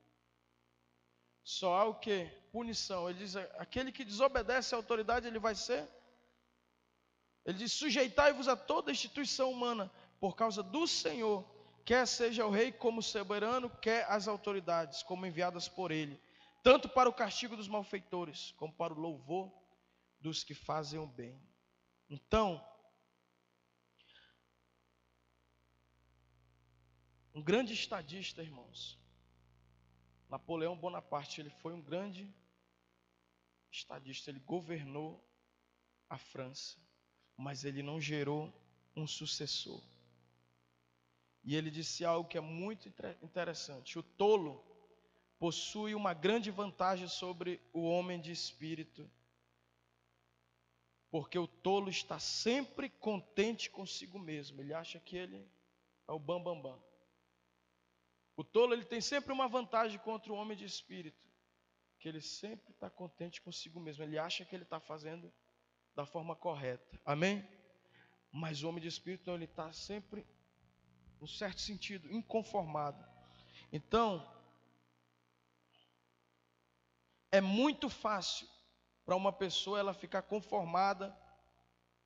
Só 1.44 1.74
há 1.74 1.84
o 1.84 1.96
que? 1.96 2.24
Punição. 2.50 3.10
Ele 3.10 3.18
diz: 3.18 3.36
aquele 3.36 3.92
que 3.92 4.06
desobedece 4.06 4.74
à 4.74 4.78
autoridade, 4.78 5.26
ele 5.26 5.38
vai 5.38 5.54
ser. 5.54 5.86
Ele 7.44 7.58
diz: 7.58 7.74
sujeitai-vos 7.74 8.48
a 8.48 8.56
toda 8.56 8.90
instituição 8.90 9.52
humana, 9.52 9.92
por 10.18 10.34
causa 10.34 10.62
do 10.62 10.86
Senhor, 10.86 11.44
quer 11.88 12.06
seja 12.06 12.44
o 12.44 12.50
rei 12.50 12.70
como 12.70 13.02
soberano, 13.02 13.70
quer 13.70 14.04
as 14.10 14.28
autoridades 14.28 15.02
como 15.02 15.24
enviadas 15.24 15.70
por 15.70 15.90
ele, 15.90 16.20
tanto 16.62 16.86
para 16.86 17.08
o 17.08 17.14
castigo 17.14 17.56
dos 17.56 17.66
malfeitores, 17.66 18.52
como 18.58 18.70
para 18.70 18.92
o 18.92 19.00
louvor 19.00 19.50
dos 20.20 20.44
que 20.44 20.52
fazem 20.52 21.00
o 21.00 21.06
bem. 21.06 21.40
Então, 22.10 22.62
um 27.34 27.42
grande 27.42 27.72
estadista, 27.72 28.42
irmãos, 28.42 28.98
Napoleão 30.28 30.76
Bonaparte, 30.76 31.40
ele 31.40 31.48
foi 31.48 31.72
um 31.72 31.80
grande 31.80 32.30
estadista, 33.72 34.28
ele 34.28 34.40
governou 34.40 35.26
a 36.06 36.18
França, 36.18 36.76
mas 37.34 37.64
ele 37.64 37.82
não 37.82 37.98
gerou 37.98 38.52
um 38.94 39.06
sucessor. 39.06 39.82
E 41.48 41.56
ele 41.56 41.70
disse 41.70 42.04
algo 42.04 42.28
que 42.28 42.36
é 42.36 42.42
muito 42.42 42.92
interessante: 43.22 43.98
o 43.98 44.02
tolo 44.02 44.62
possui 45.38 45.94
uma 45.94 46.12
grande 46.12 46.50
vantagem 46.50 47.08
sobre 47.08 47.58
o 47.72 47.88
homem 47.88 48.20
de 48.20 48.30
espírito, 48.30 49.10
porque 51.10 51.38
o 51.38 51.46
tolo 51.46 51.88
está 51.88 52.18
sempre 52.18 52.90
contente 52.90 53.70
consigo 53.70 54.18
mesmo. 54.18 54.60
Ele 54.60 54.74
acha 54.74 55.00
que 55.00 55.16
ele 55.16 55.48
é 56.06 56.12
o 56.12 56.18
bam 56.18 56.38
bam 56.42 56.60
bam. 56.60 56.78
O 58.36 58.44
tolo 58.44 58.74
ele 58.74 58.84
tem 58.84 59.00
sempre 59.00 59.32
uma 59.32 59.48
vantagem 59.48 59.98
contra 60.00 60.30
o 60.30 60.36
homem 60.36 60.54
de 60.54 60.66
espírito, 60.66 61.26
que 61.98 62.10
ele 62.10 62.20
sempre 62.20 62.72
está 62.72 62.90
contente 62.90 63.40
consigo 63.40 63.80
mesmo. 63.80 64.04
Ele 64.04 64.18
acha 64.18 64.44
que 64.44 64.54
ele 64.54 64.64
está 64.64 64.80
fazendo 64.80 65.32
da 65.94 66.04
forma 66.04 66.36
correta. 66.36 67.00
Amém? 67.06 67.42
Mas 68.30 68.62
o 68.62 68.68
homem 68.68 68.82
de 68.82 68.88
espírito 68.88 69.28
não, 69.28 69.34
ele 69.34 69.46
está 69.46 69.72
sempre 69.72 70.26
no 71.20 71.28
certo 71.28 71.60
sentido, 71.60 72.10
inconformado. 72.12 73.04
Então, 73.72 74.26
é 77.30 77.40
muito 77.40 77.88
fácil 77.88 78.46
para 79.04 79.16
uma 79.16 79.32
pessoa 79.32 79.78
ela 79.78 79.94
ficar 79.94 80.22
conformada 80.22 81.16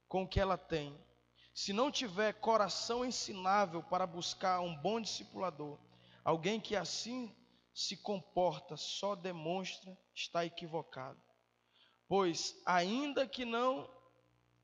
com 0.08 0.22
o 0.22 0.28
que 0.28 0.40
ela 0.40 0.58
tem. 0.58 0.98
Se 1.54 1.72
não 1.72 1.90
tiver 1.90 2.32
coração 2.34 3.04
ensinável 3.04 3.82
para 3.82 4.06
buscar 4.06 4.60
um 4.60 4.74
bom 4.76 5.00
discipulador, 5.00 5.78
alguém 6.24 6.60
que 6.60 6.74
assim 6.74 7.34
se 7.74 7.96
comporta 7.96 8.76
só 8.76 9.14
demonstra 9.14 9.96
estar 10.14 10.44
equivocado. 10.44 11.20
Pois, 12.08 12.54
ainda 12.66 13.26
que 13.26 13.44
não 13.44 13.88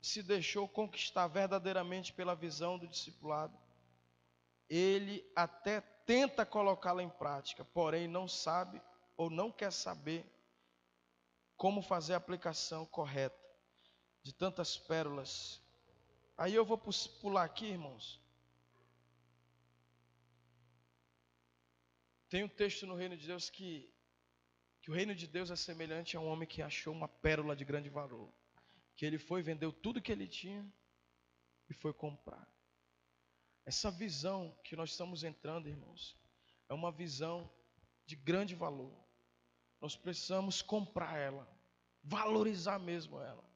se 0.01 0.23
deixou 0.23 0.67
conquistar 0.67 1.27
verdadeiramente 1.27 2.13
pela 2.13 2.35
visão 2.35 2.77
do 2.77 2.87
discipulado, 2.87 3.57
ele 4.69 5.29
até 5.35 5.81
tenta 6.05 6.45
colocá-la 6.45 7.01
em 7.01 7.09
prática, 7.09 7.65
porém 7.65 8.07
não 8.07 8.27
sabe 8.27 8.81
ou 9.17 9.29
não 9.29 9.51
quer 9.51 9.71
saber 9.71 10.25
como 11.57 11.81
fazer 11.81 12.13
a 12.13 12.17
aplicação 12.17 12.85
correta 12.85 13.37
de 14.21 14.31
tantas 14.33 14.77
pérolas. 14.77 15.61
Aí 16.37 16.53
eu 16.53 16.63
vou 16.63 16.77
pular 16.77 17.43
aqui, 17.43 17.65
irmãos. 17.65 18.21
Tem 22.29 22.43
um 22.43 22.47
texto 22.47 22.85
no 22.85 22.95
reino 22.95 23.17
de 23.17 23.25
Deus 23.25 23.49
que, 23.49 23.91
que 24.81 24.91
o 24.91 24.93
reino 24.93 25.15
de 25.15 25.25
Deus 25.27 25.49
é 25.49 25.55
semelhante 25.55 26.15
a 26.15 26.19
um 26.19 26.27
homem 26.27 26.47
que 26.47 26.61
achou 26.61 26.93
uma 26.93 27.07
pérola 27.07 27.55
de 27.55 27.65
grande 27.65 27.89
valor. 27.89 28.31
Que 28.95 29.05
ele 29.05 29.17
foi, 29.17 29.41
vendeu 29.41 29.73
tudo 29.73 30.01
que 30.01 30.11
ele 30.11 30.27
tinha 30.27 30.65
e 31.67 31.73
foi 31.73 31.91
comprar. 31.91 32.47
Essa 33.69 33.91
visão 33.91 34.51
que 34.63 34.75
nós 34.75 34.89
estamos 34.89 35.23
entrando, 35.23 35.69
irmãos, 35.69 36.17
é 36.67 36.73
uma 36.73 36.91
visão 36.91 37.47
de 38.03 38.15
grande 38.15 38.55
valor. 38.55 38.91
Nós 39.79 39.95
precisamos 39.95 40.59
comprar 40.59 41.15
ela, 41.19 41.47
valorizar 42.03 42.79
mesmo 42.79 43.21
ela, 43.21 43.47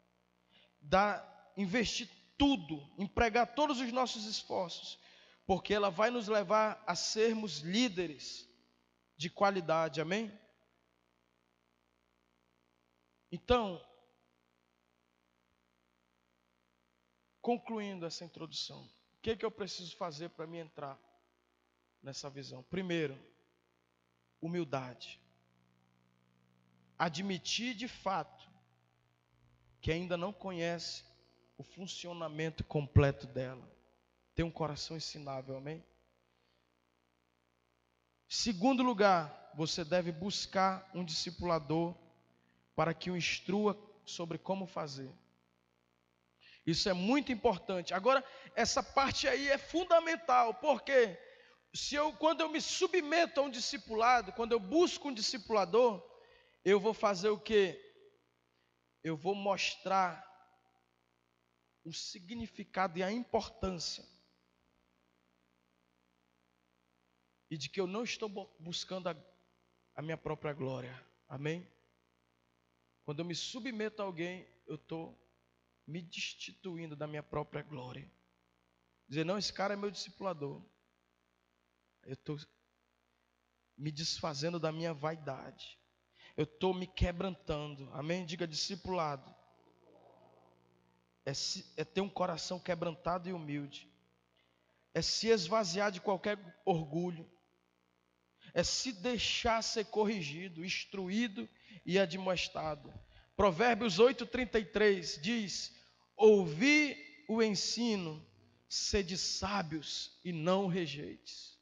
dar, 0.79 1.51
investir 1.57 2.07
tudo, 2.37 2.79
empregar 2.95 3.55
todos 3.55 3.79
os 3.79 3.91
nossos 3.91 4.25
esforços, 4.25 4.99
porque 5.47 5.73
ela 5.73 5.89
vai 5.89 6.11
nos 6.11 6.27
levar 6.27 6.83
a 6.85 6.93
sermos 6.93 7.61
líderes 7.61 8.47
de 9.17 9.31
qualidade, 9.31 9.99
amém? 9.99 10.31
Então, 13.31 13.83
concluindo 17.41 18.05
essa 18.05 18.23
introdução, 18.23 18.87
que, 19.23 19.37
que 19.37 19.45
eu 19.45 19.49
preciso 19.49 19.95
fazer 19.95 20.29
para 20.29 20.45
me 20.45 20.57
entrar 20.57 20.99
nessa 22.01 22.29
visão? 22.29 22.61
Primeiro, 22.63 23.17
humildade 24.41 25.17
admitir 26.99 27.73
de 27.73 27.87
fato 27.87 28.49
que 29.81 29.91
ainda 29.91 30.17
não 30.17 30.31
conhece 30.31 31.05
o 31.57 31.63
funcionamento 31.63 32.63
completo 32.65 33.25
dela. 33.25 33.65
Tem 34.35 34.43
um 34.43 34.51
coração 34.51 34.97
ensinável, 34.97 35.57
amém? 35.57 35.83
Segundo 38.27 38.83
lugar, 38.83 39.51
você 39.55 39.85
deve 39.85 40.11
buscar 40.11 40.89
um 40.93 41.03
discipulador 41.03 41.95
para 42.75 42.93
que 42.93 43.09
o 43.09 43.17
instrua 43.17 43.77
sobre 44.05 44.37
como 44.37 44.65
fazer. 44.65 45.11
Isso 46.65 46.87
é 46.87 46.93
muito 46.93 47.31
importante. 47.31 47.93
Agora, 47.93 48.23
essa 48.55 48.81
parte 48.81 49.27
aí 49.27 49.49
é 49.49 49.57
fundamental, 49.57 50.53
porque 50.55 51.17
se 51.73 51.95
eu, 51.95 52.13
quando 52.13 52.41
eu 52.41 52.49
me 52.49 52.61
submeto 52.61 53.39
a 53.39 53.43
um 53.43 53.49
discipulado, 53.49 54.31
quando 54.33 54.53
eu 54.53 54.59
busco 54.59 55.09
um 55.09 55.13
discipulador, 55.13 56.01
eu 56.63 56.79
vou 56.79 56.93
fazer 56.93 57.29
o 57.29 57.39
que? 57.39 57.79
Eu 59.03 59.17
vou 59.17 59.35
mostrar 59.35 60.23
o 61.83 61.91
significado 61.91 62.97
e 62.97 63.03
a 63.03 63.11
importância. 63.11 64.05
E 67.49 67.57
de 67.57 67.69
que 67.69 67.79
eu 67.79 67.85
não 67.85 68.03
estou 68.03 68.29
buscando 68.59 69.09
a, 69.09 69.15
a 69.95 70.01
minha 70.01 70.17
própria 70.17 70.53
glória. 70.53 70.97
Amém? 71.27 71.67
Quando 73.03 73.19
eu 73.19 73.25
me 73.25 73.35
submeto 73.35 74.01
a 74.01 74.05
alguém, 74.05 74.47
eu 74.65 74.75
estou 74.75 75.22
me 75.85 76.01
destituindo 76.01 76.95
da 76.95 77.07
minha 77.07 77.23
própria 77.23 77.61
glória. 77.61 78.09
Dizer, 79.07 79.25
não, 79.25 79.37
esse 79.37 79.51
cara 79.51 79.73
é 79.73 79.77
meu 79.77 79.91
discipulador. 79.91 80.63
Eu 82.03 82.13
estou 82.13 82.37
me 83.77 83.91
desfazendo 83.91 84.59
da 84.59 84.71
minha 84.71 84.93
vaidade 84.93 85.77
eu 86.35 86.43
estou 86.43 86.73
me 86.73 86.87
quebrantando. 86.87 87.89
Amém? 87.93 88.25
Diga 88.25 88.47
discipulado. 88.47 89.33
É, 91.25 91.31
é 91.77 91.85
ter 91.85 92.01
um 92.01 92.09
coração 92.09 92.59
quebrantado 92.59 93.29
e 93.29 93.33
humilde. 93.33 93.89
É 94.93 95.01
se 95.01 95.27
esvaziar 95.27 95.91
de 95.91 96.01
qualquer 96.01 96.37
orgulho. 96.65 97.29
É 98.53 98.63
se 98.63 98.91
deixar 98.91 99.61
ser 99.61 99.85
corrigido, 99.85 100.65
instruído 100.65 101.47
e 101.85 101.97
admoestado. 101.97 102.91
Provérbios 103.35 103.99
8,33 103.99 105.19
diz: 105.19 105.73
Ouvi 106.15 106.95
o 107.27 107.41
ensino, 107.41 108.25
sede 108.67 109.17
sábios 109.17 110.19
e 110.23 110.31
não 110.31 110.67
rejeites. 110.67 111.57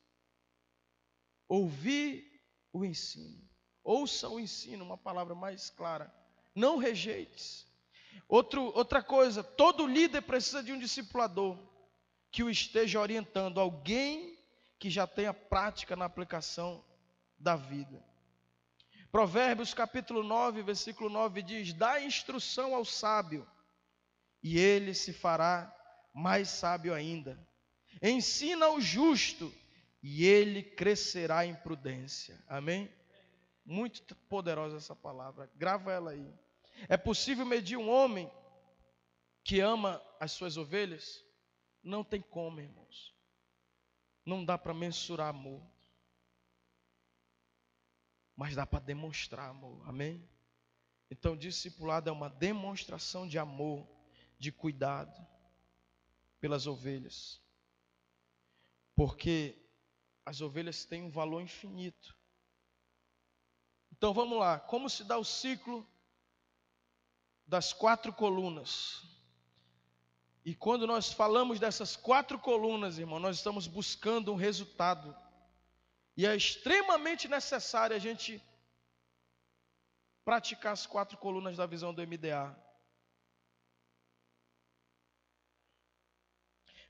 Ouvi 1.47 2.41
o 2.73 2.85
ensino. 2.85 3.41
Ouça 3.83 4.29
o 4.29 4.39
ensino, 4.39 4.85
uma 4.85 4.97
palavra 4.97 5.33
mais 5.33 5.69
clara. 5.69 6.13
Não 6.53 6.77
rejeites. 6.77 7.67
Outro, 8.27 8.63
outra 8.75 9.01
coisa, 9.01 9.43
todo 9.43 9.87
líder 9.87 10.21
precisa 10.21 10.61
de 10.63 10.71
um 10.71 10.79
discipulador 10.79 11.57
que 12.31 12.43
o 12.43 12.49
esteja 12.49 12.99
orientando, 12.99 13.59
alguém 13.59 14.37
que 14.79 14.89
já 14.89 15.05
tenha 15.05 15.33
prática 15.33 15.95
na 15.95 16.05
aplicação 16.05 16.83
da 17.37 17.55
vida. 17.55 18.03
Provérbios 19.11 19.73
capítulo 19.73 20.23
9, 20.23 20.63
versículo 20.63 21.09
9 21.09 21.41
diz: 21.41 21.73
Dá 21.73 22.01
instrução 22.01 22.73
ao 22.73 22.85
sábio, 22.85 23.45
e 24.41 24.57
ele 24.57 24.93
se 24.93 25.11
fará 25.11 25.75
mais 26.13 26.47
sábio 26.47 26.93
ainda. 26.93 27.37
Ensina 28.01 28.67
ao 28.67 28.79
justo, 28.79 29.53
e 30.01 30.25
ele 30.25 30.63
crescerá 30.63 31.45
em 31.45 31.53
prudência. 31.53 32.41
Amém? 32.47 32.89
Muito 33.65 34.15
poderosa 34.29 34.77
essa 34.77 34.95
palavra. 34.95 35.51
Grava 35.55 35.91
ela 35.91 36.11
aí. 36.11 36.33
É 36.87 36.95
possível 36.95 37.45
medir 37.45 37.77
um 37.77 37.89
homem 37.89 38.31
que 39.43 39.59
ama 39.59 40.01
as 40.19 40.31
suas 40.31 40.55
ovelhas? 40.55 41.21
Não 41.83 42.03
tem 42.03 42.21
como, 42.21 42.61
irmãos. 42.61 43.13
Não 44.25 44.45
dá 44.45 44.57
para 44.57 44.73
mensurar 44.73 45.29
amor. 45.29 45.61
Mas 48.35 48.55
dá 48.55 48.65
para 48.65 48.79
demonstrar 48.79 49.49
amor. 49.49 49.87
Amém? 49.87 50.27
Então, 51.09 51.35
discipulado 51.35 52.09
é 52.09 52.13
uma 52.13 52.29
demonstração 52.29 53.27
de 53.27 53.37
amor, 53.37 53.87
de 54.39 54.51
cuidado 54.51 55.27
pelas 56.39 56.65
ovelhas. 56.67 57.41
Porque 58.95 59.61
as 60.25 60.41
ovelhas 60.41 60.85
têm 60.85 61.03
um 61.03 61.11
valor 61.11 61.41
infinito. 61.41 62.15
Então 63.91 64.13
vamos 64.13 64.39
lá, 64.39 64.59
como 64.59 64.89
se 64.89 65.03
dá 65.03 65.17
o 65.17 65.23
ciclo 65.23 65.87
das 67.45 67.71
quatro 67.71 68.11
colunas? 68.11 69.03
E 70.43 70.55
quando 70.55 70.87
nós 70.87 71.11
falamos 71.11 71.59
dessas 71.59 71.95
quatro 71.95 72.39
colunas, 72.39 72.97
irmão, 72.97 73.19
nós 73.19 73.37
estamos 73.37 73.67
buscando 73.67 74.33
um 74.33 74.35
resultado. 74.35 75.15
E 76.21 76.25
é 76.27 76.35
extremamente 76.35 77.27
necessário 77.27 77.95
a 77.95 77.99
gente 77.99 78.39
praticar 80.23 80.73
as 80.73 80.85
quatro 80.85 81.17
colunas 81.17 81.57
da 81.57 81.65
visão 81.65 81.91
do 81.91 82.05
MDA. 82.05 82.55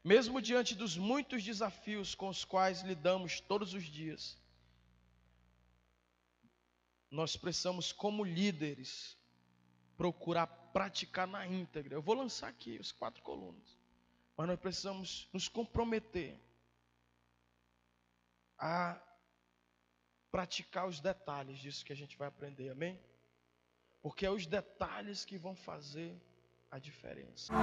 Mesmo 0.04 0.42
diante 0.42 0.76
dos 0.76 0.98
muitos 0.98 1.42
desafios 1.46 2.14
com 2.14 2.28
os 2.28 2.44
quais 2.44 2.82
lidamos 2.82 3.40
todos 3.40 3.74
os 3.74 3.86
dias, 3.86 4.38
nós 7.10 7.38
precisamos, 7.38 7.94
como 7.94 8.26
líderes, 8.26 9.18
procurar 9.96 10.48
praticar 10.74 11.26
na 11.26 11.48
íntegra. 11.48 11.96
Eu 11.96 12.02
vou 12.02 12.16
lançar 12.16 12.50
aqui 12.50 12.78
os 12.80 12.92
quatro 12.92 13.24
colunas, 13.24 13.80
mas 14.36 14.46
nós 14.46 14.60
precisamos 14.60 15.30
nos 15.32 15.48
comprometer 15.48 16.38
a 18.58 19.02
praticar 20.32 20.88
os 20.88 21.00
detalhes 21.00 21.60
disso 21.60 21.86
que 21.86 21.92
a 21.92 21.96
gente 21.96 22.18
vai 22.18 22.28
aprender, 22.28 22.70
amém? 22.70 22.98
Porque 24.02 24.26
é 24.26 24.32
os 24.32 24.48
detalhes 24.48 25.26
que 25.26 25.38
vão 25.38 25.56
fazer 25.56 26.16
a 26.72 26.80
diferença. 26.80 27.54